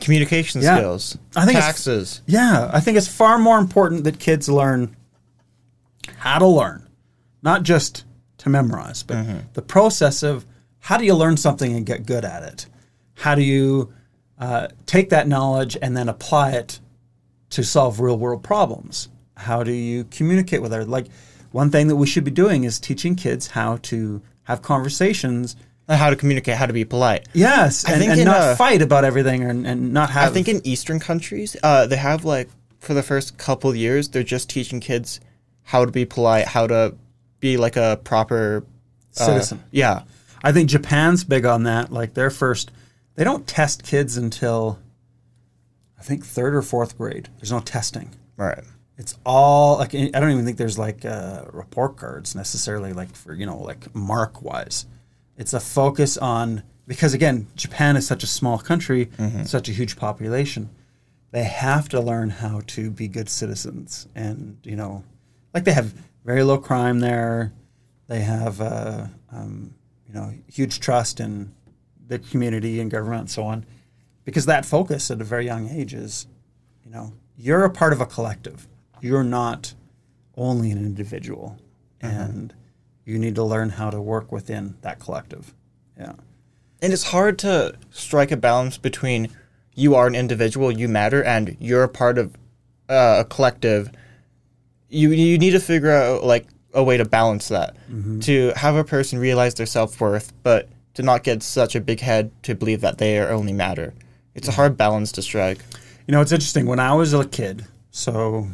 Communication 0.00 0.60
Yeah. 0.60 0.76
skills. 0.76 1.16
I 1.34 1.46
think 1.46 1.58
taxes. 1.58 2.20
yeah, 2.26 2.68
I 2.72 2.80
think 2.80 2.98
it's 2.98 3.08
far 3.08 3.38
more 3.38 3.58
important 3.58 4.04
that 4.04 4.18
kids 4.18 4.46
learn 4.48 4.94
how 6.18 6.38
to 6.38 6.46
learn, 6.46 6.86
not 7.42 7.62
just 7.62 8.04
to 8.38 8.50
memorize, 8.50 9.02
but 9.02 9.54
the 9.54 9.62
process 9.62 10.22
of 10.22 10.44
how 10.80 10.98
do 10.98 11.04
you 11.06 11.14
learn 11.14 11.36
something 11.38 11.74
and 11.74 11.86
get 11.86 12.04
good 12.04 12.24
at 12.24 12.42
it? 12.42 12.66
How 13.14 13.34
do 13.34 13.42
you 13.42 13.92
uh, 14.38 14.68
take 14.86 15.08
that 15.10 15.26
knowledge 15.26 15.76
and 15.80 15.96
then 15.96 16.08
apply 16.08 16.50
it 16.52 16.80
to 17.50 17.64
solve 17.64 17.98
real 18.00 18.18
world 18.18 18.42
problems? 18.42 19.08
How 19.38 19.62
do 19.62 19.72
you 19.72 20.04
communicate 20.04 20.60
with 20.60 20.72
others? 20.72 20.88
Like 20.88 21.06
one 21.52 21.70
thing 21.70 21.88
that 21.88 21.96
we 21.96 22.06
should 22.06 22.24
be 22.24 22.30
doing 22.30 22.64
is 22.64 22.78
teaching 22.78 23.16
kids 23.16 23.48
how 23.48 23.78
to 23.82 24.22
have 24.44 24.62
conversations. 24.62 25.56
And 25.86 25.98
how 25.98 26.10
to 26.10 26.16
communicate, 26.16 26.56
how 26.56 26.66
to 26.66 26.72
be 26.72 26.84
polite. 26.84 27.26
Yes, 27.32 27.86
I 27.86 27.92
and, 27.92 28.00
think 28.00 28.12
and 28.12 28.24
not 28.24 28.40
uh, 28.40 28.56
fight 28.56 28.82
about 28.82 29.04
everything 29.04 29.42
and, 29.42 29.66
and 29.66 29.92
not 29.92 30.10
have. 30.10 30.30
I 30.30 30.34
think 30.34 30.48
in 30.48 30.60
Eastern 30.66 31.00
countries, 31.00 31.56
uh, 31.62 31.86
they 31.86 31.96
have 31.96 32.26
like 32.26 32.50
for 32.78 32.92
the 32.94 33.02
first 33.02 33.38
couple 33.38 33.70
of 33.70 33.76
years, 33.76 34.08
they're 34.08 34.22
just 34.22 34.50
teaching 34.50 34.80
kids 34.80 35.20
how 35.62 35.84
to 35.84 35.90
be 35.90 36.04
polite, 36.04 36.46
how 36.46 36.66
to 36.66 36.94
be 37.40 37.56
like 37.56 37.76
a 37.76 38.00
proper 38.04 38.64
uh, 39.18 39.24
Citizen. 39.24 39.64
Yeah, 39.70 40.02
I 40.42 40.52
think 40.52 40.68
Japan's 40.68 41.24
big 41.24 41.46
on 41.46 41.62
that. 41.64 41.90
Like 41.90 42.14
their 42.14 42.30
first, 42.30 42.70
they 43.14 43.24
don't 43.24 43.46
test 43.46 43.82
kids 43.82 44.16
until 44.16 44.78
I 45.98 46.02
think 46.02 46.24
third 46.24 46.54
or 46.54 46.62
fourth 46.62 46.98
grade. 46.98 47.28
There's 47.38 47.52
no 47.52 47.60
testing. 47.60 48.10
right. 48.36 48.62
It's 48.98 49.16
all 49.24 49.78
like 49.78 49.94
I 49.94 50.08
don't 50.08 50.32
even 50.32 50.44
think 50.44 50.56
there's 50.56 50.78
like 50.78 51.04
uh, 51.04 51.44
report 51.52 51.96
cards 51.96 52.34
necessarily 52.34 52.92
like 52.92 53.14
for 53.14 53.32
you 53.32 53.46
know 53.46 53.58
like 53.58 53.94
mark 53.94 54.42
wise. 54.42 54.86
It's 55.36 55.54
a 55.54 55.60
focus 55.60 56.18
on 56.18 56.64
because 56.86 57.14
again 57.14 57.46
Japan 57.54 57.96
is 57.96 58.08
such 58.08 58.24
a 58.24 58.26
small 58.26 58.58
country, 58.58 59.08
such 59.46 59.68
a 59.68 59.72
huge 59.72 59.96
population. 59.96 60.68
They 61.30 61.44
have 61.44 61.88
to 61.90 62.00
learn 62.00 62.30
how 62.30 62.62
to 62.68 62.90
be 62.90 63.06
good 63.06 63.28
citizens, 63.28 64.08
and 64.16 64.58
you 64.64 64.74
know, 64.74 65.04
like 65.54 65.62
they 65.62 65.72
have 65.72 65.94
very 66.24 66.42
low 66.42 66.58
crime 66.58 66.98
there. 66.98 67.52
They 68.08 68.22
have 68.22 68.60
uh, 68.60 69.06
um, 69.30 69.74
you 70.08 70.14
know 70.14 70.34
huge 70.48 70.80
trust 70.80 71.20
in 71.20 71.54
the 72.08 72.18
community 72.18 72.80
and 72.80 72.90
government 72.90 73.20
and 73.20 73.30
so 73.30 73.44
on, 73.44 73.64
because 74.24 74.46
that 74.46 74.64
focus 74.64 75.08
at 75.08 75.20
a 75.20 75.24
very 75.24 75.44
young 75.46 75.68
age 75.68 75.94
is 75.94 76.26
you 76.84 76.90
know 76.90 77.12
you're 77.36 77.64
a 77.64 77.70
part 77.70 77.92
of 77.92 78.00
a 78.00 78.06
collective 78.06 78.66
you're 79.00 79.24
not 79.24 79.74
only 80.36 80.70
an 80.70 80.78
individual 80.78 81.58
uh-huh. 82.02 82.12
and 82.12 82.54
you 83.04 83.18
need 83.18 83.34
to 83.34 83.42
learn 83.42 83.70
how 83.70 83.90
to 83.90 84.00
work 84.00 84.30
within 84.30 84.76
that 84.82 85.00
collective 85.00 85.54
yeah 85.98 86.12
And 86.80 86.92
it's 86.92 87.04
hard 87.04 87.38
to 87.40 87.74
strike 87.90 88.30
a 88.30 88.36
balance 88.36 88.78
between 88.78 89.30
you 89.74 89.94
are 89.94 90.06
an 90.08 90.14
individual, 90.14 90.72
you 90.72 90.88
matter, 90.88 91.22
and 91.22 91.56
you're 91.60 91.84
a 91.84 91.88
part 91.88 92.18
of 92.18 92.34
uh, 92.88 93.18
a 93.20 93.24
collective. 93.24 93.90
You 94.88 95.12
you 95.12 95.38
need 95.38 95.52
to 95.52 95.60
figure 95.60 95.90
out 95.90 96.24
like 96.24 96.46
a 96.74 96.82
way 96.82 96.96
to 96.96 97.04
balance 97.04 97.48
that 97.48 97.76
mm-hmm. 97.90 98.20
to 98.20 98.52
have 98.56 98.74
a 98.76 98.84
person 98.84 99.18
realize 99.18 99.54
their 99.54 99.66
self 99.66 100.00
worth, 100.00 100.32
but 100.42 100.68
to 100.94 101.02
not 101.02 101.22
get 101.22 101.42
such 101.42 101.76
a 101.76 101.80
big 101.80 102.00
head 102.00 102.30
to 102.42 102.54
believe 102.54 102.80
that 102.80 102.98
they 102.98 103.18
are 103.18 103.30
only 103.30 103.52
matter. 103.52 103.94
It's 104.34 104.48
a 104.48 104.50
mm-hmm. 104.50 104.56
hard 104.56 104.76
balance 104.76 105.12
to 105.12 105.22
strike. 105.22 105.58
you 106.08 106.12
know 106.12 106.20
it's 106.20 106.32
interesting 106.32 106.66
when 106.66 106.80
i 106.80 106.92
was 106.92 107.14
a 107.14 107.24
kid 107.28 107.66
so 107.90 108.48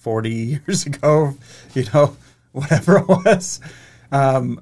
40 0.00 0.30
years 0.66 0.84
ago 0.86 1.36
you 1.74 1.84
know 1.94 2.16
whatever 2.52 2.98
it 2.98 3.08
was 3.08 3.60
um, 4.12 4.60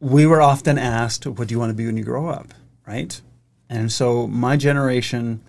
we 0.00 0.26
were 0.26 0.40
often 0.40 0.78
asked 0.78 1.26
what 1.26 1.46
do 1.48 1.54
you 1.54 1.58
want 1.58 1.70
to 1.70 1.74
be 1.74 1.84
when 1.86 1.96
you 1.96 2.04
grow 2.04 2.28
up 2.28 2.48
right 2.86 3.20
and 3.68 3.92
so 3.92 4.26
my 4.26 4.56
generation 4.56 5.40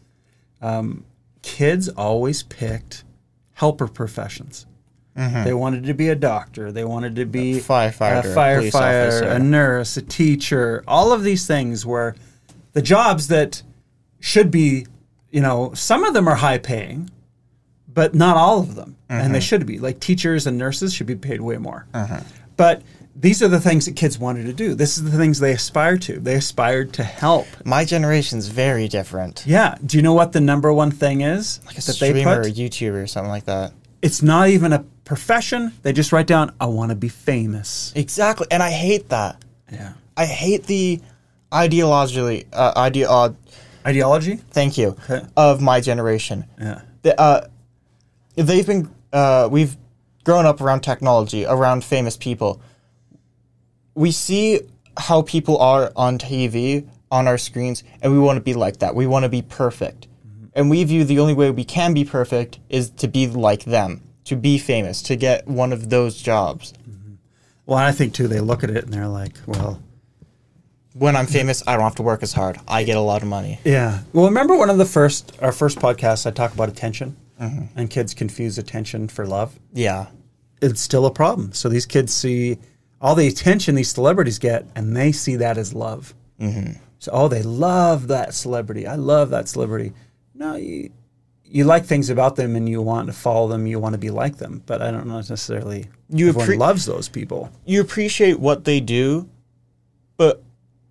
um, 0.61 1.05
kids 1.41 1.89
always 1.89 2.43
picked 2.43 3.03
helper 3.53 3.87
professions 3.87 4.65
They 5.15 5.53
wanted 5.53 5.83
to 5.83 5.93
be 5.93 6.09
a 6.09 6.15
doctor. 6.15 6.71
They 6.71 6.83
wanted 6.83 7.15
to 7.17 7.25
be 7.27 7.59
firefighter, 7.59 8.25
a 8.25 8.31
a 8.31 8.35
firefighter, 8.35 9.05
officer. 9.11 9.25
a 9.25 9.37
nurse, 9.37 9.95
a 9.95 10.01
teacher. 10.01 10.83
All 10.87 11.11
of 11.13 11.21
these 11.21 11.45
things 11.45 11.85
were 11.85 12.15
the 12.71 12.81
jobs 12.81 13.27
that 13.27 13.61
should 14.19 14.49
be, 14.49 14.87
you 15.29 15.39
know, 15.39 15.71
some 15.75 16.03
of 16.03 16.15
them 16.15 16.27
are 16.27 16.37
high 16.37 16.57
paying, 16.57 17.11
but 17.93 18.13
not 18.15 18.37
all 18.37 18.59
of 18.59 18.75
them, 18.75 18.95
and 19.09 19.33
they 19.33 19.39
should 19.39 19.65
be. 19.65 19.79
Like 19.79 19.99
teachers 19.99 20.47
and 20.47 20.57
nurses 20.57 20.93
should 20.93 21.07
be 21.07 21.15
paid 21.15 21.41
way 21.41 21.57
more. 21.57 21.85
But 22.57 22.81
these 23.15 23.41
are 23.43 23.47
the 23.47 23.59
things 23.59 23.85
that 23.85 23.95
kids 23.95 24.17
wanted 24.17 24.45
to 24.45 24.53
do. 24.53 24.73
This 24.73 24.97
is 24.97 25.03
the 25.03 25.15
things 25.17 25.39
they 25.39 25.51
aspire 25.53 25.97
to. 25.99 26.19
They 26.19 26.35
aspired 26.35 26.93
to 26.93 27.03
help. 27.03 27.45
My 27.65 27.85
generation's 27.85 28.47
very 28.47 28.87
different. 28.87 29.43
Yeah. 29.45 29.75
Do 29.85 29.97
you 29.97 30.03
know 30.03 30.13
what 30.13 30.31
the 30.33 30.41
number 30.41 30.73
one 30.73 30.89
thing 30.91 31.21
is 31.21 31.59
Like 31.65 31.77
a 31.77 31.81
that 31.81 31.93
streamer 31.93 32.39
or 32.41 32.43
YouTuber 32.45 33.03
or 33.03 33.07
something 33.07 33.29
like 33.29 33.45
that. 33.45 33.73
It's 34.01 34.21
not 34.21 34.49
even 34.49 34.73
a 34.73 34.79
profession. 35.05 35.71
They 35.83 35.93
just 35.93 36.11
write 36.11 36.27
down, 36.27 36.53
"I 36.59 36.65
want 36.65 36.89
to 36.89 36.95
be 36.95 37.07
famous." 37.09 37.93
Exactly, 37.95 38.47
and 38.51 38.61
I 38.63 38.71
hate 38.71 39.09
that. 39.09 39.41
Yeah. 39.71 39.93
I 40.17 40.25
hate 40.25 40.65
the 40.65 40.99
ideologically 41.51 42.45
uh, 42.51 42.73
ideo- 42.89 43.35
Ideology. 43.85 44.35
thank 44.51 44.77
you 44.77 44.95
Okay. 45.09 45.25
of 45.37 45.61
my 45.61 45.79
generation. 45.81 46.45
Yeah. 46.59 46.81
The, 47.03 47.19
uh, 47.19 47.47
they've 48.35 48.65
been 48.65 48.89
uh, 49.11 49.47
we've 49.51 49.77
grown 50.23 50.45
up 50.45 50.61
around 50.61 50.81
technology, 50.81 51.45
around 51.45 51.83
famous 51.83 52.17
people. 52.17 52.61
We 53.95 54.11
see 54.11 54.61
how 54.97 55.21
people 55.23 55.57
are 55.59 55.91
on 55.95 56.17
TV, 56.17 56.87
on 57.11 57.27
our 57.27 57.37
screens, 57.37 57.83
and 58.01 58.11
we 58.11 58.19
want 58.19 58.37
to 58.37 58.41
be 58.41 58.53
like 58.53 58.77
that. 58.79 58.95
We 58.95 59.05
want 59.07 59.23
to 59.23 59.29
be 59.29 59.41
perfect. 59.41 60.07
And 60.55 60.69
we 60.69 60.83
view 60.83 61.03
the 61.03 61.19
only 61.19 61.33
way 61.33 61.49
we 61.51 61.63
can 61.63 61.93
be 61.93 62.05
perfect 62.05 62.59
is 62.69 62.89
to 62.91 63.07
be 63.07 63.27
like 63.27 63.65
them, 63.65 64.01
to 64.25 64.35
be 64.35 64.57
famous, 64.59 65.01
to 65.03 65.15
get 65.15 65.47
one 65.47 65.73
of 65.73 65.89
those 65.89 66.21
jobs. 66.21 66.73
Well, 67.65 67.77
I 67.79 67.91
think 67.91 68.13
too. 68.13 68.27
They 68.27 68.39
look 68.39 68.63
at 68.63 68.69
it 68.69 68.83
and 68.83 68.93
they're 68.93 69.07
like, 69.07 69.33
"Well, 69.47 69.81
When 70.93 71.15
I'm 71.15 71.25
famous, 71.25 71.63
I 71.65 71.73
don't 71.73 71.81
have 71.83 71.95
to 71.95 72.03
work 72.03 72.21
as 72.21 72.33
hard. 72.33 72.59
I 72.67 72.83
get 72.83 72.97
a 72.97 73.01
lot 73.01 73.21
of 73.23 73.27
money. 73.27 73.59
yeah." 73.63 74.01
Well, 74.11 74.25
remember 74.25 74.55
one 74.55 74.69
of 74.69 74.77
the 74.77 74.85
first 74.85 75.31
our 75.41 75.51
first 75.51 75.79
podcasts 75.79 76.25
I 76.27 76.31
talk 76.31 76.53
about 76.53 76.69
attention, 76.69 77.15
and 77.75 77.89
kids 77.89 78.13
confuse 78.13 78.57
attention 78.57 79.07
for 79.07 79.25
love. 79.25 79.59
Yeah. 79.73 80.07
It's 80.61 80.81
still 80.81 81.05
a 81.05 81.11
problem. 81.11 81.53
So 81.53 81.69
these 81.69 81.85
kids 81.85 82.13
see 82.13 82.57
all 83.01 83.15
the 83.15 83.27
attention 83.27 83.75
these 83.75 83.91
celebrities 83.91 84.39
get, 84.39 84.65
and 84.75 84.95
they 84.95 85.11
see 85.11 85.35
that 85.35 85.57
as 85.57 85.73
love. 85.73 86.13
Mm-hmm. 86.39 86.79
So, 86.99 87.11
oh, 87.11 87.27
they 87.27 87.43
love 87.43 88.07
that 88.07 88.33
celebrity. 88.33 88.87
I 88.87 88.95
love 88.95 89.29
that 89.31 89.49
celebrity. 89.49 89.91
No, 90.33 90.55
you, 90.55 90.89
you 91.43 91.65
like 91.65 91.85
things 91.85 92.09
about 92.09 92.37
them, 92.37 92.55
and 92.55 92.67
you 92.67 92.81
want 92.81 93.07
to 93.07 93.13
follow 93.13 93.49
them. 93.49 93.67
You 93.67 93.77
want 93.77 93.93
to 93.93 93.99
be 93.99 94.09
like 94.09 94.37
them. 94.37 94.63
But 94.65 94.81
I 94.81 94.89
don't 94.89 95.07
know 95.07 95.17
necessarily. 95.17 95.87
You 96.09 96.29
everyone 96.29 96.47
appre- 96.47 96.57
loves 96.57 96.85
those 96.85 97.09
people. 97.09 97.51
you 97.65 97.81
appreciate 97.81 98.39
what 98.39 98.63
they 98.63 98.79
do, 98.79 99.29
but 100.15 100.41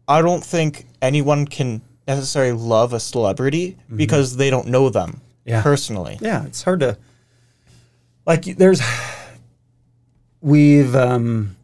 I 0.06 0.20
don't 0.20 0.44
think 0.44 0.86
anyone 1.00 1.46
can 1.46 1.80
necessarily 2.06 2.52
love 2.52 2.92
a 2.92 3.00
celebrity 3.00 3.78
because 3.94 4.36
they 4.36 4.50
don't 4.50 4.66
know 4.66 4.90
them 4.90 5.22
Yeah. 5.44 5.62
personally. 5.62 6.18
Yeah, 6.20 6.44
it's 6.46 6.62
hard 6.62 6.80
to 6.80 6.96
like. 8.26 8.44
There's 8.44 8.80
we've 10.40 10.94
um, 10.94 11.56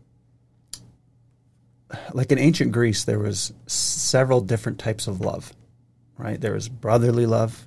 like 2.12 2.32
in 2.32 2.38
ancient 2.38 2.72
Greece, 2.72 3.04
there 3.04 3.18
was 3.18 3.52
several 3.66 4.40
different 4.40 4.78
types 4.78 5.06
of 5.06 5.20
love. 5.20 5.52
right? 6.16 6.40
There 6.40 6.52
was 6.54 6.68
brotherly 6.68 7.26
love. 7.26 7.66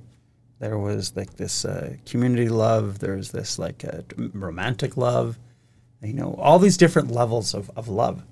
There 0.59 0.77
was 0.77 1.15
like 1.15 1.37
this 1.37 1.65
uh, 1.65 1.95
community 2.05 2.49
love. 2.49 2.99
There 2.99 3.15
was 3.15 3.31
this 3.31 3.57
like 3.57 3.83
uh, 3.85 4.01
romantic 4.33 4.95
love. 4.97 5.39
You 6.03 6.13
know, 6.13 6.35
all 6.39 6.59
these 6.59 6.77
different 6.77 7.11
levels 7.11 7.53
of, 7.53 7.69
of 7.75 7.87
love. 7.87 8.23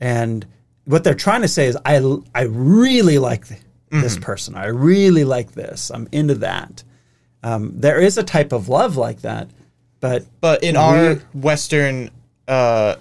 And 0.00 0.44
what 0.84 1.04
they're 1.04 1.14
trying 1.14 1.42
to 1.42 1.48
say 1.48 1.66
is, 1.66 1.78
I, 1.84 1.96
I 2.34 2.42
really 2.42 3.18
like 3.18 3.46
th- 3.48 3.60
this 3.90 4.18
person. 4.18 4.56
I 4.56 4.66
really 4.66 5.24
like 5.24 5.52
this. 5.52 5.90
I'm 5.90 6.08
into 6.12 6.34
that. 6.36 6.82
Um, 7.46 7.72
there 7.76 8.00
is 8.00 8.18
a 8.18 8.24
type 8.24 8.50
of 8.52 8.68
love 8.68 8.96
like 8.96 9.20
that, 9.20 9.48
but 10.00 10.26
But 10.40 10.64
in 10.64 10.74
We- 10.74 10.80
our 10.80 11.14
Western 11.32 12.10
uh, 12.48 12.96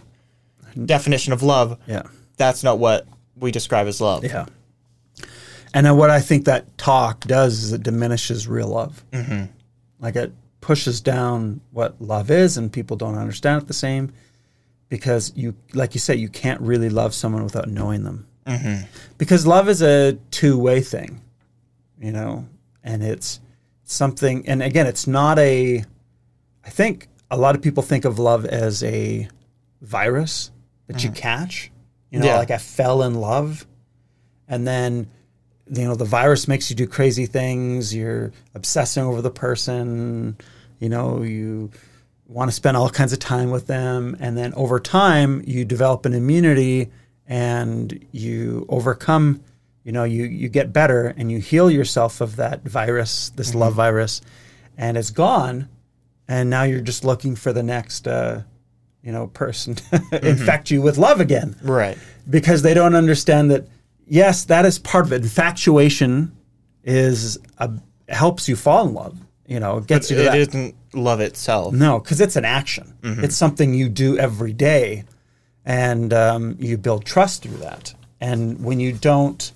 definition 0.85 1.33
of 1.33 1.41
love, 1.41 1.79
yeah. 1.87 2.03
that's 2.37 2.63
not 2.63 2.77
what 2.77 3.07
we 3.35 3.51
describe 3.51 3.87
as 3.87 3.99
love. 3.99 4.23
Yeah. 4.23 4.45
And 5.73 5.97
what 5.97 6.09
I 6.09 6.21
think 6.21 6.45
that 6.45 6.77
talk 6.77 7.21
does 7.21 7.63
is 7.63 7.73
it 7.73 7.81
diminishes 7.83 8.47
real 8.47 8.67
love. 8.67 9.03
Mm-hmm. 9.11 9.45
Like 9.99 10.15
it 10.15 10.31
pushes 10.61 11.01
down 11.01 11.59
what 11.71 11.99
love 11.99 12.29
is, 12.29 12.57
and 12.57 12.71
people 12.71 12.97
don't 12.97 13.15
understand 13.17 13.63
it 13.63 13.67
the 13.67 13.73
same 13.73 14.13
because 14.89 15.33
you, 15.35 15.55
like 15.73 15.95
you 15.95 15.99
say, 15.99 16.15
you 16.15 16.29
can't 16.29 16.61
really 16.61 16.89
love 16.89 17.13
someone 17.15 17.43
without 17.43 17.67
knowing 17.67 18.03
them. 18.03 18.27
Mm-hmm. 18.45 18.85
Because 19.17 19.47
love 19.47 19.67
is 19.69 19.81
a 19.81 20.13
two 20.29 20.57
way 20.57 20.81
thing, 20.81 21.21
you 21.99 22.11
know, 22.11 22.45
and 22.83 23.03
it's 23.03 23.39
something, 23.85 24.47
and 24.47 24.61
again, 24.61 24.87
it's 24.87 25.07
not 25.07 25.39
a, 25.39 25.83
I 26.63 26.69
think 26.69 27.07
a 27.31 27.37
lot 27.37 27.55
of 27.55 27.61
people 27.61 27.81
think 27.81 28.05
of 28.05 28.19
love 28.19 28.45
as 28.45 28.83
a 28.83 29.27
virus 29.81 30.51
that 30.87 31.03
you 31.03 31.09
mm. 31.09 31.15
catch, 31.15 31.71
you 32.11 32.19
know, 32.19 32.25
Yeah. 32.25 32.37
like 32.37 32.51
I 32.51 32.57
fell 32.57 33.03
in 33.03 33.15
love 33.15 33.65
and 34.47 34.67
then 34.67 35.07
you 35.67 35.83
know 35.83 35.95
the 35.95 36.05
virus 36.05 36.47
makes 36.47 36.69
you 36.69 36.75
do 36.75 36.85
crazy 36.85 37.25
things 37.25 37.93
you're 37.93 38.31
obsessing 38.53 39.03
over 39.03 39.21
the 39.21 39.31
person 39.31 40.37
you 40.79 40.89
know 40.89 41.23
you 41.23 41.71
want 42.27 42.49
to 42.49 42.55
spend 42.55 42.77
all 42.77 42.89
kinds 42.89 43.13
of 43.13 43.19
time 43.19 43.51
with 43.51 43.67
them 43.67 44.15
and 44.19 44.37
then 44.37 44.53
over 44.53 44.79
time 44.79 45.41
you 45.45 45.65
develop 45.65 46.05
an 46.05 46.13
immunity 46.13 46.91
and 47.27 48.05
you 48.11 48.65
overcome 48.69 49.41
you 49.85 49.91
know 49.93 50.03
you 50.03 50.25
you 50.25 50.49
get 50.49 50.73
better 50.73 51.13
and 51.17 51.31
you 51.31 51.39
heal 51.39 51.71
yourself 51.71 52.19
of 52.19 52.35
that 52.35 52.63
virus 52.63 53.29
this 53.37 53.55
love 53.55 53.73
virus 53.75 54.19
and 54.77 54.97
it's 54.97 55.11
gone 55.11 55.69
and 56.27 56.49
now 56.49 56.63
you're 56.63 56.81
just 56.81 57.05
looking 57.05 57.35
for 57.37 57.53
the 57.53 57.63
next 57.63 58.07
uh, 58.07 58.41
you 59.03 59.11
know 59.13 59.27
person 59.27 59.75
to 60.11 60.19
infect 60.27 60.71
you 60.71 60.81
with 60.81 60.97
love 60.97 61.21
again. 61.21 61.55
Right. 61.61 61.97
because 62.29 62.61
they 62.63 62.73
don't 62.73 62.95
understand 62.95 63.51
that 63.51 63.67
yes 64.07 64.43
that 64.45 64.65
is 64.65 64.79
part 64.79 65.05
of 65.05 65.13
it. 65.13 65.21
Infatuation 65.21 66.35
is 66.83 67.37
a, 67.59 67.71
helps 68.09 68.47
you 68.49 68.55
fall 68.55 68.87
in 68.87 68.93
love 68.93 69.17
you 69.47 69.59
know 69.59 69.77
it 69.77 69.87
gets 69.87 70.09
you 70.09 70.17
to 70.17 70.25
It 70.33 70.35
isn't 70.47 70.75
love 70.93 71.19
itself. 71.19 71.73
no 71.73 71.99
because 71.99 72.19
it's 72.21 72.35
an 72.35 72.45
action. 72.45 72.93
It's 73.03 73.35
something 73.35 73.73
you 73.75 73.87
do 73.89 74.17
every 74.17 74.53
day 74.53 75.03
and 75.63 76.11
um, 76.13 76.55
you 76.59 76.77
build 76.77 77.05
trust 77.05 77.43
through 77.43 77.57
that. 77.57 77.93
And 78.21 78.63
when 78.63 78.79
you 78.79 78.93
don't 78.93 79.51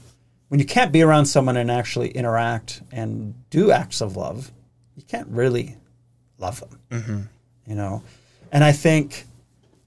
when 0.49 0.59
you 0.59 0.65
can't 0.65 0.91
be 0.91 1.01
around 1.01 1.25
someone 1.25 1.55
and 1.57 1.71
actually 1.71 2.09
interact 2.09 2.81
and 2.91 3.33
do 3.49 3.71
acts 3.71 4.01
of 4.01 4.15
love 4.17 4.51
you 4.95 5.03
can't 5.03 5.27
really 5.29 5.77
love 6.37 6.59
them 6.59 7.29
you 7.65 7.75
know? 7.75 8.03
And 8.51 8.63
i 8.63 8.71
think 8.71 9.25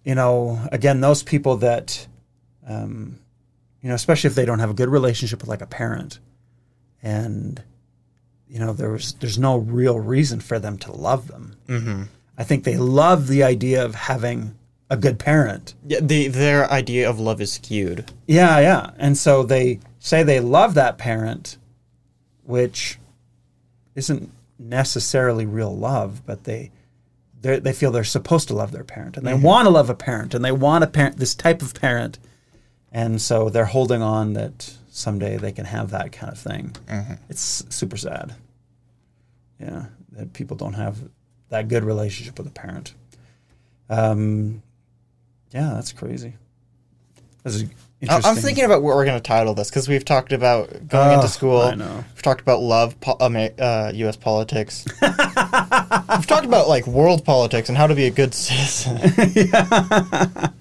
you 0.04 0.14
know 0.14 0.58
again 0.72 1.00
those 1.00 1.22
people 1.22 1.56
that 1.58 2.06
um, 2.66 3.18
you 3.82 3.88
know 3.88 3.94
especially 3.94 4.28
if 4.28 4.34
they 4.34 4.44
don't 4.44 4.60
have 4.60 4.70
a 4.70 4.74
good 4.74 4.88
relationship 4.88 5.40
with 5.40 5.48
like 5.48 5.62
a 5.62 5.66
parent 5.66 6.18
and 7.02 7.62
you 8.48 8.58
know 8.58 8.72
there's 8.72 9.14
there's 9.14 9.38
no 9.38 9.56
real 9.58 9.98
reason 9.98 10.40
for 10.40 10.58
them 10.58 10.78
to 10.78 10.92
love 10.92 11.26
them. 11.28 11.56
Mm-hmm. 11.66 12.02
i 12.38 12.44
think 12.44 12.64
they 12.64 12.76
love 12.76 13.26
the 13.28 13.42
idea 13.42 13.84
of 13.84 13.94
having 13.94 14.54
a 14.90 14.96
good 14.96 15.18
parent. 15.18 15.74
Yeah, 15.86 16.00
the, 16.02 16.28
their 16.28 16.70
idea 16.70 17.08
of 17.08 17.18
love 17.18 17.40
is 17.40 17.52
skewed. 17.52 18.10
yeah 18.26 18.58
yeah. 18.60 18.90
And 18.98 19.16
so 19.16 19.42
they 19.42 19.80
say 20.02 20.22
they 20.22 20.40
love 20.40 20.74
that 20.74 20.98
parent 20.98 21.56
which 22.42 22.98
isn't 23.94 24.30
necessarily 24.58 25.46
real 25.46 25.74
love 25.76 26.26
but 26.26 26.44
they 26.44 26.70
they 27.40 27.58
they 27.60 27.72
feel 27.72 27.92
they're 27.92 28.04
supposed 28.04 28.48
to 28.48 28.54
love 28.54 28.72
their 28.72 28.84
parent 28.84 29.16
and 29.16 29.26
they 29.26 29.34
want 29.34 29.64
to 29.66 29.70
love 29.70 29.88
a 29.88 29.94
parent 29.94 30.34
and 30.34 30.44
they 30.44 30.52
want 30.52 30.82
a 30.82 30.86
parent 30.86 31.16
this 31.18 31.34
type 31.34 31.62
of 31.62 31.72
parent 31.74 32.18
and 32.90 33.22
so 33.22 33.48
they're 33.48 33.64
holding 33.64 34.02
on 34.02 34.32
that 34.34 34.76
someday 34.90 35.36
they 35.36 35.52
can 35.52 35.64
have 35.64 35.90
that 35.90 36.12
kind 36.12 36.30
of 36.32 36.38
thing. 36.38 36.76
It's 37.30 37.64
super 37.70 37.96
sad. 37.96 38.34
Yeah 39.60 39.86
that 40.12 40.34
people 40.34 40.56
don't 40.56 40.74
have 40.74 40.98
that 41.48 41.68
good 41.68 41.84
relationship 41.84 42.36
with 42.38 42.46
a 42.46 42.50
parent. 42.50 42.94
Um 43.88 44.62
yeah 45.52 45.74
that's 45.74 45.92
crazy. 45.92 46.34
This 47.44 47.62
is 48.02 48.08
I- 48.08 48.16
interesting 48.16 48.36
I'm 48.36 48.42
thinking 48.42 48.64
about 48.64 48.82
what 48.82 48.94
we're 48.96 49.04
going 49.06 49.16
to 49.18 49.22
title 49.22 49.54
this 49.54 49.70
because 49.70 49.88
we've 49.88 50.04
talked 50.04 50.32
about 50.32 50.68
going 50.88 51.10
Oh, 51.10 51.14
into 51.14 51.28
school. 51.28 51.60
I 51.62 51.74
know. 51.74 52.04
We've 52.14 52.22
talked 52.22 52.40
about 52.42 52.60
love, 52.60 53.00
po- 53.00 53.12
uh, 53.20 53.92
U.S. 53.94 54.16
politics. 54.16 54.84
we've 55.02 56.26
talked 56.26 56.44
about 56.44 56.68
like 56.68 56.86
world 56.86 57.24
politics 57.24 57.68
and 57.68 57.78
how 57.78 57.86
to 57.86 57.94
be 57.94 58.06
a 58.06 58.10
good 58.10 58.34
citizen. 58.34 58.98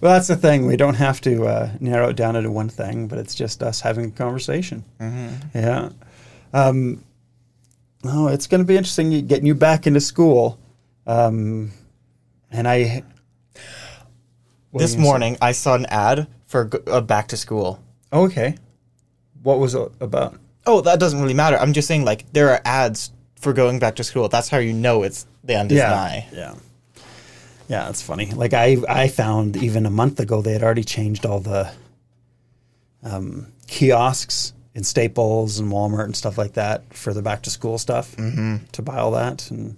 Well, 0.00 0.12
that's 0.14 0.28
the 0.28 0.36
thing. 0.36 0.66
We 0.66 0.76
don't 0.76 0.94
have 0.94 1.20
to 1.22 1.44
uh, 1.46 1.70
narrow 1.80 2.08
it 2.10 2.16
down 2.16 2.36
into 2.36 2.50
one 2.52 2.68
thing, 2.68 3.08
but 3.08 3.18
it's 3.18 3.34
just 3.34 3.62
us 3.62 3.80
having 3.80 4.06
a 4.06 4.10
conversation. 4.12 4.84
Yeah. 5.54 5.90
Um, 6.54 7.04
oh, 8.04 8.28
it's 8.28 8.46
going 8.46 8.60
to 8.60 8.64
be 8.64 8.76
interesting 8.76 9.26
getting 9.26 9.44
you 9.46 9.54
back 9.56 9.86
into 9.86 10.00
school. 10.00 10.58
Um, 11.06 11.72
and 12.50 12.68
I. 12.68 13.02
This 14.72 14.96
morning, 14.96 15.36
I 15.42 15.52
saw 15.52 15.74
an 15.74 15.86
ad 15.86 16.28
for 16.48 16.68
uh, 16.88 17.00
back 17.00 17.28
to 17.28 17.36
school. 17.36 17.80
Okay. 18.12 18.56
What 19.44 19.60
was 19.60 19.76
it 19.76 19.92
about? 20.00 20.34
Oh, 20.66 20.80
that 20.80 20.98
doesn't 20.98 21.20
really 21.20 21.34
matter. 21.34 21.56
I'm 21.56 21.72
just 21.72 21.86
saying, 21.86 22.04
like, 22.04 22.30
there 22.32 22.50
are 22.50 22.60
ads 22.64 23.12
for 23.36 23.52
going 23.52 23.78
back 23.78 23.94
to 23.96 24.04
school. 24.04 24.28
That's 24.28 24.48
how 24.48 24.58
you 24.58 24.72
know 24.72 25.04
it's 25.04 25.26
the 25.44 25.54
end 25.54 25.70
is 25.70 25.78
nigh. 25.78 26.26
Yeah. 26.32 26.56
Yeah, 27.68 27.84
that's 27.84 28.02
funny. 28.02 28.32
Like 28.32 28.54
I, 28.54 28.78
I 28.88 29.08
found 29.08 29.56
even 29.56 29.84
a 29.84 29.90
month 29.90 30.20
ago 30.20 30.40
they 30.40 30.54
had 30.54 30.62
already 30.62 30.84
changed 30.84 31.26
all 31.26 31.40
the 31.40 31.70
um, 33.02 33.52
kiosks 33.66 34.54
in 34.74 34.84
Staples 34.84 35.58
and 35.58 35.70
Walmart 35.70 36.04
and 36.04 36.16
stuff 36.16 36.38
like 36.38 36.54
that 36.54 36.94
for 36.94 37.12
the 37.12 37.20
back 37.20 37.42
to 37.42 37.50
school 37.50 37.76
stuff 37.76 38.16
mm-hmm. 38.16 38.64
to 38.72 38.82
buy 38.82 38.96
all 38.96 39.10
that. 39.12 39.50
And 39.50 39.76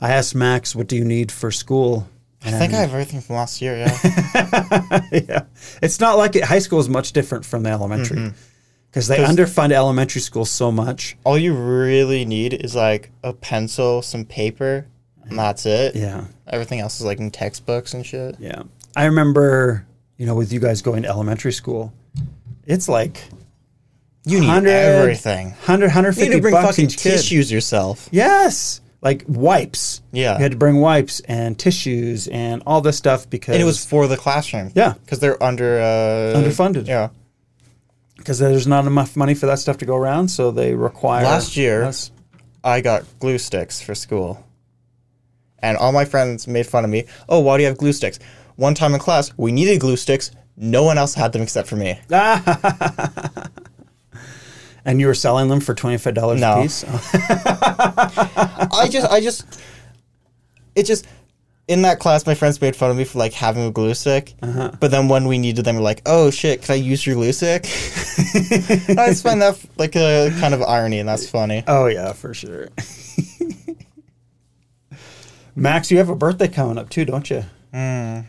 I 0.00 0.12
asked 0.12 0.34
Max, 0.34 0.74
"What 0.74 0.86
do 0.86 0.96
you 0.96 1.04
need 1.04 1.30
for 1.30 1.50
school?" 1.50 2.08
I 2.44 2.52
think 2.52 2.72
I 2.72 2.76
have 2.78 2.90
everything 2.90 3.20
from 3.20 3.36
last 3.36 3.60
year. 3.60 3.76
Yeah. 3.76 5.00
yeah, 5.12 5.42
it's 5.82 6.00
not 6.00 6.16
like 6.16 6.36
it, 6.36 6.44
high 6.44 6.58
school 6.58 6.80
is 6.80 6.88
much 6.88 7.12
different 7.12 7.44
from 7.44 7.62
the 7.62 7.70
elementary 7.70 8.16
mm-hmm. 8.16 8.36
because 8.90 9.08
they 9.08 9.16
'Cause- 9.16 9.36
underfund 9.36 9.72
elementary 9.72 10.22
school 10.22 10.44
so 10.44 10.72
much. 10.72 11.16
All 11.24 11.36
you 11.36 11.52
really 11.54 12.24
need 12.24 12.54
is 12.54 12.74
like 12.74 13.10
a 13.22 13.32
pencil, 13.34 14.00
some 14.02 14.24
paper, 14.24 14.86
and 15.24 15.38
that's 15.38 15.66
it. 15.66 15.94
Yeah, 15.94 16.24
Everything 16.48 16.80
else 16.80 16.98
is 16.98 17.06
like 17.06 17.18
in 17.18 17.30
textbooks 17.30 17.92
and 17.94 18.04
shit. 18.04 18.36
Yeah. 18.40 18.62
I 18.96 19.04
remember, 19.04 19.86
you 20.16 20.26
know, 20.26 20.34
with 20.34 20.52
you 20.52 20.60
guys 20.60 20.82
going 20.82 21.02
to 21.02 21.08
elementary 21.08 21.52
school, 21.52 21.92
it's 22.66 22.88
like 22.88 23.22
You 24.24 24.40
need 24.40 24.46
100 24.46 24.68
everything. 24.70 25.48
100, 25.50 25.86
150 25.86 26.24
You 26.24 26.30
need 26.30 26.36
to 26.36 26.42
bring 26.42 26.54
fucking 26.54 26.88
tissues 26.88 27.52
yourself. 27.52 28.08
Yes. 28.10 28.80
Like 29.02 29.24
wipes. 29.28 30.02
Yeah. 30.12 30.36
You 30.36 30.42
had 30.42 30.52
to 30.52 30.58
bring 30.58 30.76
wipes 30.80 31.20
and 31.20 31.58
tissues 31.58 32.28
and 32.28 32.62
all 32.66 32.80
this 32.82 32.98
stuff 32.98 33.28
because 33.30 33.54
And 33.54 33.62
it 33.62 33.64
was 33.64 33.84
for 33.84 34.06
the 34.06 34.16
classroom. 34.16 34.72
Yeah. 34.74 34.92
Because 34.92 35.20
they're 35.20 35.42
under 35.42 35.78
uh, 35.80 36.38
Underfunded. 36.38 36.86
Yeah. 36.86 37.08
because 38.18 38.38
there's 38.38 38.66
not 38.66 38.86
enough 38.86 39.16
money 39.16 39.34
for 39.34 39.46
that 39.46 39.58
stuff 39.58 39.78
to 39.78 39.86
go 39.86 39.96
around, 39.96 40.28
so 40.28 40.50
they 40.50 40.74
require 40.74 41.24
Last 41.24 41.56
year-. 41.56 41.90
I 42.62 42.82
got 42.82 43.04
glue 43.18 43.38
sticks 43.38 43.80
for 43.80 43.94
school. 43.94 44.44
And 45.60 45.78
all 45.78 45.92
my 45.92 46.04
friends 46.04 46.46
made 46.46 46.66
fun 46.66 46.84
of 46.84 46.90
me. 46.90 47.04
Oh, 47.28 47.40
why 47.40 47.56
do 47.56 47.62
you 47.62 47.68
have 47.68 47.78
glue 47.78 47.92
sticks? 47.94 48.18
One 48.56 48.74
time 48.74 48.92
in 48.92 49.00
class, 49.00 49.32
we 49.38 49.50
needed 49.52 49.80
glue 49.80 49.96
sticks. 49.96 50.30
No 50.58 50.82
one 50.82 50.98
else 50.98 51.14
had 51.14 51.32
them 51.32 51.40
except 51.40 51.68
for 51.68 51.76
me. 51.76 51.98
And 54.84 55.00
you 55.00 55.06
were 55.06 55.14
selling 55.14 55.48
them 55.48 55.60
for 55.60 55.74
twenty 55.74 55.98
five 55.98 56.14
dollars 56.14 56.40
No. 56.40 56.58
a 56.58 56.62
piece. 56.62 56.84
I 57.12 58.88
just, 58.90 59.10
I 59.12 59.20
just, 59.20 59.60
it 60.74 60.84
just, 60.84 61.06
in 61.68 61.82
that 61.82 61.98
class, 62.00 62.26
my 62.26 62.34
friends 62.34 62.60
made 62.60 62.74
fun 62.74 62.90
of 62.90 62.96
me 62.96 63.04
for 63.04 63.18
like 63.18 63.32
having 63.32 63.64
a 63.66 63.70
glue 63.70 63.94
stick. 63.94 64.34
Uh-huh. 64.42 64.72
But 64.80 64.90
then 64.90 65.08
when 65.08 65.26
we 65.28 65.38
needed 65.38 65.64
them, 65.64 65.76
we're 65.76 65.82
like, 65.82 66.02
oh 66.06 66.30
shit, 66.30 66.62
can 66.62 66.72
I 66.72 66.76
use 66.76 67.06
your 67.06 67.14
glue 67.16 67.32
stick? 67.32 67.64
I 68.98 69.06
just 69.08 69.22
find 69.22 69.40
that 69.42 69.58
like 69.76 69.94
a 69.96 70.30
kind 70.40 70.54
of 70.54 70.62
irony, 70.62 70.98
and 70.98 71.08
that's 71.08 71.28
funny. 71.28 71.62
Oh 71.66 71.86
yeah, 71.86 72.12
for 72.12 72.34
sure. 72.34 72.68
Max, 75.54 75.90
you 75.90 75.98
have 75.98 76.08
a 76.08 76.16
birthday 76.16 76.48
coming 76.48 76.78
up 76.78 76.88
too, 76.90 77.04
don't 77.04 77.28
you? 77.28 77.44
Hmm. 77.72 78.20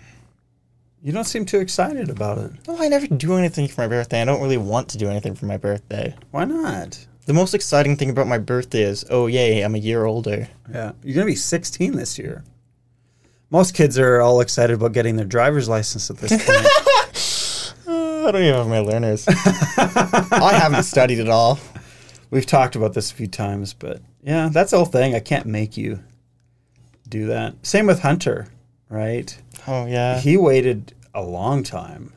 You 1.03 1.11
don't 1.11 1.23
seem 1.23 1.45
too 1.45 1.59
excited 1.59 2.09
about 2.09 2.37
it. 2.37 2.51
No, 2.67 2.77
I 2.79 2.87
never 2.87 3.07
do 3.07 3.35
anything 3.35 3.67
for 3.67 3.81
my 3.81 3.87
birthday. 3.87 4.21
I 4.21 4.25
don't 4.25 4.41
really 4.41 4.57
want 4.57 4.89
to 4.89 4.99
do 4.99 5.09
anything 5.09 5.33
for 5.33 5.47
my 5.47 5.57
birthday. 5.57 6.15
Why 6.29 6.45
not? 6.45 7.07
The 7.25 7.33
most 7.33 7.55
exciting 7.55 7.97
thing 7.97 8.11
about 8.11 8.27
my 8.27 8.37
birthday 8.37 8.83
is, 8.83 9.03
oh 9.09 9.25
yay, 9.25 9.61
I'm 9.61 9.73
a 9.73 9.79
year 9.79 10.05
older. 10.05 10.47
Yeah, 10.71 10.91
you're 11.03 11.15
gonna 11.15 11.25
be 11.25 11.35
16 11.35 11.93
this 11.95 12.19
year. 12.19 12.43
Most 13.49 13.73
kids 13.73 13.97
are 13.97 14.21
all 14.21 14.41
excited 14.41 14.75
about 14.75 14.93
getting 14.93 15.15
their 15.15 15.25
driver's 15.25 15.67
license 15.67 16.09
at 16.11 16.17
this 16.17 16.31
point. 16.31 16.67
Uh, 17.87 18.27
I 18.27 18.31
don't 18.31 18.43
even 18.43 18.53
have 18.53 18.67
my 18.67 18.79
learners. 18.79 19.25
I 19.27 20.51
haven't 20.53 20.83
studied 20.83 21.19
at 21.19 21.29
all. 21.29 21.59
We've 22.29 22.45
talked 22.45 22.75
about 22.75 22.93
this 22.93 23.11
a 23.11 23.15
few 23.15 23.27
times, 23.27 23.73
but 23.73 24.01
yeah, 24.23 24.49
that's 24.51 24.71
the 24.71 24.77
whole 24.77 24.85
thing. 24.85 25.15
I 25.15 25.19
can't 25.19 25.47
make 25.47 25.77
you 25.77 25.99
do 27.09 27.27
that. 27.27 27.65
Same 27.65 27.87
with 27.87 27.99
Hunter, 28.01 28.47
right? 28.91 29.35
Oh 29.67 29.87
yeah. 29.87 30.19
He 30.19 30.37
waited 30.37 30.93
a 31.15 31.23
long 31.23 31.63
time. 31.63 32.13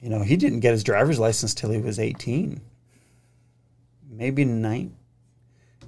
You 0.00 0.08
know, 0.08 0.22
he 0.22 0.36
didn't 0.36 0.60
get 0.60 0.72
his 0.72 0.82
driver's 0.82 1.18
license 1.18 1.52
till 1.52 1.70
he 1.70 1.78
was 1.78 1.98
18. 1.98 2.60
Maybe 4.10 4.44
nine. 4.44 4.96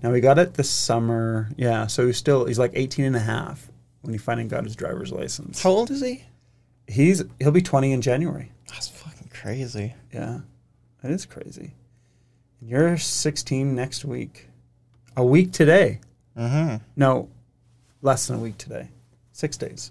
Now 0.03 0.12
he 0.12 0.20
got 0.20 0.38
it 0.38 0.55
this 0.55 0.68
summer. 0.68 1.49
Yeah, 1.57 1.86
so 1.86 2.07
he's 2.07 2.18
still 2.18 2.45
he's 2.45 2.59
like 2.59 2.72
18 2.74 3.07
and 3.07 3.16
a 3.16 3.20
half 3.20 3.70
when 4.03 4.12
he 4.12 4.18
finally 4.18 4.47
got 4.47 4.64
his 4.64 4.76
driver's 4.76 5.12
license. 5.12 5.62
How 5.62 5.70
old 5.70 5.90
is 5.90 6.03
he? 6.03 6.24
He's 6.86 7.22
he'll 7.38 7.51
be 7.53 7.62
20 7.62 7.92
in 7.92 8.03
January. 8.03 8.53
That's 8.68 8.88
fucking 8.88 9.30
crazy. 9.32 9.95
Yeah. 10.12 10.40
That 11.03 11.11
is 11.12 11.24
crazy. 11.26 11.72
You're 12.61 12.97
16 12.97 13.74
next 13.74 14.05
week. 14.05 14.49
A 15.16 15.24
week 15.24 15.53
today. 15.53 16.01
Mm-hmm. 16.36 16.82
No, 16.97 17.28
less 18.03 18.26
than 18.26 18.36
a 18.36 18.40
week 18.40 18.59
today. 18.59 18.88
Six 19.35 19.57
days. 19.57 19.91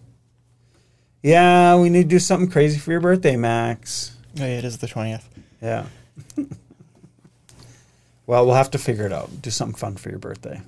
Yeah, 1.22 1.76
we 1.78 1.90
need 1.90 2.04
to 2.04 2.08
do 2.08 2.20
something 2.20 2.50
crazy 2.50 2.80
for 2.80 2.92
your 2.92 3.02
birthday, 3.02 3.36
Max. 3.36 4.16
Oh 4.40 4.46
yeah, 4.46 4.58
it 4.58 4.64
is 4.64 4.78
the 4.78 4.88
twentieth. 4.88 5.28
Yeah. 5.62 5.86
well, 8.26 8.46
we'll 8.46 8.56
have 8.56 8.72
to 8.72 8.78
figure 8.78 9.06
it 9.06 9.12
out. 9.12 9.42
Do 9.42 9.50
something 9.50 9.76
fun 9.76 9.98
for 9.98 10.10
your 10.10 10.20
birthday. 10.20 10.62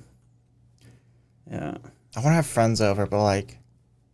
Yeah. 1.50 1.78
I 2.14 2.20
want 2.20 2.32
to 2.32 2.36
have 2.36 2.46
friends 2.46 2.82
over, 2.82 3.06
but 3.06 3.22
like, 3.22 3.56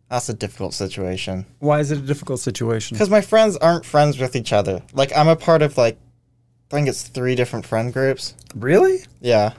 that's 0.09 0.29
a 0.29 0.33
difficult 0.33 0.73
situation. 0.73 1.45
Why 1.59 1.81
is 1.81 1.91
it 1.91 1.97
a 1.97 2.01
difficult 2.01 2.39
situation? 2.39 2.95
Because 2.95 3.09
my 3.09 3.21
friends 3.21 3.57
aren't 3.57 3.85
friends 3.85 4.17
with 4.17 4.33
each 4.33 4.53
other. 4.53 4.81
Like, 4.93 5.15
I'm 5.15 5.27
a 5.27 5.35
part 5.35 5.61
of 5.61 5.77
like, 5.77 5.97
I 6.71 6.75
think 6.75 6.87
it's 6.87 7.03
three 7.03 7.35
different 7.35 7.65
friend 7.65 7.91
groups. 7.91 8.33
Really? 8.55 9.03
Yeah. 9.19 9.53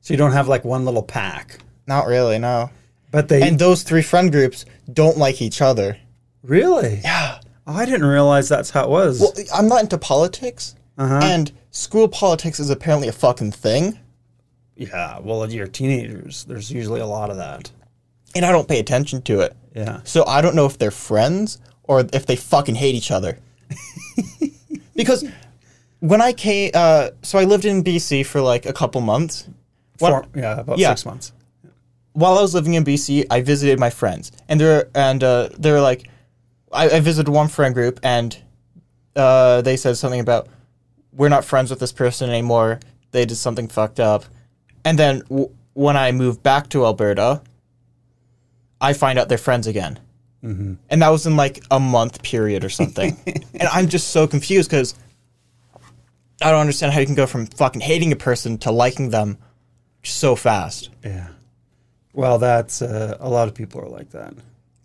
So 0.00 0.12
you 0.12 0.18
don't 0.18 0.32
have 0.32 0.48
like 0.48 0.64
one 0.64 0.84
little 0.84 1.04
pack, 1.04 1.58
Not 1.86 2.08
really, 2.08 2.38
no. 2.40 2.70
But 3.10 3.28
they 3.28 3.42
And 3.46 3.58
those 3.58 3.82
three 3.82 4.02
friend 4.02 4.30
groups 4.32 4.64
don't 4.92 5.16
like 5.18 5.40
each 5.42 5.60
other. 5.60 5.96
really. 6.42 7.00
Yeah. 7.02 7.40
I 7.66 7.84
didn't 7.84 8.06
realize 8.06 8.48
that's 8.48 8.70
how 8.70 8.84
it 8.84 8.90
was. 8.90 9.20
Well, 9.20 9.32
I'm 9.54 9.68
not 9.68 9.82
into 9.82 9.96
politics, 9.98 10.74
uh-huh. 10.98 11.20
and 11.22 11.52
school 11.70 12.08
politics 12.08 12.58
is 12.58 12.68
apparently 12.70 13.06
a 13.08 13.12
fucking 13.12 13.52
thing, 13.52 13.98
yeah. 14.74 15.18
Well, 15.20 15.48
you're 15.52 15.66
teenagers. 15.66 16.44
There's 16.44 16.70
usually 16.70 17.00
a 17.00 17.06
lot 17.06 17.28
of 17.30 17.36
that. 17.36 17.70
and 18.34 18.46
I 18.46 18.50
don't 18.50 18.66
pay 18.66 18.80
attention 18.80 19.20
to 19.22 19.40
it. 19.40 19.54
Yeah. 19.76 20.00
So 20.04 20.24
I 20.26 20.40
don't 20.40 20.54
know 20.56 20.64
if 20.64 20.78
they're 20.78 20.90
friends 20.90 21.58
or 21.84 22.00
if 22.14 22.24
they 22.24 22.34
fucking 22.34 22.76
hate 22.76 22.94
each 22.94 23.10
other. 23.10 23.38
because 24.96 25.24
when 26.00 26.20
I 26.22 26.32
came, 26.32 26.70
uh, 26.74 27.10
so 27.22 27.38
I 27.38 27.44
lived 27.44 27.64
in 27.66 27.84
BC 27.84 28.24
for 28.26 28.40
like 28.40 28.64
a 28.66 28.72
couple 28.72 29.00
months. 29.02 29.48
What- 29.98 30.10
Four, 30.10 30.26
yeah, 30.34 30.60
about 30.60 30.78
Yeah. 30.78 30.88
six 30.90 31.04
months. 31.04 31.32
While 32.12 32.38
I 32.38 32.42
was 32.42 32.54
living 32.54 32.74
in 32.74 32.84
BC, 32.84 33.26
I 33.30 33.40
visited 33.40 33.78
my 33.78 33.90
friends, 33.90 34.32
and 34.48 34.60
they're 34.60 34.88
and 34.94 35.22
uh, 35.22 35.48
they're 35.58 35.80
like, 35.80 36.08
I, 36.72 36.88
I 36.90 37.00
visited 37.00 37.30
one 37.30 37.48
friend 37.48 37.74
group, 37.74 38.00
and 38.02 38.36
uh, 39.16 39.62
they 39.62 39.76
said 39.76 39.96
something 39.96 40.20
about 40.20 40.48
we're 41.12 41.28
not 41.28 41.44
friends 41.44 41.70
with 41.70 41.80
this 41.80 41.92
person 41.92 42.30
anymore. 42.30 42.80
They 43.12 43.24
did 43.24 43.36
something 43.36 43.68
fucked 43.68 44.00
up, 44.00 44.24
and 44.84 44.98
then 44.98 45.20
w- 45.28 45.50
when 45.74 45.96
I 45.96 46.12
moved 46.12 46.42
back 46.42 46.68
to 46.70 46.84
Alberta, 46.84 47.42
I 48.80 48.92
find 48.92 49.18
out 49.18 49.28
they're 49.28 49.38
friends 49.38 49.66
again, 49.66 50.00
mm-hmm. 50.42 50.74
and 50.88 51.02
that 51.02 51.10
was 51.10 51.26
in 51.26 51.36
like 51.36 51.62
a 51.70 51.78
month 51.78 52.22
period 52.22 52.64
or 52.64 52.70
something, 52.70 53.16
and 53.26 53.68
I'm 53.72 53.88
just 53.88 54.08
so 54.08 54.26
confused 54.26 54.70
because 54.70 54.94
I 56.42 56.50
don't 56.50 56.60
understand 56.60 56.92
how 56.92 57.00
you 57.00 57.06
can 57.06 57.14
go 57.14 57.26
from 57.26 57.46
fucking 57.46 57.82
hating 57.82 58.12
a 58.12 58.16
person 58.16 58.58
to 58.58 58.72
liking 58.72 59.10
them 59.10 59.38
so 60.02 60.34
fast. 60.34 60.90
Yeah. 61.04 61.28
Well, 62.12 62.38
that's 62.38 62.82
uh, 62.82 63.16
a 63.20 63.28
lot 63.28 63.48
of 63.48 63.54
people 63.54 63.80
are 63.80 63.88
like 63.88 64.10
that. 64.10 64.34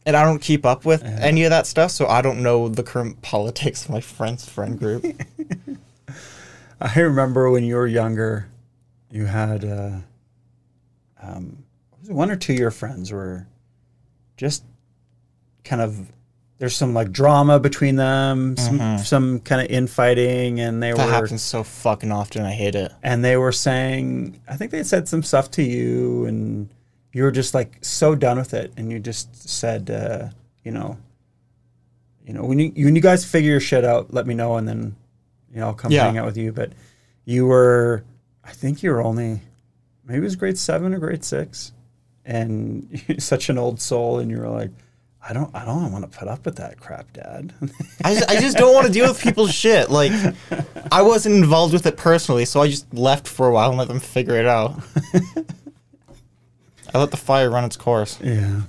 and 0.05 0.15
I 0.15 0.23
don't 0.23 0.39
keep 0.41 0.65
up 0.65 0.85
with 0.85 1.03
any 1.03 1.43
of 1.45 1.49
that 1.49 1.65
stuff, 1.65 1.91
so 1.91 2.07
I 2.07 2.21
don't 2.21 2.43
know 2.43 2.69
the 2.69 2.83
current 2.83 3.21
politics 3.23 3.85
of 3.85 3.91
my 3.91 4.01
friend's 4.01 4.47
friend 4.47 4.77
group. 4.77 5.05
I 6.81 6.99
remember 6.99 7.49
when 7.49 7.63
you 7.63 7.75
were 7.75 7.87
younger, 7.87 8.47
you 9.09 9.25
had 9.25 9.63
uh, 9.65 9.97
um, 11.21 11.63
one 12.07 12.29
or 12.29 12.35
two 12.35 12.53
of 12.53 12.59
your 12.59 12.71
friends 12.71 13.11
were 13.11 13.47
just 14.37 14.63
kind 15.63 15.81
of 15.81 16.11
there's 16.57 16.75
some 16.75 16.93
like 16.93 17.11
drama 17.11 17.59
between 17.59 17.95
them, 17.95 18.55
some 18.57 18.97
some 18.99 19.39
kind 19.39 19.61
of 19.61 19.67
infighting, 19.67 20.59
and 20.59 20.81
they 20.81 20.91
that 20.91 21.05
were 21.07 21.11
happens 21.11 21.41
so 21.41 21.63
fucking 21.63 22.11
often. 22.11 22.43
I 22.43 22.51
hate 22.51 22.75
it. 22.75 22.91
and 23.03 23.23
they 23.25 23.35
were 23.37 23.51
saying 23.51 24.39
I 24.47 24.55
think 24.55 24.71
they 24.71 24.83
said 24.83 25.07
some 25.07 25.23
stuff 25.23 25.49
to 25.51 25.63
you, 25.63 26.25
and 26.25 26.69
you 27.15 27.23
were 27.23 27.31
just 27.31 27.53
like 27.53 27.77
so 27.81 28.13
done 28.13 28.37
with 28.37 28.53
it, 28.53 28.73
and 28.75 28.91
you 28.91 28.99
just 28.99 29.47
said, 29.49 29.89
uh, 29.89 30.27
you 30.65 30.71
know, 30.71 30.97
you 32.27 32.33
know, 32.33 32.43
when 32.43 32.59
you 32.59 32.71
when 32.83 32.93
you 32.93 33.01
guys 33.01 33.23
figure 33.23 33.51
your 33.51 33.61
shit 33.61 33.85
out, 33.85 34.13
let 34.13 34.27
me 34.27 34.33
know, 34.33 34.57
and 34.57 34.67
then 34.67 34.97
you 35.53 35.61
know 35.61 35.67
I'll 35.67 35.73
come 35.73 35.93
Yeah. 35.93 36.03
hang 36.07 36.17
out 36.17 36.25
with 36.25 36.35
you. 36.35 36.51
But 36.51 36.73
you 37.23 37.45
were, 37.45 38.03
I 38.43 38.51
think 38.51 38.83
you 38.83 38.91
were 38.91 39.01
only 39.01 39.39
maybe 40.03 40.17
it 40.19 40.23
was 40.23 40.35
grade 40.35 40.57
seven 40.57 40.93
or 40.93 40.99
grade 40.99 41.23
six, 41.23 41.71
and 42.25 42.89
you're 43.07 43.19
such 43.19 43.47
an 43.47 43.57
old 43.57 43.79
soul, 43.79 44.19
and 44.19 44.29
you 44.29 44.37
were 44.37 44.49
like. 44.49 44.71
I 45.27 45.33
don't. 45.33 45.49
I 45.55 45.65
don't 45.65 45.91
want 45.91 46.03
to 46.11 46.19
put 46.19 46.27
up 46.27 46.45
with 46.45 46.57
that 46.57 46.79
crap, 46.79 47.11
Dad. 47.13 47.51
I 48.03 48.13
just, 48.13 48.29
I 48.29 48.39
just 48.39 48.57
don't 48.57 48.75
want 48.75 48.85
to 48.85 48.93
deal 48.93 49.07
with 49.07 49.19
people's 49.19 49.51
shit. 49.51 49.89
Like, 49.89 50.11
I 50.91 51.01
wasn't 51.01 51.33
involved 51.37 51.73
with 51.73 51.87
it 51.87 51.97
personally, 51.97 52.45
so 52.45 52.61
I 52.61 52.67
just 52.67 52.93
left 52.93 53.27
for 53.27 53.47
a 53.47 53.51
while 53.51 53.69
and 53.69 53.77
let 53.79 53.87
them 53.87 53.99
figure 53.99 54.35
it 54.37 54.45
out. 54.45 54.79
I 56.93 56.99
let 56.99 57.11
the 57.11 57.17
fire 57.17 57.49
run 57.49 57.63
its 57.63 57.77
course. 57.77 58.19
Yeah. 58.21 58.61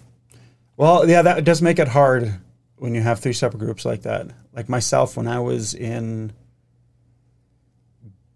Well, 0.77 1.09
yeah, 1.09 1.23
that 1.23 1.45
does 1.45 1.63
make 1.63 1.79
it 1.79 1.89
hard 1.89 2.41
when 2.77 2.95
you 2.95 3.01
have 3.01 3.21
three 3.21 3.33
separate 3.33 3.61
groups 3.61 3.85
like 3.85 4.03
that. 4.03 4.29
Like 4.53 4.69
myself, 4.69 5.17
when 5.17 5.27
I 5.27 5.41
was 5.41 5.75
in 5.75 6.33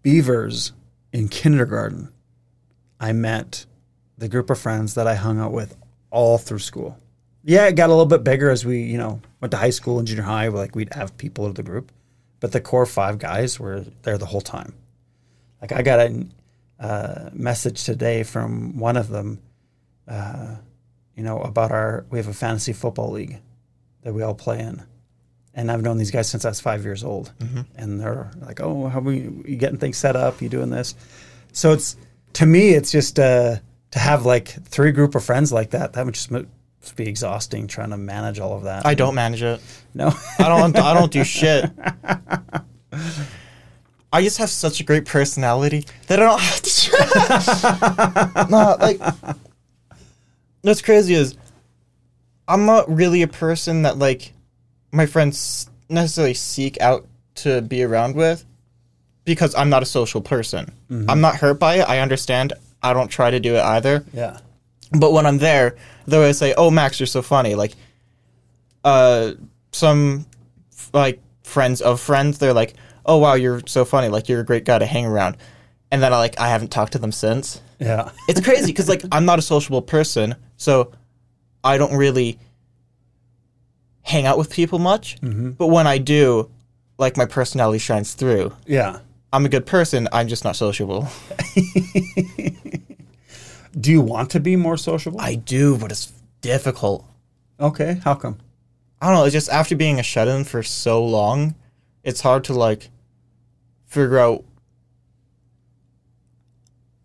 Beavers 0.01 0.71
in 1.11 1.27
kindergarten, 1.27 2.11
I 2.99 3.13
met 3.13 3.65
the 4.17 4.27
group 4.27 4.49
of 4.49 4.59
friends 4.59 4.95
that 4.95 5.07
I 5.07 5.15
hung 5.15 5.39
out 5.39 5.51
with 5.51 5.75
all 6.09 6.37
through 6.37 6.59
school. 6.59 6.97
Yeah, 7.43 7.67
it 7.67 7.75
got 7.75 7.89
a 7.89 7.93
little 7.93 8.05
bit 8.05 8.23
bigger 8.23 8.49
as 8.49 8.65
we, 8.65 8.83
you 8.83 8.97
know, 8.97 9.21
went 9.39 9.51
to 9.51 9.57
high 9.57 9.71
school 9.71 9.97
and 9.97 10.07
junior 10.07 10.23
high. 10.23 10.47
Like 10.47 10.75
we'd 10.75 10.93
have 10.93 11.17
people 11.17 11.45
of 11.45 11.55
the 11.55 11.63
group, 11.63 11.91
but 12.39 12.51
the 12.51 12.61
core 12.61 12.85
five 12.85 13.17
guys 13.17 13.59
were 13.59 13.85
there 14.03 14.17
the 14.17 14.27
whole 14.27 14.41
time. 14.41 14.73
Like 15.59 15.71
I 15.71 15.81
got 15.81 15.99
a 15.99 16.25
uh, 16.79 17.29
message 17.33 17.83
today 17.83 18.23
from 18.23 18.77
one 18.77 18.97
of 18.97 19.09
them 19.09 19.39
you 21.15 21.23
know, 21.23 21.39
about 21.39 21.71
our 21.71 22.05
we 22.09 22.17
have 22.19 22.27
a 22.27 22.33
fantasy 22.33 22.73
football 22.73 23.11
league 23.11 23.39
that 24.03 24.13
we 24.13 24.21
all 24.23 24.35
play 24.35 24.59
in. 24.59 24.83
And 25.53 25.69
I've 25.69 25.81
known 25.81 25.97
these 25.97 26.11
guys 26.11 26.29
since 26.29 26.45
I 26.45 26.49
was 26.49 26.61
five 26.61 26.83
years 26.85 27.03
old. 27.03 27.33
And 27.75 27.99
they're 27.99 28.31
like, 28.41 28.61
Oh, 28.61 28.87
how 28.87 28.99
are 29.01 29.11
you 29.11 29.43
getting 29.57 29.77
things 29.77 29.97
set 29.97 30.15
up, 30.15 30.41
you 30.41 30.49
doing 30.49 30.69
this? 30.69 30.95
So 31.51 31.73
it's 31.73 31.97
to 32.33 32.45
me 32.45 32.69
it's 32.69 32.91
just 32.91 33.19
uh 33.19 33.57
to 33.91 33.99
have 33.99 34.25
like 34.25 34.47
three 34.47 34.91
group 34.91 35.15
of 35.15 35.23
friends 35.23 35.51
like 35.51 35.71
that, 35.71 35.93
that 35.93 36.05
would 36.05 36.15
just 36.15 36.31
be 36.95 37.07
exhausting 37.07 37.67
trying 37.67 37.89
to 37.91 37.97
manage 37.97 38.39
all 38.39 38.55
of 38.55 38.63
that. 38.63 38.85
I 38.85 38.93
don't 38.93 39.15
manage 39.15 39.43
it. 39.43 39.61
no. 39.93 40.13
I 40.39 40.47
don't. 40.47 40.77
I 40.77 40.93
don't 40.93 41.11
do 41.11 41.23
shit. 41.23 41.69
I 44.13 44.21
just 44.21 44.37
have 44.39 44.49
such 44.49 44.79
a 44.81 44.83
great 44.83 45.05
personality 45.05 45.85
that 46.07 46.19
I 46.19 46.25
don't 46.25 46.41
have 46.41 46.61
to. 46.61 48.47
no, 48.49 48.75
like 48.79 48.99
what's 50.61 50.81
crazy 50.81 51.13
is 51.13 51.35
I'm 52.47 52.65
not 52.65 52.89
really 52.93 53.21
a 53.21 53.27
person 53.27 53.83
that 53.83 53.97
like 53.97 54.33
my 54.91 55.05
friends 55.05 55.69
necessarily 55.89 56.33
seek 56.33 56.79
out 56.81 57.07
to 57.35 57.61
be 57.61 57.83
around 57.83 58.15
with 58.15 58.45
because 59.23 59.55
I'm 59.55 59.69
not 59.69 59.83
a 59.83 59.85
social 59.85 60.21
person. 60.21 60.71
I'm 61.07 61.21
not 61.21 61.35
hurt 61.35 61.59
by 61.59 61.75
it. 61.75 61.87
I 61.89 61.99
understand. 61.99 62.53
I 62.83 62.93
don't 62.93 63.07
try 63.09 63.31
to 63.31 63.39
do 63.39 63.55
it 63.55 63.61
either. 63.61 64.03
yeah. 64.13 64.39
But 64.91 65.13
when 65.13 65.25
I'm 65.25 65.37
there, 65.37 65.77
they 66.05 66.17
always 66.17 66.37
say, 66.37 66.53
"Oh, 66.57 66.69
Max, 66.69 66.99
you're 66.99 67.07
so 67.07 67.21
funny." 67.21 67.55
Like, 67.55 67.75
uh, 68.83 69.33
some 69.71 70.25
f- 70.73 70.89
like 70.93 71.21
friends 71.43 71.79
of 71.81 72.01
friends, 72.01 72.39
they're 72.39 72.53
like, 72.53 72.73
"Oh, 73.05 73.17
wow, 73.17 73.35
you're 73.35 73.61
so 73.67 73.85
funny. 73.85 74.09
Like, 74.09 74.27
you're 74.27 74.41
a 74.41 74.45
great 74.45 74.65
guy 74.65 74.79
to 74.79 74.85
hang 74.85 75.05
around." 75.05 75.37
And 75.91 76.01
then 76.03 76.13
I 76.13 76.17
like 76.17 76.37
I 76.41 76.49
haven't 76.49 76.71
talked 76.71 76.91
to 76.93 76.99
them 76.99 77.11
since. 77.13 77.61
Yeah. 77.79 78.11
It's 78.27 78.41
crazy 78.41 78.67
because 78.67 78.89
like 78.89 79.03
I'm 79.13 79.23
not 79.25 79.39
a 79.39 79.41
sociable 79.41 79.81
person, 79.81 80.35
so 80.61 80.91
I 81.63 81.77
don't 81.79 81.95
really 81.97 82.37
hang 84.03 84.27
out 84.27 84.37
with 84.37 84.51
people 84.51 84.77
much. 84.77 85.17
But 85.21 85.67
when 85.67 85.87
I 85.87 85.97
do, 85.97 86.51
like 86.99 87.17
my 87.17 87.25
personality 87.25 87.79
shines 87.79 88.13
through. 88.13 88.53
Yeah. 88.67 88.99
I'm 89.33 89.43
a 89.45 89.49
good 89.49 89.65
person. 89.65 90.07
I'm 90.11 90.27
just 90.27 90.43
not 90.43 90.55
sociable. 90.55 91.07
Do 93.79 93.89
you 93.91 94.01
want 94.01 94.29
to 94.31 94.39
be 94.39 94.55
more 94.57 94.75
sociable? 94.77 95.19
I 95.21 95.35
do, 95.35 95.77
but 95.77 95.91
it's 95.91 96.11
difficult. 96.41 97.05
okay, 97.59 97.99
how 98.03 98.15
come? 98.15 98.37
I 99.01 99.07
don't 99.07 99.15
know. 99.15 99.23
It's 99.23 99.33
just 99.33 99.49
after 99.49 99.75
being 99.75 99.99
a 99.99 100.03
shut 100.03 100.27
in 100.27 100.43
for 100.43 100.61
so 100.61 101.03
long, 101.03 101.55
it's 102.03 102.21
hard 102.21 102.43
to 102.45 102.53
like 102.53 102.89
figure 103.87 104.19
out. 104.19 104.43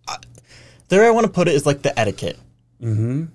I- 0.08 0.18
The 0.88 0.96
way 0.98 1.06
I 1.06 1.10
want 1.10 1.26
to 1.26 1.32
put 1.32 1.48
it 1.48 1.54
is 1.54 1.64
like 1.66 1.82
the 1.82 1.98
etiquette. 1.98 2.38
Mm-hmm. 2.82 3.26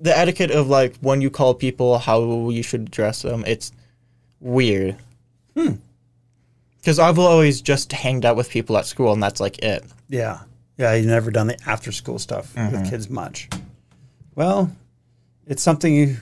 The 0.00 0.16
etiquette 0.16 0.50
of 0.50 0.68
like 0.68 0.96
when 1.00 1.20
you 1.20 1.30
call 1.30 1.54
people, 1.54 1.98
how 1.98 2.50
you 2.50 2.62
should 2.62 2.82
address 2.82 3.22
them. 3.22 3.44
It's 3.46 3.72
weird. 4.40 4.96
Hmm. 5.56 5.74
Because 6.78 6.98
I've 6.98 7.18
always 7.18 7.60
just 7.60 7.92
hanged 7.92 8.24
out 8.24 8.36
with 8.36 8.50
people 8.50 8.76
at 8.76 8.86
school, 8.86 9.12
and 9.12 9.22
that's 9.22 9.40
like 9.40 9.58
it. 9.58 9.84
Yeah. 10.08 10.40
Yeah, 10.78 10.94
you've 10.94 11.06
never 11.06 11.30
done 11.30 11.46
the 11.46 11.58
after 11.66 11.90
school 11.90 12.18
stuff 12.18 12.54
with 12.54 12.90
kids 12.90 13.08
much. 13.08 13.48
Well, 14.34 14.70
it's 15.46 15.62
something 15.62 15.94
you 15.94 16.18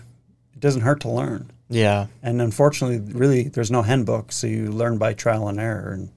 it 0.52 0.60
doesn't 0.60 0.82
hurt 0.82 1.00
to 1.00 1.10
learn. 1.10 1.50
Yeah. 1.68 2.06
And 2.22 2.40
unfortunately, 2.40 3.12
really 3.12 3.48
there's 3.48 3.70
no 3.70 3.82
handbook, 3.82 4.30
so 4.30 4.46
you 4.46 4.70
learn 4.70 4.96
by 4.98 5.14
trial 5.14 5.48
and 5.48 5.58
error 5.58 5.92
and 5.92 6.10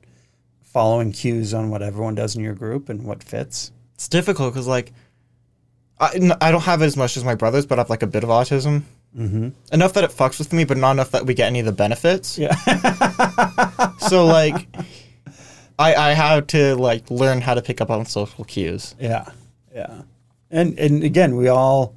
following 0.62 1.12
cues 1.12 1.54
on 1.54 1.72
what 1.72 1.82
everyone 1.82 2.14
does 2.14 2.36
in 2.36 2.44
your 2.44 2.54
group 2.54 2.90
and 2.90 3.04
what 3.04 3.24
fits. 3.24 3.72
It's 3.96 4.08
difficult 4.08 4.54
because 4.54 4.68
like 4.68 4.94
I, 6.00 6.36
I 6.42 6.52
don't 6.52 6.64
have 6.64 6.82
it 6.82 6.86
as 6.86 6.98
much 6.98 7.18
as 7.18 7.24
my 7.24 7.36
brothers, 7.36 7.66
but 7.66 7.80
I 7.80 7.82
have 7.82 7.90
like 7.90 8.04
a 8.04 8.08
bit 8.08 8.24
of 8.24 8.30
autism. 8.30 8.84
Mm-hmm. 9.18 9.50
Enough 9.72 9.94
that 9.94 10.04
it 10.04 10.12
fucks 10.12 10.38
with 10.38 10.54
me, 10.54 10.64
but 10.64 10.78
not 10.78 10.92
enough 10.92 11.12
that 11.12 11.26
we 11.26 11.34
get 11.34 11.48
any 11.48 11.60
of 11.60 11.66
the 11.66 11.72
benefits. 11.72 12.38
Yeah. 12.38 12.56
So 14.08 14.26
like, 14.26 14.68
I 15.78 15.94
I 15.96 16.14
have 16.14 16.48
to 16.48 16.76
like 16.76 17.10
learn 17.12 17.42
how 17.42 17.54
to 17.54 17.62
pick 17.62 17.82
up 17.82 17.90
on 17.90 18.06
social 18.06 18.46
cues. 18.46 18.96
Yeah, 19.00 19.26
yeah, 19.74 20.04
and 20.50 20.78
and 20.80 21.04
again, 21.04 21.36
we 21.36 21.50
all 21.50 21.94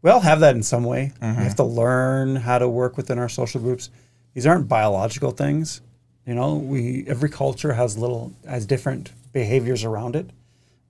we 0.00 0.10
all 0.10 0.20
have 0.20 0.40
that 0.40 0.56
in 0.56 0.62
some 0.62 0.84
way. 0.84 1.12
We 1.20 1.26
have 1.26 1.56
to 1.56 1.64
learn 1.64 2.36
how 2.36 2.58
to 2.58 2.68
work 2.68 2.96
within 2.96 3.18
our 3.18 3.28
social 3.28 3.60
groups. 3.60 3.90
These 4.34 4.46
aren't 4.46 4.68
biological 4.68 5.32
things, 5.32 5.82
you 6.26 6.34
know. 6.34 6.56
We 6.56 7.04
every 7.06 7.28
culture 7.28 7.74
has 7.74 7.98
little 7.98 8.32
has 8.48 8.64
different 8.64 9.12
behaviors 9.32 9.84
around 9.84 10.16
it. 10.16 10.30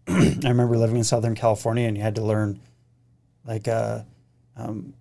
I 0.09 0.49
remember 0.49 0.77
living 0.77 0.97
in 0.97 1.05
Southern 1.05 1.35
California, 1.35 1.87
and 1.87 1.97
you 1.97 2.03
had 2.03 2.15
to 2.17 2.23
learn, 2.23 2.61
like, 3.47 3.69
uh, 3.69 4.01
um, 4.57 4.95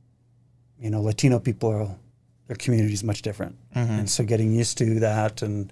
you 0.79 0.89
know, 0.89 1.01
Latino 1.01 1.39
people 1.39 1.69
are 1.69 1.95
their 2.47 2.55
community 2.57 2.93
is 2.93 3.03
much 3.03 3.21
different, 3.21 3.55
and 3.73 4.09
so 4.09 4.23
getting 4.23 4.51
used 4.53 4.77
to 4.79 4.99
that, 4.99 5.41
and 5.41 5.71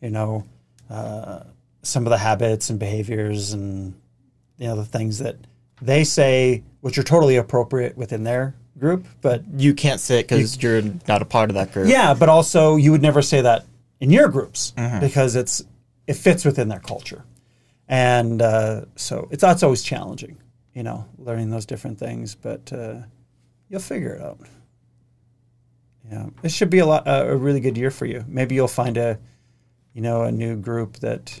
you 0.00 0.10
know, 0.10 0.44
uh, 0.90 1.40
some 1.82 2.06
of 2.06 2.10
the 2.10 2.18
habits 2.18 2.70
and 2.70 2.78
behaviors 2.78 3.52
and 3.52 3.94
you 4.58 4.66
know 4.68 4.76
the 4.76 4.84
things 4.84 5.18
that 5.18 5.36
they 5.82 6.04
say, 6.04 6.62
which 6.82 6.96
are 6.98 7.02
totally 7.02 7.36
appropriate 7.36 7.96
within 7.96 8.22
their 8.24 8.54
group, 8.78 9.06
but 9.22 9.42
You 9.56 9.74
can't 9.74 10.00
say 10.00 10.20
it 10.20 10.28
because 10.28 10.62
you, 10.62 10.70
are 10.78 10.82
not 11.08 11.20
a 11.22 11.24
part 11.24 11.50
of 11.50 11.54
that 11.54 11.72
group. 11.72 11.88
yeah, 11.88 12.14
but 12.14 12.28
also 12.28 12.76
you 12.76 12.92
would 12.92 13.02
never 13.02 13.22
say 13.22 13.40
that 13.40 13.64
in 14.00 14.10
your 14.10 14.28
groups 14.28 14.72
because 15.00 15.34
it's 15.36 15.64
it 16.06 16.14
fits 16.14 16.44
within 16.44 16.68
their 16.68 16.80
culture, 16.80 17.24
and 17.88 18.40
uh, 18.40 18.82
so 18.96 19.28
it's 19.30 19.40
that's 19.42 19.62
always 19.62 19.82
challenging, 19.82 20.38
you 20.74 20.82
know, 20.82 21.06
learning 21.18 21.50
those 21.50 21.66
different 21.66 21.98
things, 21.98 22.34
but 22.34 22.72
uh, 22.72 22.96
you'll 23.68 23.80
figure 23.80 24.14
it 24.14 24.22
out. 24.22 24.38
Yeah, 26.10 26.26
it 26.42 26.52
should 26.52 26.70
be 26.70 26.80
a 26.80 26.86
lot 26.86 27.06
uh, 27.06 27.26
a 27.28 27.36
really 27.36 27.60
good 27.60 27.76
year 27.76 27.90
for 27.90 28.06
you. 28.06 28.24
Maybe 28.28 28.54
you'll 28.54 28.68
find 28.68 28.96
a, 28.96 29.18
you 29.94 30.02
know, 30.02 30.22
a 30.22 30.32
new 30.32 30.56
group 30.56 30.96
that 30.98 31.40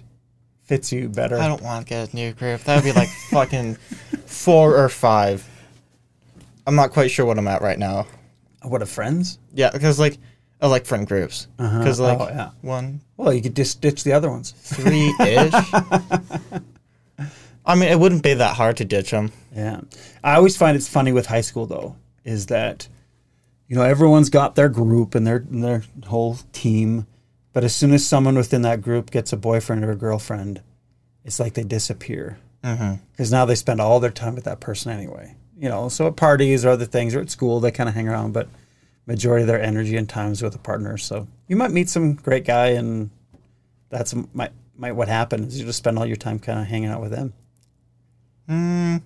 fits 0.62 0.90
you 0.92 1.08
better. 1.08 1.38
I 1.38 1.48
don't 1.48 1.62
want 1.62 1.86
to 1.86 1.88
get 1.88 2.12
a 2.12 2.16
new 2.16 2.32
group. 2.32 2.62
That 2.62 2.76
would 2.76 2.84
be 2.84 2.98
like 2.98 3.08
fucking 3.30 3.74
four 4.26 4.76
or 4.76 4.88
five. 4.88 5.48
I'm 6.66 6.74
not 6.74 6.92
quite 6.92 7.10
sure 7.10 7.26
what 7.26 7.38
I'm 7.38 7.48
at 7.48 7.60
right 7.60 7.78
now. 7.78 8.06
What 8.62 8.80
a 8.80 8.86
friends? 8.86 9.38
Yeah, 9.52 9.70
because 9.70 9.98
like 9.98 10.18
I 10.60 10.66
like 10.68 10.86
friend 10.86 11.06
groups. 11.06 11.46
Uh-huh. 11.58 11.78
Because 11.78 12.00
like 12.00 12.18
Oh, 12.20 12.28
yeah. 12.28 12.50
one, 12.62 13.00
Well, 13.16 13.32
you 13.32 13.42
could 13.42 13.56
just 13.56 13.80
ditch 13.80 14.04
the 14.04 14.12
other 14.12 14.30
ones. 14.30 14.52
three 14.56 15.14
ish. 15.20 15.52
I 17.66 17.74
mean, 17.74 17.88
it 17.88 17.98
wouldn't 17.98 18.22
be 18.22 18.34
that 18.34 18.56
hard 18.56 18.76
to 18.78 18.84
ditch 18.84 19.10
them. 19.10 19.32
Yeah. 19.54 19.80
I 20.22 20.34
always 20.34 20.56
find 20.56 20.76
it's 20.76 20.88
funny 20.88 21.12
with 21.12 21.26
high 21.26 21.40
school 21.40 21.66
though, 21.66 21.96
is 22.24 22.46
that 22.46 22.88
you 23.68 23.76
know 23.76 23.82
everyone's 23.82 24.30
got 24.30 24.54
their 24.54 24.68
group 24.68 25.14
and 25.14 25.26
their 25.26 25.36
and 25.36 25.64
their 25.64 25.82
whole 26.06 26.36
team, 26.52 27.06
but 27.52 27.64
as 27.64 27.74
soon 27.74 27.92
as 27.92 28.06
someone 28.06 28.36
within 28.36 28.62
that 28.62 28.82
group 28.82 29.10
gets 29.10 29.32
a 29.32 29.36
boyfriend 29.36 29.84
or 29.84 29.92
a 29.92 29.96
girlfriend, 29.96 30.62
it's 31.24 31.40
like 31.40 31.54
they 31.54 31.62
disappear 31.62 32.38
mm-hmm. 32.62 32.96
because 33.12 33.32
now 33.32 33.44
they 33.46 33.54
spend 33.54 33.80
all 33.80 34.00
their 34.00 34.10
time 34.10 34.34
with 34.34 34.44
that 34.44 34.60
person 34.60 34.92
anyway. 34.92 35.34
You 35.56 35.68
know, 35.68 35.88
so 35.88 36.08
at 36.08 36.16
parties 36.16 36.64
or 36.64 36.70
other 36.70 36.84
things 36.84 37.14
or 37.14 37.20
at 37.20 37.30
school 37.30 37.60
they 37.60 37.70
kind 37.70 37.88
of 37.88 37.94
hang 37.94 38.08
around, 38.08 38.32
but 38.32 38.48
majority 39.06 39.42
of 39.42 39.48
their 39.48 39.62
energy 39.62 39.96
and 39.96 40.08
time 40.08 40.32
is 40.32 40.42
with 40.42 40.54
a 40.54 40.58
partner. 40.58 40.96
So 40.96 41.26
you 41.48 41.56
might 41.56 41.70
meet 41.70 41.88
some 41.88 42.14
great 42.14 42.44
guy, 42.44 42.68
and 42.68 43.10
that's 43.90 44.14
might 44.32 44.52
might 44.76 44.92
what 44.92 45.08
happens. 45.08 45.58
You 45.58 45.66
just 45.66 45.78
spend 45.78 45.98
all 45.98 46.06
your 46.06 46.16
time 46.16 46.38
kind 46.38 46.58
of 46.58 46.66
hanging 46.66 46.88
out 46.88 47.00
with 47.00 47.10
them. 47.10 47.32
Hmm. 48.48 48.96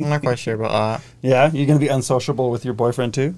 I'm 0.00 0.08
not 0.08 0.22
quite 0.22 0.38
sure 0.38 0.54
about 0.54 0.72
that. 0.72 0.76
Uh, 0.76 0.98
yeah, 1.22 1.50
you're 1.52 1.66
gonna 1.66 1.78
be 1.78 1.88
unsociable 1.88 2.50
with 2.50 2.64
your 2.64 2.74
boyfriend 2.74 3.14
too. 3.14 3.34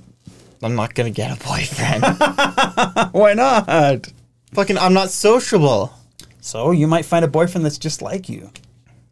I'm 0.63 0.75
not 0.75 0.95
gonna 0.95 1.11
get 1.11 1.31
a 1.31 1.45
boyfriend. 1.45 2.03
Why 3.13 3.35
not? 3.35 4.11
Fucking, 4.53 4.79
I'm 4.79 4.95
not 4.95 5.11
sociable. 5.11 5.93
So 6.41 6.71
you 6.71 6.87
might 6.87 7.05
find 7.05 7.25
a 7.25 7.29
boyfriend 7.29 7.65
that's 7.65 7.79
just 7.79 8.01
like 8.03 8.29
you, 8.29 8.51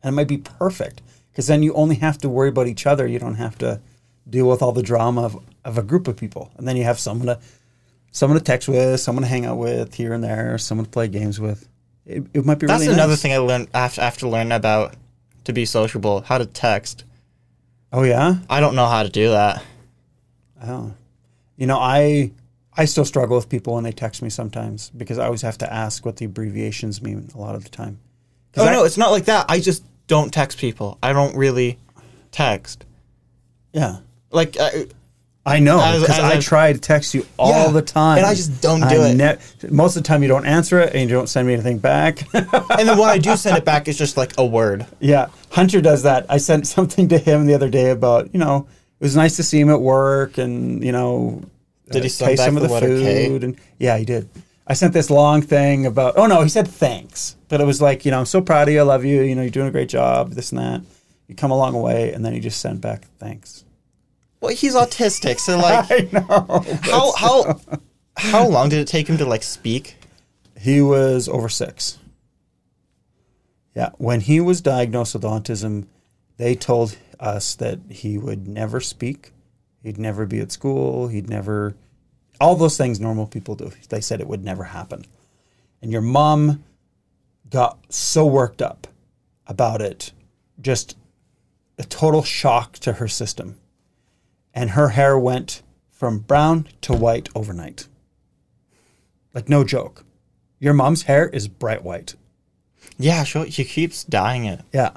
and 0.03 0.13
it 0.13 0.13
might 0.13 0.29
be 0.29 0.39
perfect 0.39 1.03
because 1.31 1.47
then 1.47 1.63
you 1.63 1.75
only 1.75 1.97
have 1.97 2.19
to 2.19 2.29
worry 2.29 2.49
about 2.49 2.69
each 2.69 2.87
other. 2.87 3.07
You 3.07 3.19
don't 3.19 3.35
have 3.35 3.59
to 3.59 3.81
deal 4.29 4.49
with 4.49 4.63
all 4.63 4.73
the 4.73 4.83
drama 4.83 5.23
of, 5.23 5.39
of 5.65 5.79
a 5.79 5.83
group 5.83 6.09
of 6.09 6.17
people, 6.17 6.51
and 6.57 6.67
then 6.67 6.77
you 6.77 6.85
have 6.85 6.99
someone 6.99 7.27
to 7.27 7.39
someone 8.11 8.39
to 8.39 8.45
text 8.45 8.69
with, 8.69 9.01
someone 9.01 9.23
to 9.23 9.29
hang 9.29 9.47
out 9.47 9.57
with 9.59 9.95
here 9.95 10.13
and 10.13 10.23
there, 10.23 10.59
someone 10.59 10.85
to 10.85 10.91
play 10.91 11.09
games 11.09 11.41
with. 11.41 11.69
It, 12.05 12.25
it 12.35 12.45
might 12.45 12.59
be 12.59 12.67
That's 12.67 12.83
really 12.83 12.93
another 12.95 13.13
nice. 13.13 13.23
thing 13.23 13.33
I 13.33 13.39
learned 13.39 13.69
after 13.75 14.01
after 14.01 14.27
learning 14.29 14.53
about 14.53 14.95
to 15.45 15.53
be 15.53 15.65
sociable. 15.65 16.21
How 16.23 16.39
to 16.39 16.47
text. 16.47 17.05
Oh 17.93 18.03
yeah. 18.05 18.37
I 18.51 18.61
don't 18.61 18.75
know 18.75 18.87
how 18.87 19.03
to 19.03 19.09
do 19.09 19.31
that. 19.31 19.63
Oh, 20.65 20.93
you 21.57 21.67
know, 21.67 21.79
I 21.79 22.33
I 22.77 22.87
still 22.87 23.05
struggle 23.05 23.37
with 23.37 23.49
people 23.49 23.75
when 23.75 23.85
they 23.85 23.93
text 23.93 24.23
me 24.23 24.31
sometimes 24.31 24.91
because 24.97 25.19
I 25.19 25.27
always 25.27 25.43
have 25.43 25.59
to 25.59 25.73
ask 25.73 26.05
what 26.07 26.17
the 26.17 26.25
abbreviations 26.25 27.03
mean 27.03 27.29
a 27.35 27.39
lot 27.39 27.55
of 27.55 27.65
the 27.65 27.71
time. 27.71 27.99
Oh 28.57 28.65
I- 28.67 28.73
no, 28.73 28.85
it's 28.85 28.97
not 28.99 29.11
like 29.11 29.27
that. 29.27 29.47
I 29.49 29.61
just 29.61 29.85
don't 30.07 30.33
text 30.33 30.59
people. 30.59 30.99
I 31.03 31.13
don't 31.13 31.37
really 31.37 31.79
text. 32.31 32.85
yeah. 33.73 33.99
Like 34.33 34.57
I, 34.59 34.87
I 35.45 35.59
know 35.59 35.77
because 36.01 36.19
I 36.19 36.39
try 36.41 36.73
to 36.73 36.79
text 36.79 37.15
you 37.15 37.27
all 37.39 37.51
Yeah, 37.51 37.69
the 37.73 37.83
time, 37.83 38.19
and 38.19 38.27
I 38.27 38.35
just 38.35 38.63
don't 38.63 38.81
do 38.81 39.03
I 39.03 39.09
it. 39.09 39.15
ne- 39.17 39.71
most 39.71 39.97
of 39.97 40.03
the 40.03 40.07
time, 40.07 40.23
you 40.23 40.29
don't 40.29 40.47
answer 40.47 40.79
it 40.81 40.95
and 40.95 41.09
you 41.11 41.15
don't 41.17 41.27
send 41.29 41.47
me 41.49 41.55
anything 41.55 41.79
back. 41.79 42.23
and 42.35 42.49
then 42.89 42.97
when 42.99 43.11
I 43.11 43.19
do 43.19 43.37
send 43.37 43.57
it 43.59 43.65
back, 43.65 43.89
it's 43.89 43.99
just 43.99 44.17
like 44.17 44.33
a 44.39 44.47
word. 44.47 44.87
yeah, 45.01 45.27
Hunter 45.51 45.81
does 45.81 46.05
that. 46.05 46.27
I 46.29 46.39
sent 46.39 46.67
something 46.77 47.09
to 47.09 47.19
him 47.19 47.47
the 47.47 47.55
other 47.55 47.69
day 47.71 47.91
about 47.91 48.33
you 48.33 48.39
know 48.41 48.67
it 49.01 49.05
was 49.05 49.17
nice 49.17 49.37
to 49.37 49.43
see 49.43 49.59
him 49.61 49.69
at 49.71 49.81
work 49.81 50.39
and 50.39 50.83
you 50.85 50.93
know 50.93 51.43
Did 51.91 52.05
he 52.05 52.07
uh, 52.07 52.11
send 52.11 52.29
taste 52.31 52.39
back 52.41 52.47
some 52.47 52.57
of 52.57 52.63
the 52.63 52.69
the, 52.69 52.75
letter 52.75 52.87
K? 53.01 53.29
food 53.29 53.45
and 53.45 53.57
yeah 53.79 53.97
he 53.99 54.05
did. 54.05 54.29
I 54.65 54.75
sent 54.75 54.93
this 54.95 55.11
long 55.11 55.43
thing 55.43 55.87
about 55.87 56.15
oh 56.17 56.27
no 56.27 56.41
he 56.43 56.49
said 56.49 56.69
thanks 56.69 57.35
but 57.49 57.61
it 57.61 57.65
was 57.65 57.83
like 57.83 58.05
you 58.05 58.13
know 58.13 58.21
I'm 58.21 58.27
so 58.27 58.41
proud 58.41 58.69
of 58.69 58.75
you 58.75 58.79
I 58.81 58.85
love 58.85 59.05
you 59.05 59.23
you 59.23 59.35
know 59.35 59.43
you're 59.43 59.51
doing 59.51 59.67
a 59.67 59.73
great 59.73 59.89
job 59.89 60.31
this 60.35 60.53
and 60.53 60.61
that 60.61 60.83
you 61.27 61.35
come 61.35 61.51
a 61.51 61.57
long 61.57 61.75
way 61.83 62.13
and 62.13 62.25
then 62.25 62.33
he 62.33 62.39
just 62.39 62.61
sent 62.61 62.81
back 62.81 63.03
thanks. 63.19 63.62
Well, 64.43 64.53
he's 64.57 64.75
autistic, 64.75 65.39
so 65.39 65.57
like, 65.57 65.87
I 65.91 66.09
know. 66.11 66.65
how 66.83 67.13
how 67.17 67.61
how 68.17 68.49
long 68.49 68.69
did 68.69 68.81
it 68.81 68.89
take 68.89 69.07
him 69.07 69.17
to 69.19 69.25
like 69.25 69.45
speak? 69.45 69.97
He 70.59 70.83
was 70.83 71.29
over 71.29 71.49
six. 71.49 71.99
Yeah, 73.75 73.91
when 73.99 74.21
he 74.21 74.41
was 74.41 74.61
diagnosed 74.61 75.15
with 75.15 75.23
autism, 75.23 75.87
they 76.39 76.57
told 76.57 76.99
us 77.21 77.55
that 77.55 77.79
he 77.89 78.19
would 78.19 78.49
never 78.49 78.81
speak, 78.81 79.33
he'd 79.83 79.97
never 79.97 80.27
be 80.27 80.41
at 80.41 80.51
school, 80.51 81.07
he'd 81.07 81.31
never, 81.31 81.77
all 82.41 82.57
those 82.57 82.77
things 82.77 82.99
normal 82.99 83.27
people 83.29 83.55
do. 83.55 83.71
They 83.91 84.01
said 84.01 84.21
it 84.21 84.27
would 84.27 84.45
never 84.45 84.65
happen. 84.65 85.05
And 85.81 85.93
your 85.93 86.03
mom 86.03 86.65
got 87.49 87.79
so 87.89 88.27
worked 88.27 88.61
up 88.61 88.89
about 89.47 89.81
it, 89.81 90.13
just 90.61 90.97
a 91.79 91.85
total 91.85 92.25
shock 92.25 92.75
to 92.81 92.95
her 92.95 93.09
system. 93.09 93.57
And 94.55 94.71
her 94.71 94.91
hair 94.91 95.19
went 95.19 95.63
from 95.91 96.19
brown 96.19 96.69
to 96.83 96.93
white 96.93 97.29
overnight. 97.35 97.89
Like, 99.35 99.49
no 99.49 99.65
joke. 99.65 100.05
Your 100.59 100.75
mom's 100.75 101.03
hair 101.03 101.29
is 101.29 101.49
bright 101.49 101.83
white. 101.83 102.15
Yeah, 102.99 103.25
sure. 103.25 103.45
He 103.47 103.65
keeps 103.65 104.05
dyeing 104.05 104.45
it. 104.45 104.61
Yeah. 104.73 104.91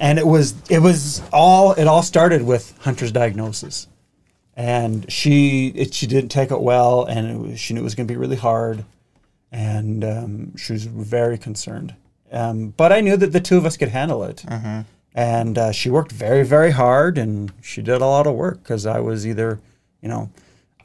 And 0.00 0.18
it 0.18 0.26
was 0.26 0.54
it 0.68 0.80
was 0.80 1.22
all 1.32 1.72
it 1.72 1.86
all 1.86 2.02
started 2.02 2.42
with 2.42 2.76
Hunter's 2.80 3.12
diagnosis. 3.12 3.86
And 4.56 5.10
she 5.10 5.68
it, 5.68 5.94
she 5.94 6.06
didn't 6.06 6.30
take 6.30 6.50
it 6.50 6.60
well 6.60 7.04
and 7.04 7.30
it 7.30 7.38
was, 7.38 7.60
she 7.60 7.72
knew 7.74 7.80
it 7.80 7.84
was 7.84 7.94
going 7.94 8.06
to 8.08 8.12
be 8.12 8.18
really 8.18 8.36
hard. 8.36 8.84
and 9.52 10.02
um, 10.02 10.56
she 10.56 10.72
was 10.72 10.86
very 10.86 11.38
concerned. 11.38 11.94
Um, 12.32 12.72
but 12.76 12.90
I 12.92 13.02
knew 13.02 13.16
that 13.18 13.32
the 13.32 13.40
two 13.40 13.58
of 13.58 13.66
us 13.66 13.76
could 13.76 13.90
handle 13.90 14.24
it. 14.24 14.44
And 15.14 15.58
uh, 15.58 15.72
she 15.72 15.90
worked 15.90 16.12
very, 16.12 16.42
very 16.42 16.70
hard, 16.70 17.18
and 17.18 17.52
she 17.60 17.82
did 17.82 18.00
a 18.00 18.06
lot 18.06 18.26
of 18.26 18.34
work 18.34 18.62
because 18.62 18.86
I 18.86 19.00
was 19.00 19.26
either, 19.26 19.60
you 20.00 20.08
know, 20.08 20.30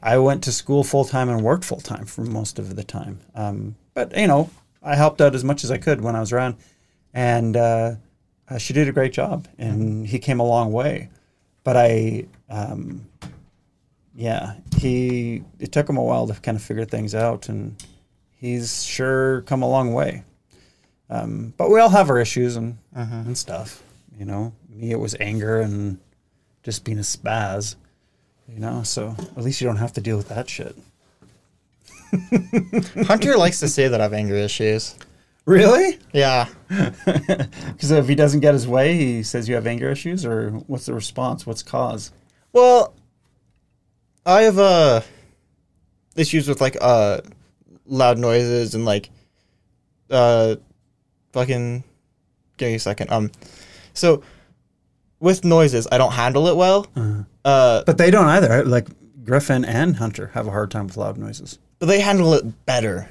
I 0.02 0.18
went 0.18 0.44
to 0.44 0.52
school 0.52 0.84
full 0.84 1.04
time 1.04 1.28
and 1.28 1.42
worked 1.42 1.64
full 1.64 1.80
time 1.80 2.04
for 2.04 2.22
most 2.22 2.58
of 2.58 2.76
the 2.76 2.84
time. 2.84 3.20
Um, 3.34 3.76
but 3.94 4.16
you 4.16 4.26
know, 4.26 4.50
I 4.82 4.94
helped 4.94 5.20
out 5.20 5.34
as 5.34 5.44
much 5.44 5.64
as 5.64 5.70
I 5.70 5.78
could 5.78 6.00
when 6.00 6.14
I 6.14 6.20
was 6.20 6.32
around, 6.32 6.56
and 7.12 7.56
uh, 7.56 7.94
uh, 8.48 8.58
she 8.58 8.72
did 8.72 8.88
a 8.88 8.92
great 8.92 9.12
job, 9.12 9.48
and 9.58 10.06
he 10.06 10.18
came 10.18 10.40
a 10.40 10.46
long 10.46 10.72
way. 10.72 11.10
But 11.64 11.76
I, 11.76 12.26
um, 12.48 13.06
yeah, 14.14 14.54
he 14.76 15.42
it 15.58 15.72
took 15.72 15.88
him 15.88 15.96
a 15.96 16.02
while 16.02 16.26
to 16.26 16.34
kind 16.34 16.56
of 16.56 16.62
figure 16.62 16.84
things 16.84 17.14
out, 17.14 17.48
and 17.48 17.82
he's 18.36 18.84
sure 18.84 19.42
come 19.42 19.62
a 19.62 19.68
long 19.68 19.92
way. 19.92 20.22
Um, 21.10 21.54
but 21.56 21.70
we 21.70 21.80
all 21.80 21.88
have 21.88 22.10
our 22.10 22.18
issues 22.18 22.56
and 22.56 22.78
and 23.26 23.36
stuff, 23.36 23.82
you 24.18 24.24
know. 24.24 24.52
Me, 24.68 24.90
it 24.90 24.98
was 24.98 25.16
anger 25.20 25.60
and 25.60 25.98
just 26.62 26.84
being 26.84 26.98
a 26.98 27.02
spaz, 27.02 27.76
you 28.48 28.58
know. 28.58 28.82
So 28.82 29.14
at 29.36 29.42
least 29.42 29.60
you 29.60 29.66
don't 29.66 29.76
have 29.76 29.92
to 29.94 30.00
deal 30.00 30.16
with 30.16 30.28
that 30.28 30.48
shit. 30.48 30.76
Hunter 33.06 33.36
likes 33.36 33.60
to 33.60 33.68
say 33.68 33.88
that 33.88 34.00
I 34.00 34.04
have 34.04 34.12
anger 34.12 34.34
issues. 34.34 34.96
Really? 35.44 35.98
Yeah. 36.12 36.48
Because 37.78 37.90
if 37.92 38.08
he 38.08 38.14
doesn't 38.14 38.40
get 38.40 38.54
his 38.54 38.66
way, 38.66 38.96
he 38.96 39.22
says 39.22 39.48
you 39.48 39.54
have 39.54 39.66
anger 39.66 39.90
issues, 39.90 40.26
or 40.26 40.50
what's 40.66 40.86
the 40.86 40.92
response? 40.92 41.46
What's 41.46 41.62
cause? 41.62 42.10
Well, 42.52 42.92
I 44.26 44.42
have 44.42 44.58
uh 44.58 45.00
issues 46.16 46.48
with 46.48 46.60
like 46.60 46.76
uh 46.80 47.20
loud 47.86 48.18
noises 48.18 48.74
and 48.74 48.84
like 48.84 49.10
uh 50.10 50.56
fucking 51.32 51.84
give 52.56 52.68
me 52.68 52.74
a 52.74 52.78
second. 52.78 53.10
Um 53.10 53.30
so 53.98 54.22
with 55.20 55.44
noises 55.44 55.86
I 55.92 55.98
don't 55.98 56.12
handle 56.12 56.46
it 56.48 56.56
well. 56.56 56.86
Uh 57.44 57.82
But 57.84 57.98
they 57.98 58.10
don't 58.10 58.26
either. 58.28 58.64
Like 58.64 58.88
Griffin 59.24 59.64
and 59.64 59.96
Hunter 59.96 60.30
have 60.34 60.46
a 60.46 60.50
hard 60.50 60.70
time 60.70 60.86
with 60.86 60.96
loud 60.96 61.18
noises. 61.18 61.58
but 61.78 61.86
they 61.86 62.00
handle 62.00 62.32
it 62.34 62.64
better. 62.66 63.08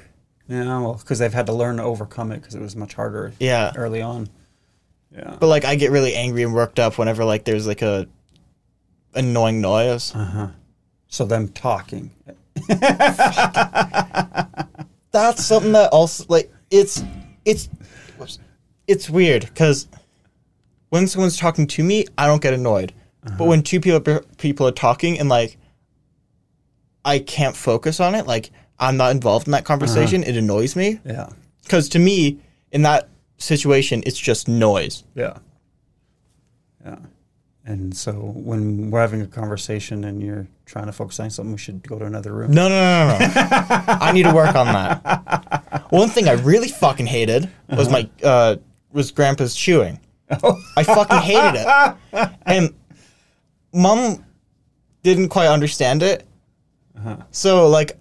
Yeah, 0.48 0.80
well, 0.80 0.94
because 0.94 1.18
they've 1.18 1.32
had 1.32 1.46
to 1.46 1.52
learn 1.52 1.76
to 1.76 1.82
overcome 1.82 2.32
it 2.32 2.40
because 2.40 2.54
it 2.54 2.60
was 2.62 2.74
much 2.74 2.94
harder 2.94 3.32
Yeah. 3.38 3.72
early 3.76 4.00
on. 4.02 4.28
Yeah. 5.12 5.36
But 5.38 5.46
like 5.48 5.64
I 5.64 5.74
get 5.76 5.90
really 5.90 6.14
angry 6.14 6.42
and 6.42 6.54
worked 6.54 6.78
up 6.78 6.98
whenever 6.98 7.24
like 7.24 7.44
there's 7.44 7.66
like 7.66 7.82
a 7.82 8.06
annoying 9.14 9.60
noise. 9.60 10.12
So 11.08 11.24
them 11.26 11.48
talking. 11.48 12.10
That's 15.10 15.44
something 15.44 15.72
that 15.72 15.90
also 15.92 16.24
like 16.28 16.52
it's 16.70 17.02
it's 17.44 17.68
it's 18.86 19.08
weird 19.10 19.42
because 19.46 19.88
when 20.90 21.06
someone's 21.06 21.36
talking 21.36 21.66
to 21.66 21.84
me, 21.84 22.06
I 22.16 22.26
don't 22.26 22.42
get 22.42 22.54
annoyed. 22.54 22.92
But 23.22 23.32
uh-huh. 23.32 23.44
when 23.44 23.62
two 23.62 23.80
people 23.80 24.20
people 24.38 24.66
are 24.66 24.72
talking 24.72 25.18
and 25.18 25.28
like 25.28 25.56
I 27.04 27.18
can't 27.18 27.56
focus 27.56 28.00
on 28.00 28.14
it, 28.14 28.26
like 28.26 28.50
I'm 28.78 28.96
not 28.96 29.10
involved 29.10 29.48
in 29.48 29.52
that 29.52 29.58
uh-huh. 29.58 29.66
conversation, 29.66 30.22
it 30.22 30.36
annoys 30.36 30.76
me. 30.76 31.00
Yeah. 31.04 31.30
Because 31.62 31.88
to 31.90 31.98
me, 31.98 32.38
in 32.72 32.82
that 32.82 33.08
situation, 33.38 34.02
it's 34.06 34.18
just 34.18 34.48
noise. 34.48 35.04
Yeah. 35.14 35.38
Yeah. 36.84 36.98
And 37.64 37.94
so 37.94 38.12
when 38.12 38.90
we're 38.90 39.00
having 39.00 39.20
a 39.20 39.26
conversation 39.26 40.04
and 40.04 40.22
you're 40.22 40.46
trying 40.64 40.86
to 40.86 40.92
focus 40.92 41.20
on 41.20 41.28
something, 41.28 41.52
we 41.52 41.58
should 41.58 41.86
go 41.86 41.98
to 41.98 42.06
another 42.06 42.32
room. 42.32 42.50
No, 42.50 42.68
no, 42.68 43.08
no, 43.08 43.18
no, 43.18 43.26
no. 43.26 43.34
I 44.00 44.12
need 44.12 44.22
to 44.22 44.34
work 44.34 44.54
on 44.54 44.66
that. 44.66 45.86
One 45.90 46.08
thing 46.08 46.28
I 46.28 46.32
really 46.32 46.68
fucking 46.68 47.06
hated 47.06 47.50
was 47.68 47.88
uh-huh. 47.88 48.06
my 48.22 48.26
uh, 48.26 48.56
was 48.90 49.10
Grandpa's 49.10 49.54
chewing. 49.54 50.00
I 50.30 50.82
fucking 50.82 51.18
hated 51.18 51.64
it, 51.64 52.30
and 52.42 52.74
Mom 53.72 54.24
didn't 55.02 55.28
quite 55.28 55.48
understand 55.48 56.02
it. 56.02 56.26
So 57.30 57.68
like, 57.68 57.98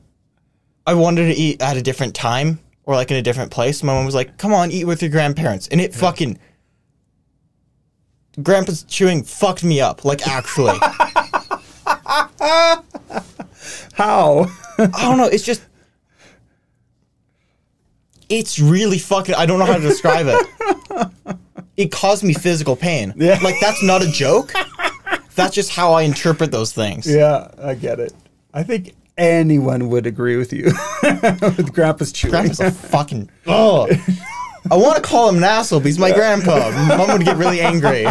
I 0.85 0.93
wanted 0.93 1.33
to 1.33 1.39
eat 1.39 1.61
at 1.61 1.77
a 1.77 1.81
different 1.81 2.15
time 2.15 2.59
or 2.83 2.95
like 2.95 3.11
in 3.11 3.17
a 3.17 3.21
different 3.21 3.51
place. 3.51 3.83
My 3.83 3.93
mom 3.93 4.05
was 4.05 4.15
like, 4.15 4.37
"Come 4.37 4.53
on, 4.53 4.71
eat 4.71 4.85
with 4.85 5.01
your 5.01 5.11
grandparents," 5.11 5.67
and 5.67 5.79
it 5.79 5.93
fucking. 5.93 6.39
Grandpa's 8.41 8.83
chewing 8.83 9.23
fucked 9.23 9.63
me 9.63 9.81
up, 9.81 10.05
like 10.05 10.27
actually. 10.27 10.77
How? 13.93 14.45
I 14.77 14.87
don't 15.01 15.17
know. 15.17 15.25
It's 15.25 15.43
just. 15.43 15.61
It's 18.29 18.59
really 18.59 18.99
fucking. 18.99 19.35
I 19.35 19.45
don't 19.45 19.59
know 19.59 19.65
how 19.65 19.77
to 19.77 19.81
describe 19.81 20.27
it. 20.29 20.47
It 21.77 21.91
caused 21.91 22.23
me 22.23 22.33
physical 22.33 22.75
pain. 22.75 23.13
Yeah. 23.15 23.39
Like, 23.43 23.55
that's 23.61 23.81
not 23.83 24.03
a 24.03 24.11
joke. 24.11 24.51
That's 25.35 25.53
just 25.53 25.69
how 25.71 25.93
I 25.93 26.01
interpret 26.01 26.51
those 26.51 26.73
things. 26.73 27.05
yeah, 27.07 27.49
I 27.61 27.75
get 27.75 27.99
it. 27.99 28.11
I 28.53 28.63
think 28.63 28.95
anyone 29.17 29.89
would 29.89 30.07
agree 30.07 30.35
with 30.37 30.51
you 30.51 30.65
with 31.03 31.71
Grandpa's 31.73 32.11
chewing. 32.11 32.31
Grandpa's 32.31 32.59
a 32.59 32.71
fucking. 32.71 33.29
Oh. 33.47 33.87
I 34.69 34.75
want 34.75 34.97
to 34.97 35.01
call 35.01 35.29
him 35.29 35.37
an 35.37 35.43
asshole, 35.45 35.79
but 35.79 35.85
he's 35.85 35.97
my 35.99 36.11
grandpa. 36.11 36.71
Mom 36.97 37.07
would 37.13 37.23
get 37.23 37.37
really 37.37 37.61
angry. 37.61 38.05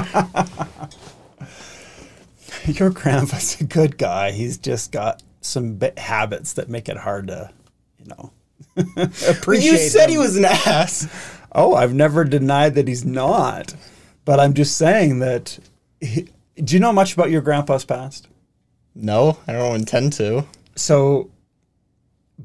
Your 2.65 2.91
grandpa's 2.91 3.61
a 3.61 3.65
good 3.65 3.99
guy. 3.99 4.31
He's 4.33 4.57
just 4.59 4.91
got 4.91 5.23
some 5.41 5.75
bit 5.75 5.99
habits 5.99 6.55
that 6.55 6.69
make 6.69 6.89
it 6.89 6.97
hard 6.97 7.29
to, 7.29 7.51
you 7.99 8.07
know, 8.07 8.33
appreciate. 9.29 9.71
You 9.71 9.77
said 9.77 10.05
him. 10.07 10.11
he 10.13 10.19
was 10.19 10.37
an 10.37 10.47
ass. 10.47 11.07
Oh, 11.57 11.75
I've 11.75 11.95
never 11.95 12.23
denied 12.23 12.75
that 12.75 12.87
he's 12.87 13.05
not, 13.05 13.75
but 14.25 14.39
I'm 14.39 14.55
just 14.55 14.77
saying 14.77 15.19
that. 15.21 15.59
He, 16.01 16.29
do 16.57 16.75
you 16.75 16.81
know 16.81 16.93
much 16.93 17.15
about 17.15 17.31
your 17.31 17.41
grandpa's 17.41 17.85
past? 17.85 18.29
No, 18.95 19.39
I 19.49 19.53
don't 19.53 19.77
intend 19.77 20.13
to. 20.15 20.45
So, 20.75 21.31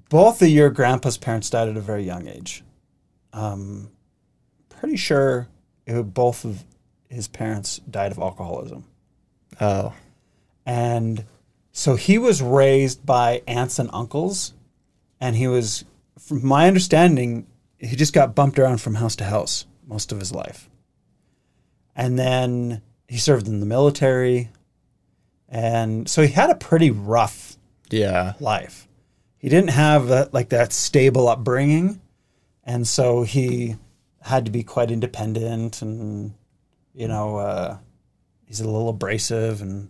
both 0.09 0.41
of 0.41 0.47
your 0.47 0.70
grandpa's 0.70 1.18
parents 1.18 1.49
died 1.49 1.68
at 1.68 1.78
a 1.78 1.82
very 1.82 2.03
young 2.03 2.28
age. 2.28 2.64
Um, 3.34 3.91
pretty 4.70 4.97
sure 4.97 5.47
it, 5.86 6.01
both 6.14 6.45
of 6.45 6.64
his 7.09 7.28
parents 7.28 7.80
died 7.89 8.12
of 8.12 8.20
alcoholism. 8.20 8.86
Oh. 9.59 9.93
And 10.66 11.26
so 11.72 11.95
he 11.95 12.18
was 12.18 12.41
raised 12.41 13.05
by 13.05 13.41
aunts 13.47 13.80
and 13.80 13.89
uncles. 13.91 14.53
And 15.20 15.36
he 15.36 15.47
was, 15.47 15.86
from 16.20 16.45
my 16.45 16.68
understanding, 16.68 17.47
he 17.82 17.96
just 17.96 18.14
got 18.14 18.36
bumped 18.36 18.60
around 18.60 18.80
from 18.80 18.96
house 18.96 19.16
to 19.18 19.24
house 19.26 19.66
most 19.88 20.12
of 20.12 20.20
his 20.20 20.32
life. 20.32 20.70
And 21.96 22.18
then 22.18 22.82
he 23.08 23.18
served 23.18 23.48
in 23.48 23.60
the 23.60 23.66
military. 23.66 24.50
And 25.50 26.10
so 26.10 26.22
he 26.22 26.30
had 26.30 26.50
a 26.50 26.56
pretty 26.56 26.92
rough 26.92 27.58
Yeah. 27.90 28.34
life. 28.40 28.88
He 29.38 29.50
didn't 29.50 29.72
have 29.72 30.08
that, 30.08 30.34
like 30.34 30.50
that 30.50 30.72
stable 30.72 31.28
upbringing. 31.28 32.00
And 32.64 32.88
so 32.88 33.24
he 33.24 33.76
had 34.22 34.46
to 34.46 34.52
be 34.52 34.64
quite 34.64 34.92
independent 34.92 35.82
and, 35.82 36.34
you 36.94 37.08
know, 37.08 37.38
uh, 37.38 37.78
he's 38.46 38.62
a 38.62 38.66
little 38.66 38.90
abrasive 38.90 39.62
and 39.62 39.90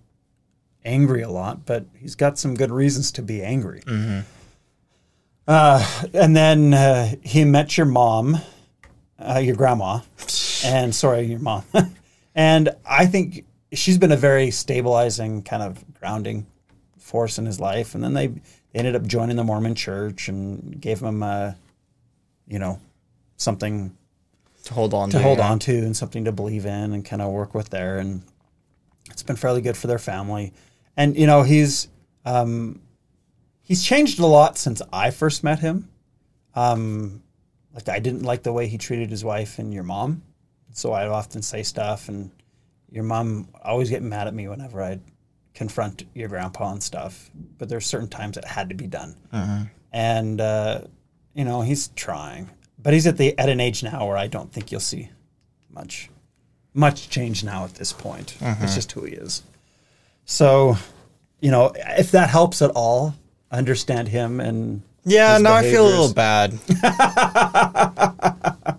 angry 0.86 1.22
a 1.22 1.30
lot, 1.30 1.66
but 1.66 1.86
he's 1.94 2.16
got 2.16 2.40
some 2.40 2.56
good 2.56 2.72
reasons 2.72 3.12
to 3.12 3.22
be 3.22 3.44
angry. 3.44 3.84
Uh, 5.48 6.04
and 6.14 6.36
then 6.36 6.74
uh, 6.74 7.14
he 7.22 7.44
met 7.44 7.78
your 7.78 7.86
mom, 7.86 8.38
uh, 9.20 9.40
your 9.40 9.56
grandma, 9.56 10.00
and 10.64 10.94
sorry, 10.94 11.24
your 11.24 11.40
mom. 11.40 11.64
and 12.36 12.70
I 12.86 13.06
think 13.06 13.46
she's 13.74 13.98
been 13.98 14.12
a 14.12 14.18
very 14.18 14.52
stabilizing, 14.52 15.44
kind 15.44 15.64
of 15.64 15.84
grounding 16.00 16.46
force 16.98 17.38
in 17.38 17.46
his 17.46 17.60
life. 17.60 17.96
And 17.96 18.04
then 18.04 18.14
they, 18.14 18.28
they 18.28 18.40
ended 18.76 18.96
up 18.96 19.04
joining 19.06 19.36
the 19.36 19.44
Mormon 19.44 19.76
church 19.76 20.30
and 20.30 20.80
gave 20.80 21.00
him, 21.02 21.24
a, 21.24 21.58
you 22.48 22.60
know, 22.60 22.80
something 23.38 23.96
To 24.66 24.74
hold 24.74 24.94
on 24.94 25.10
to 25.10 25.18
to. 25.18 25.24
hold 25.24 25.40
yeah. 25.40 25.50
on 25.50 25.60
to 25.60 25.78
and 25.78 25.98
something 25.98 26.26
to 26.26 26.32
believe 26.32 26.66
in 26.66 26.94
and 26.94 27.04
kind 27.04 27.22
of 27.22 27.32
work 27.32 27.54
with 27.54 27.70
there. 27.70 27.98
And 27.98 28.22
it's 29.10 29.24
been 29.24 29.36
fairly 29.36 29.62
good 29.62 29.76
for 29.76 29.88
their 29.88 30.00
family. 30.00 30.54
And 30.96 31.18
you 31.18 31.26
know, 31.26 31.44
he's 31.44 31.88
um, 32.26 32.82
he's 33.72 33.86
changed 33.86 34.20
a 34.20 34.26
lot 34.26 34.58
since 34.58 34.82
I 34.92 35.12
first 35.12 35.46
met 35.46 35.60
him. 35.60 35.88
Um, 36.56 37.24
like 37.74 37.88
I 37.88 38.00
didn't 38.00 38.24
like 38.24 38.44
the 38.44 38.52
way 38.52 38.68
he 38.68 38.78
treated 38.78 39.10
his 39.10 39.24
wife 39.24 39.60
and 39.60 39.74
your 39.74 39.84
mom, 39.84 40.24
so 40.74 40.92
I'd 40.92 41.08
often 41.08 41.42
say 41.42 41.64
stuff, 41.64 42.10
and 42.10 42.32
your 42.92 43.06
mom 43.06 43.48
always 43.64 43.90
get 43.90 44.02
mad 44.04 44.28
at 44.28 44.34
me 44.34 44.50
whenever 44.50 44.82
I'd 44.84 45.00
confront 45.54 46.04
your 46.14 46.28
grandpa 46.28 46.74
and 46.74 46.84
stuff. 46.84 47.32
But 47.58 47.70
there's 47.70 47.86
certain 47.86 48.10
times 48.10 48.36
it 48.36 48.44
had 48.44 48.68
to 48.68 48.76
be 48.76 48.88
done, 48.88 49.16
and 49.94 50.42
uh, 50.42 50.82
you 51.34 51.46
know 51.46 51.62
he's 51.62 51.88
trying, 51.96 52.50
but 52.78 52.92
he's 52.92 53.08
at 53.08 53.16
the 53.16 53.40
at 53.40 53.48
an 53.48 53.62
age 53.62 53.84
now 53.84 54.06
where 54.06 54.18
I 54.18 54.28
don't 54.28 54.52
think 54.52 54.70
you'll 54.74 54.82
see 54.82 55.12
much 55.70 56.10
much 56.74 57.10
change 57.10 57.42
now 57.46 57.64
at 57.64 57.76
this 57.76 57.94
point. 57.94 58.36
It's 58.64 58.76
just 58.76 58.92
who 58.92 59.06
he 59.06 59.14
is. 59.14 59.44
So, 60.26 60.76
you 61.40 61.52
know, 61.52 61.72
if 61.76 62.12
that 62.12 62.30
helps 62.30 62.62
at 62.62 62.72
all, 62.72 63.16
understand 63.52 64.08
him 64.08 64.40
and 64.40 64.82
Yeah, 65.04 65.38
now 65.38 65.54
I 65.54 65.64
feel 65.64 65.86
a 65.86 65.90
little 65.90 66.14
bad. 66.14 66.58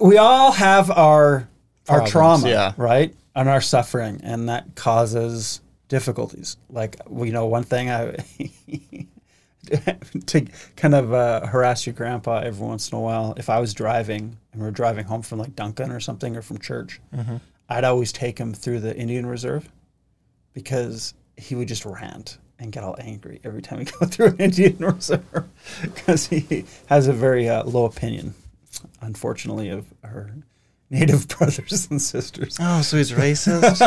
we 0.00 0.16
all 0.16 0.52
have 0.52 0.90
our 0.90 1.48
our 1.88 2.06
trauma, 2.06 2.48
yeah. 2.48 2.72
right, 2.76 3.14
and 3.34 3.48
our 3.48 3.60
suffering, 3.60 4.20
and 4.22 4.48
that 4.48 4.74
causes 4.74 5.60
difficulties. 5.88 6.56
Like 6.70 6.96
you 7.10 7.32
know, 7.32 7.46
one 7.46 7.64
thing 7.64 7.90
I 7.90 8.16
to 10.26 10.46
kind 10.76 10.94
of 10.94 11.12
uh, 11.12 11.46
harass 11.46 11.86
your 11.86 11.94
grandpa 11.94 12.38
every 12.38 12.66
once 12.66 12.90
in 12.90 12.98
a 12.98 13.00
while. 13.00 13.34
If 13.36 13.50
I 13.50 13.60
was 13.60 13.74
driving 13.74 14.36
and 14.52 14.62
we 14.62 14.68
are 14.68 14.72
driving 14.72 15.04
home 15.04 15.22
from 15.22 15.38
like 15.38 15.54
Duncan 15.54 15.90
or 15.90 16.00
something 16.00 16.36
or 16.36 16.42
from 16.42 16.58
church, 16.58 17.00
I'd 17.68 17.84
always 17.84 18.12
take 18.12 18.38
him 18.38 18.54
through 18.54 18.80
the 18.80 18.96
Indian 18.96 19.26
Reserve 19.26 19.68
because 20.52 21.14
he 21.36 21.54
would 21.54 21.68
just 21.68 21.84
rant 21.84 22.38
and 22.62 22.70
get 22.70 22.84
all 22.84 22.96
angry 22.98 23.40
every 23.42 23.60
time 23.60 23.80
we 23.80 23.84
go 24.00 24.06
through 24.06 24.28
an 24.28 24.36
Indian 24.38 24.78
Reserve 24.78 25.48
because 25.82 26.28
he 26.28 26.64
has 26.86 27.08
a 27.08 27.12
very 27.12 27.48
uh, 27.48 27.64
low 27.64 27.84
opinion, 27.84 28.34
unfortunately, 29.00 29.68
of 29.68 29.86
her 30.04 30.32
Native 30.88 31.26
brothers 31.38 31.88
and 31.90 32.00
sisters. 32.00 32.56
Oh, 32.60 32.82
so 32.82 32.96
he's 32.96 33.12
racist? 33.12 33.78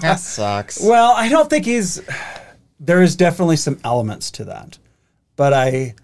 that 0.00 0.20
sucks. 0.20 0.80
Well, 0.82 1.12
I 1.12 1.28
don't 1.28 1.50
think 1.50 1.64
he's. 1.64 2.00
There 2.78 3.02
is 3.02 3.16
definitely 3.16 3.56
some 3.56 3.78
elements 3.82 4.30
to 4.32 4.44
that, 4.44 4.78
but 5.36 5.52
I, 5.52 5.94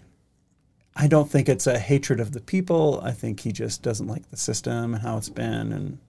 I 0.95 1.07
don't 1.07 1.29
think 1.29 1.47
it's 1.47 1.67
a 1.67 1.77
hatred 1.77 2.19
of 2.19 2.31
the 2.31 2.39
people. 2.39 2.99
I 3.03 3.11
think 3.11 3.41
he 3.41 3.51
just 3.51 3.83
doesn't 3.83 4.07
like 4.07 4.29
the 4.31 4.37
system 4.37 4.95
and 4.95 5.03
how 5.03 5.17
it's 5.17 5.29
been, 5.29 5.71
and 5.71 5.99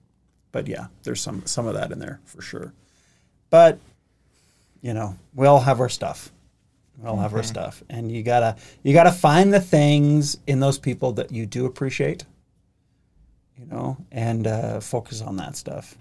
but 0.51 0.67
yeah, 0.67 0.87
there's 1.03 1.21
some 1.21 1.45
some 1.45 1.67
of 1.67 1.75
that 1.75 1.91
in 1.91 1.99
there 1.99 2.19
for 2.25 2.41
sure. 2.41 2.73
But 3.51 3.77
you 4.83 4.93
know, 4.93 5.17
we 5.33 5.47
all 5.47 5.61
have 5.61 5.79
our 5.79 5.89
stuff. 5.89 6.31
We 6.99 7.09
all 7.09 7.17
have 7.17 7.33
our 7.33 7.41
stuff, 7.41 7.83
and 7.89 8.11
you 8.11 8.21
gotta 8.21 8.55
you 8.83 8.93
gotta 8.93 9.11
find 9.11 9.51
the 9.51 9.59
things 9.59 10.37
in 10.45 10.59
those 10.59 10.77
people 10.77 11.13
that 11.13 11.31
you 11.31 11.47
do 11.47 11.65
appreciate. 11.65 12.25
You 13.57 13.65
know, 13.65 13.97
and 14.11 14.45
uh, 14.45 14.79
focus 14.79 15.21
on 15.21 15.37
that 15.37 15.55
stuff. 15.55 15.95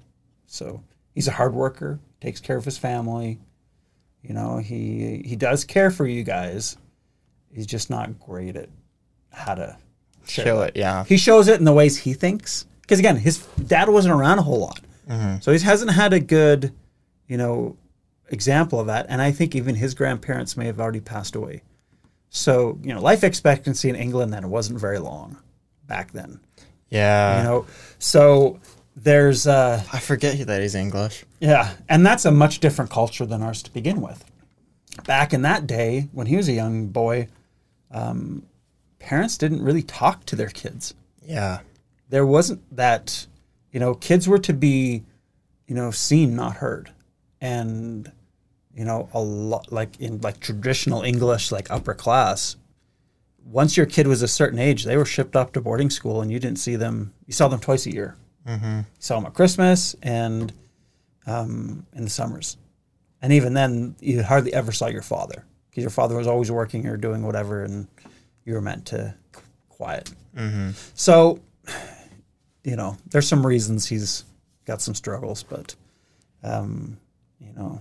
So 0.47 0.83
he's 1.15 1.29
a 1.29 1.33
hard 1.33 1.55
worker, 1.55 1.99
takes 2.21 2.41
care 2.41 2.57
of 2.59 2.65
his 2.67 2.77
family. 2.77 3.39
You 4.23 4.35
know, 4.35 4.59
he 4.59 5.23
he 5.25 5.37
does 5.37 5.65
care 5.65 5.91
for 5.91 6.07
you 6.07 6.25
guys. 6.25 6.77
He's 7.55 7.67
just 7.67 7.89
not 7.89 8.19
great 8.21 8.57
at 8.57 8.69
how 9.31 9.55
to 9.55 9.79
Show 10.27 10.63
it, 10.63 10.77
yeah. 10.77 11.05
He 11.05 11.17
shows 11.17 11.49
it 11.49 11.59
in 11.59 11.65
the 11.65 11.73
ways 11.73 11.97
he 11.97 12.15
thinks. 12.15 12.67
Because 12.83 12.99
again, 12.99 13.17
his 13.17 13.39
dad 13.67 13.89
wasn't 13.89 14.15
around 14.15 14.39
a 14.39 14.43
whole 14.43 14.61
lot, 14.61 14.81
so 15.41 15.53
he 15.53 15.59
hasn't 15.61 15.91
had 15.93 16.13
a 16.13 16.21
good, 16.21 16.73
you 17.27 17.37
know, 17.37 17.77
example 18.33 18.81
of 18.81 18.87
that. 18.89 19.07
And 19.09 19.23
I 19.23 19.31
think 19.31 19.55
even 19.55 19.75
his 19.75 19.95
grandparents 19.95 20.57
may 20.57 20.67
have 20.67 20.81
already 20.81 21.01
passed 21.01 21.37
away. 21.37 21.63
So 22.31 22.79
you 22.83 22.95
know, 22.95 23.01
life 23.01 23.23
expectancy 23.25 23.89
in 23.89 23.95
England 23.95 24.33
then 24.33 24.51
wasn't 24.51 24.81
very 24.81 24.99
long 24.99 25.37
back 25.87 26.13
then. 26.13 26.41
Yeah. 26.89 27.39
You 27.39 27.45
know, 27.45 27.67
so 27.99 28.59
there's 28.97 29.47
uh, 29.47 29.83
I 29.93 29.99
forget 29.99 30.47
that 30.47 30.63
he's 30.63 30.75
English. 30.75 31.25
yeah, 31.41 31.75
and 31.89 32.05
that's 32.05 32.25
a 32.25 32.31
much 32.31 32.61
different 32.61 32.91
culture 32.91 33.27
than 33.27 33.43
ours 33.43 33.63
to 33.63 33.73
begin 33.73 34.01
with. 34.01 34.25
Back 35.07 35.33
in 35.33 35.43
that 35.43 35.67
day, 35.67 36.09
when 36.13 36.27
he 36.27 36.37
was 36.37 36.49
a 36.49 36.53
young 36.53 36.89
boy, 36.89 37.29
um, 37.91 38.43
parents 38.99 39.39
didn't 39.39 39.63
really 39.63 39.83
talk 39.83 40.25
to 40.27 40.37
their 40.37 40.49
kids. 40.49 40.95
Yeah. 41.23 41.61
There 42.11 42.27
wasn't 42.27 42.61
that, 42.77 43.27
you 43.73 43.81
know, 43.81 43.95
kids 43.95 44.29
were 44.29 44.39
to 44.41 44.53
be, 44.53 45.03
you 45.67 45.75
know, 45.75 45.91
seen, 45.91 46.37
not 46.37 46.57
heard, 46.57 46.93
and 47.41 48.11
you 48.77 48.85
know, 48.85 49.09
a 49.13 49.21
lot 49.21 49.71
like 49.73 50.01
in 50.01 50.21
like 50.21 50.41
traditional 50.41 51.03
English, 51.03 51.53
like 51.53 51.71
upper 51.71 51.95
class. 51.95 52.57
Once 53.45 53.77
your 53.77 53.87
kid 53.87 54.07
was 54.07 54.23
a 54.23 54.29
certain 54.29 54.59
age, 54.59 54.85
they 54.85 54.97
were 54.97 55.05
shipped 55.05 55.35
off 55.35 55.53
to 55.53 55.61
boarding 55.61 55.91
school, 55.91 56.23
and 56.23 56.31
you 56.31 56.39
didn't 56.39 56.59
see 56.59 56.77
them. 56.77 57.13
You 57.27 57.33
saw 57.33 57.49
them 57.49 57.61
twice 57.61 57.87
a 57.87 57.93
year. 57.93 58.17
Mm-hmm. 58.47 58.79
You 58.79 58.85
saw 58.99 59.17
them 59.17 59.27
at 59.27 59.35
Christmas 59.35 59.97
and 60.03 60.53
um, 61.27 61.87
in 61.95 62.05
the 62.05 62.11
summers. 62.11 62.57
And 63.21 63.33
even 63.33 63.55
then, 63.55 63.95
you 64.01 64.23
hardly 64.23 64.53
ever 64.53 64.73
saw 64.73 64.87
your 64.87 65.03
father 65.03 65.45
because 65.71 65.83
your 65.83 65.91
father 65.91 66.17
was 66.17 66.27
always 66.27 66.51
working 66.51 66.87
or 66.87 66.97
doing 66.97 67.23
whatever, 67.23 67.65
and 67.65 67.87
you 68.45 68.55
were 68.55 68.61
meant 68.61 68.87
to 68.87 69.15
quiet. 69.69 70.13
So, 70.95 71.41
you 72.65 72.77
know, 72.77 72.97
there's 73.11 73.29
some 73.29 73.47
reasons 73.47 73.87
he's 73.87 74.25
got 74.65 74.81
some 74.81 74.95
struggles, 74.95 75.43
but, 75.43 75.75
um, 76.43 76.97
you 77.41 77.53
know, 77.55 77.81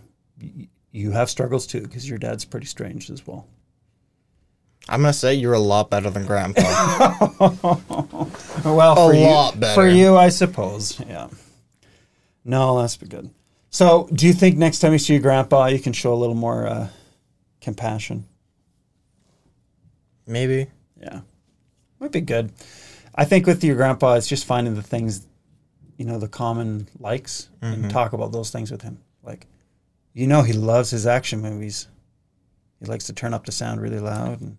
you 0.92 1.12
have 1.12 1.30
struggles 1.30 1.66
too 1.68 1.82
because 1.82 2.08
your 2.10 2.18
dad's 2.18 2.46
pretty 2.46 2.66
strange 2.68 3.10
as 3.10 3.26
well. 3.26 3.48
I'm 4.90 5.02
gonna 5.02 5.14
say 5.14 5.36
you're 5.36 5.54
a 5.54 5.60
lot 5.60 5.90
better 5.90 6.10
than 6.10 6.26
Grandpa. 6.26 6.62
Well, 8.64 8.96
for 8.96 9.14
you, 9.14 9.26
lot 9.26 9.60
better. 9.60 9.74
for 9.74 9.88
you, 9.88 10.16
I 10.18 10.30
suppose. 10.30 11.00
Yeah. 11.00 11.30
No, 12.46 12.80
that's 12.80 12.98
be 12.98 13.08
good. 13.08 13.30
So, 13.70 14.08
do 14.14 14.28
you 14.28 14.34
think 14.34 14.58
next 14.58 14.80
time 14.80 14.92
you 14.92 14.98
see 15.00 15.14
your 15.14 15.22
grandpa, 15.22 15.68
you 15.68 15.80
can 15.80 15.94
show 15.94 16.14
a 16.14 16.16
little 16.16 16.36
more 16.36 16.68
uh, 16.68 16.88
compassion? 17.62 18.26
Maybe. 20.28 20.68
Yeah, 21.00 21.22
might 22.00 22.12
be 22.12 22.22
good. 22.22 22.52
I 23.16 23.26
think 23.26 23.48
with 23.48 23.64
your 23.64 23.76
grandpa, 23.76 24.14
it's 24.16 24.28
just 24.28 24.46
finding 24.46 24.76
the 24.76 24.84
things, 24.84 25.26
you 25.98 26.06
know, 26.06 26.20
the 26.20 26.28
common 26.28 26.88
likes, 27.00 27.50
Mm-hmm. 27.62 27.84
and 27.86 27.92
talk 27.92 28.14
about 28.14 28.32
those 28.32 28.50
things 28.52 28.72
with 28.72 28.82
him. 28.82 29.00
Like, 29.24 29.48
you 30.14 30.28
know, 30.28 30.42
he 30.42 30.54
loves 30.54 30.90
his 30.92 31.06
action 31.08 31.42
movies. 31.42 31.88
He 32.80 32.86
likes 32.88 33.06
to 33.06 33.14
turn 33.14 33.34
up 33.34 33.46
the 33.46 33.52
sound 33.52 33.80
really 33.82 34.00
loud 34.00 34.42
and 34.42 34.58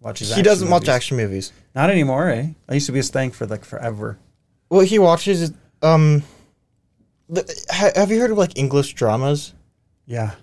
watch 0.00 0.18
his. 0.18 0.34
He 0.34 0.42
doesn't 0.42 0.68
watch 0.70 0.88
action 0.88 1.16
movies. 1.16 1.52
Not 1.74 1.90
anymore, 1.90 2.28
eh? 2.30 2.48
That 2.66 2.74
used 2.74 2.86
to 2.86 2.92
be 2.92 2.98
his 2.98 3.10
thing 3.10 3.30
for 3.30 3.46
like 3.46 3.64
forever. 3.64 4.18
Well, 4.68 4.80
he 4.80 4.98
watches. 4.98 5.52
Um, 5.82 6.22
the, 7.28 7.64
ha, 7.70 7.90
have 7.94 8.10
you 8.10 8.20
heard 8.20 8.30
of 8.32 8.38
like 8.38 8.58
English 8.58 8.94
dramas? 8.94 9.54
Yeah. 10.06 10.34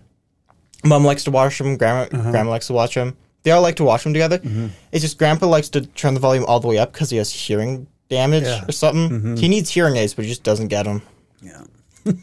Mom 0.86 1.04
likes 1.04 1.24
to 1.26 1.32
watch 1.32 1.58
them. 1.58 1.76
Grandma, 1.78 2.08
Uh-huh. 2.18 2.32
grandma 2.32 2.50
likes 2.52 2.68
to 2.68 2.74
watch 2.74 2.96
them. 2.96 3.18
They 3.44 3.52
all 3.52 3.62
like 3.62 3.76
to 3.78 3.84
watch 3.84 4.04
them 4.04 4.14
together. 4.14 4.40
Mm-hmm. 4.40 4.68
It's 4.92 5.02
just 5.04 5.18
Grandpa 5.18 5.48
likes 5.48 5.70
to 5.70 5.82
turn 5.86 6.14
the 6.14 6.20
volume 6.20 6.46
all 6.46 6.60
the 6.60 6.68
way 6.68 6.78
up 6.78 6.92
because 6.94 7.10
he 7.10 7.18
has 7.18 7.32
hearing 7.32 7.88
damage 8.10 8.44
Yeah. 8.44 8.60
Mm-hmm. 8.60 8.70
or 8.70 8.72
something. 8.72 9.38
He 9.38 9.48
needs 9.48 9.70
hearing 9.70 9.96
aids, 9.98 10.14
but 10.14 10.24
he 10.26 10.30
just 10.30 10.44
doesn't 10.44 10.68
get 10.70 10.84
them. 10.84 11.02
Yeah. 11.42 11.64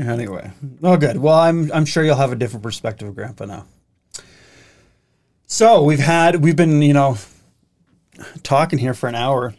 anyway, 0.00 0.50
oh, 0.82 0.96
good. 0.96 1.16
Well, 1.18 1.38
I'm 1.38 1.70
I'm 1.72 1.84
sure 1.84 2.04
you'll 2.04 2.16
have 2.16 2.32
a 2.32 2.36
different 2.36 2.62
perspective 2.62 3.08
of 3.08 3.14
Grandpa 3.14 3.44
now. 3.44 3.66
So 5.46 5.82
we've 5.82 5.98
had 5.98 6.42
we've 6.42 6.56
been 6.56 6.80
you 6.82 6.92
know 6.94 7.16
talking 8.42 8.78
here 8.78 8.94
for 8.94 9.08
an 9.08 9.14
hour, 9.14 9.54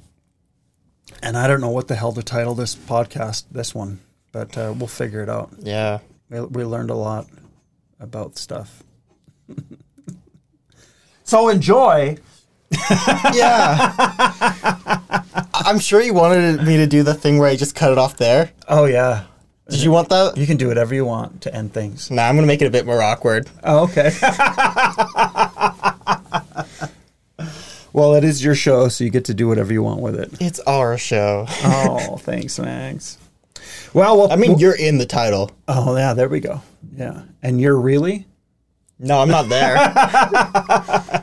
and 1.22 1.38
I 1.38 1.48
don't 1.48 1.62
know 1.62 1.70
what 1.70 1.88
the 1.88 1.96
hell 1.96 2.14
to 2.14 2.24
title 2.24 2.56
this 2.56 2.76
podcast, 2.76 3.46
this 3.52 3.76
one, 3.76 4.00
but 4.32 4.58
uh, 4.58 4.74
we'll 4.78 4.88
figure 4.88 5.22
it 5.22 5.30
out. 5.30 5.52
Yeah. 5.60 6.00
We, 6.30 6.42
we 6.42 6.64
learned 6.64 6.90
a 6.90 6.96
lot 6.96 7.28
about 8.00 8.38
stuff. 8.38 8.84
so 11.24 11.50
enjoy. 11.50 12.18
Yeah. 13.34 13.94
I'm 15.54 15.80
sure 15.80 16.02
you 16.02 16.14
wanted 16.14 16.64
me 16.64 16.78
to 16.78 16.88
do 16.88 17.04
the 17.04 17.14
thing 17.14 17.38
where 17.38 17.48
I 17.50 17.56
just 17.56 17.76
cut 17.76 17.92
it 17.92 17.98
off 17.98 18.18
there. 18.18 18.52
Oh 18.68 18.86
yeah, 18.86 19.26
Did 19.72 19.84
you 19.84 19.92
want 19.92 20.10
that? 20.10 20.38
you 20.38 20.46
can 20.46 20.58
do 20.58 20.68
whatever 20.68 20.94
you 20.94 21.06
want 21.06 21.42
to 21.44 21.56
end 21.56 21.74
things. 21.74 22.12
Nah, 22.12 22.24
I'm 22.24 22.36
gonna 22.36 22.48
make 22.48 22.62
it 22.62 22.68
a 22.68 22.72
bit 22.72 22.86
more 22.86 23.02
awkward. 23.02 23.50
Oh, 23.64 23.84
okay. 23.84 24.12
well, 27.94 28.16
it 28.16 28.24
is 28.24 28.44
your 28.44 28.56
show, 28.56 28.90
so 28.90 29.04
you 29.04 29.10
get 29.10 29.26
to 29.26 29.34
do 29.34 29.48
whatever 29.48 29.72
you 29.72 29.82
want 29.82 30.02
with 30.02 30.20
it. 30.20 30.32
It's 30.42 30.60
our 30.62 30.98
show. 30.98 31.46
Oh, 31.64 32.18
thanks, 32.20 32.60
Max. 32.60 33.18
Well, 33.94 34.18
well 34.18 34.32
I 34.32 34.36
mean, 34.36 34.60
you're 34.60 34.76
in 34.76 34.98
the 34.98 35.06
title. 35.06 35.52
oh 35.68 35.96
yeah, 35.96 36.14
there 36.14 36.30
we 36.30 36.40
go. 36.42 36.62
Yeah, 36.96 37.24
and 37.42 37.62
you're 37.62 37.80
really 37.80 38.26
No, 39.00 39.20
I'm 39.20 39.30
not 39.30 39.50
there. 39.50 39.76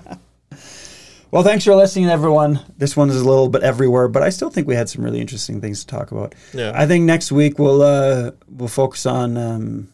well. 1.31 1.43
Thanks 1.43 1.65
for 1.65 1.75
listening, 1.75 2.09
everyone. 2.09 2.61
This 2.77 2.97
one 2.97 3.11
is 3.11 3.21
a 3.21 3.25
little 3.29 3.49
bit 3.49 3.63
everywhere, 3.63 4.09
but 4.09 4.23
I 4.23 4.31
still 4.31 4.51
think 4.51 4.67
we 4.67 4.75
had 4.75 4.89
some 4.89 5.05
really 5.05 5.21
interesting 5.21 5.61
things 5.61 5.81
to 5.81 5.87
talk 5.87 6.11
about. 6.13 6.35
Yeah. 6.53 6.73
I 6.75 6.87
think 6.87 7.05
next 7.05 7.33
week 7.33 7.59
we'll 7.59 7.83
uh, 7.83 8.33
we'll 8.49 8.69
focus 8.69 9.07
on 9.07 9.37
um, 9.37 9.89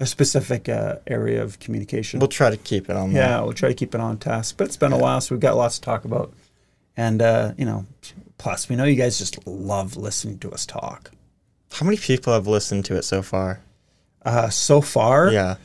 a 0.00 0.06
specific 0.06 0.68
uh, 0.68 0.96
area 1.06 1.42
of 1.42 1.58
communication. 1.58 2.20
we'll 2.20 2.28
try 2.28 2.50
to 2.50 2.56
keep 2.56 2.88
it 2.88 2.96
on. 2.96 3.12
Yeah, 3.12 3.40
we'll 3.42 3.52
try 3.52 3.68
to 3.68 3.74
keep 3.74 3.94
it 3.94 4.00
on 4.00 4.18
task. 4.18 4.56
But 4.56 4.68
it's 4.68 4.76
been 4.76 4.92
a 4.92 4.98
while, 4.98 5.20
so 5.20 5.34
we've 5.34 5.40
got 5.40 5.56
lots 5.56 5.76
to 5.76 5.80
talk 5.82 6.04
about. 6.04 6.32
And 6.96 7.22
uh, 7.22 7.52
you 7.56 7.64
know, 7.64 7.86
plus 8.38 8.68
we 8.68 8.76
know 8.76 8.84
you 8.84 8.96
guys 8.96 9.18
just 9.18 9.46
love 9.46 9.96
listening 9.96 10.38
to 10.40 10.50
us 10.52 10.66
talk. 10.66 11.10
How 11.72 11.84
many 11.84 11.98
people 11.98 12.32
have 12.32 12.46
listened 12.46 12.84
to 12.86 12.96
it 12.96 13.02
so 13.04 13.22
far? 13.22 13.60
Uh, 14.24 14.48
so 14.50 14.80
far, 14.80 15.30
Yeah. 15.30 15.56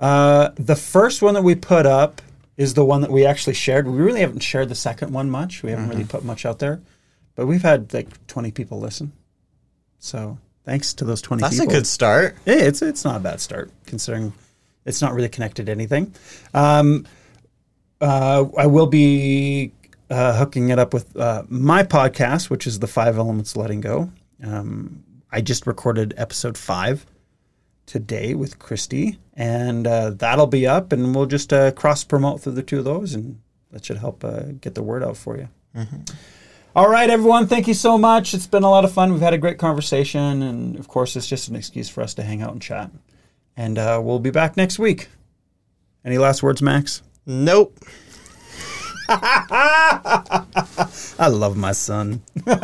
uh, 0.00 0.50
the 0.56 0.74
first 0.76 1.22
one 1.22 1.34
that 1.34 1.42
we 1.42 1.54
put 1.54 1.86
up 1.86 2.20
is 2.60 2.74
the 2.74 2.84
one 2.84 3.00
that 3.00 3.10
we 3.10 3.24
actually 3.24 3.54
shared. 3.54 3.88
We 3.88 3.96
really 3.96 4.20
haven't 4.20 4.40
shared 4.40 4.68
the 4.68 4.74
second 4.74 5.14
one 5.14 5.30
much. 5.30 5.62
We 5.62 5.70
haven't 5.70 5.88
really 5.88 6.04
put 6.04 6.24
much 6.24 6.44
out 6.44 6.58
there, 6.58 6.82
but 7.34 7.46
we've 7.46 7.62
had 7.62 7.94
like 7.94 8.26
twenty 8.26 8.50
people 8.50 8.78
listen. 8.78 9.12
So 9.98 10.36
thanks 10.66 10.92
to 10.94 11.06
those 11.06 11.22
twenty 11.22 11.40
That's 11.40 11.58
people. 11.58 11.72
a 11.72 11.78
good 11.78 11.86
start. 11.86 12.36
Yeah, 12.44 12.56
it's 12.56 12.82
it's 12.82 13.02
not 13.02 13.16
a 13.16 13.20
bad 13.20 13.40
start 13.40 13.70
considering 13.86 14.34
it's 14.84 15.00
not 15.00 15.14
really 15.14 15.30
connected 15.30 15.66
to 15.66 15.72
anything. 15.72 16.14
Um, 16.52 17.06
uh, 17.98 18.44
I 18.58 18.66
will 18.66 18.88
be 18.88 19.72
uh, 20.10 20.36
hooking 20.36 20.68
it 20.68 20.78
up 20.78 20.92
with 20.92 21.16
uh, 21.16 21.44
my 21.48 21.82
podcast, 21.82 22.50
which 22.50 22.66
is 22.66 22.78
the 22.78 22.86
Five 22.86 23.16
Elements 23.16 23.56
Letting 23.56 23.80
Go. 23.80 24.12
Um, 24.44 25.02
I 25.32 25.40
just 25.40 25.66
recorded 25.66 26.12
episode 26.18 26.58
five 26.58 27.06
today 27.86 28.34
with 28.34 28.58
Christy, 28.58 29.18
and 29.40 29.86
uh, 29.86 30.10
that'll 30.10 30.46
be 30.46 30.66
up, 30.66 30.92
and 30.92 31.14
we'll 31.14 31.24
just 31.24 31.50
uh, 31.50 31.70
cross 31.70 32.04
promote 32.04 32.42
through 32.42 32.52
the 32.52 32.62
two 32.62 32.78
of 32.78 32.84
those, 32.84 33.14
and 33.14 33.40
that 33.70 33.82
should 33.86 33.96
help 33.96 34.22
uh, 34.22 34.42
get 34.60 34.74
the 34.74 34.82
word 34.82 35.02
out 35.02 35.16
for 35.16 35.38
you. 35.38 35.48
All 36.76 36.90
right, 36.90 37.08
everyone, 37.08 37.46
thank 37.46 37.66
you 37.66 37.72
so 37.72 37.96
much. 37.96 38.34
It's 38.34 38.46
been 38.46 38.64
a 38.64 38.70
lot 38.70 38.84
of 38.84 38.92
fun. 38.92 39.12
We've 39.12 39.22
had 39.22 39.32
a 39.32 39.38
great 39.38 39.58
conversation, 39.58 40.42
and 40.42 40.78
of 40.78 40.88
course, 40.88 41.16
it's 41.16 41.26
just 41.26 41.48
an 41.48 41.56
excuse 41.56 41.88
for 41.88 42.02
us 42.02 42.12
to 42.14 42.22
hang 42.22 42.42
out 42.42 42.52
and 42.52 42.60
chat. 42.60 42.90
And 43.56 43.78
uh, 43.78 43.98
we'll 44.04 44.18
be 44.18 44.30
back 44.30 44.58
next 44.58 44.78
week. 44.78 45.08
Any 46.04 46.18
last 46.18 46.42
words, 46.42 46.60
Max? 46.60 47.02
Nope. 47.24 47.78
I 49.08 50.44
love 51.28 51.56
my 51.56 51.72
son. 51.72 52.22
All 52.46 52.54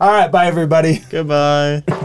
right, 0.00 0.32
bye, 0.32 0.46
everybody. 0.46 1.04
Goodbye. 1.08 1.84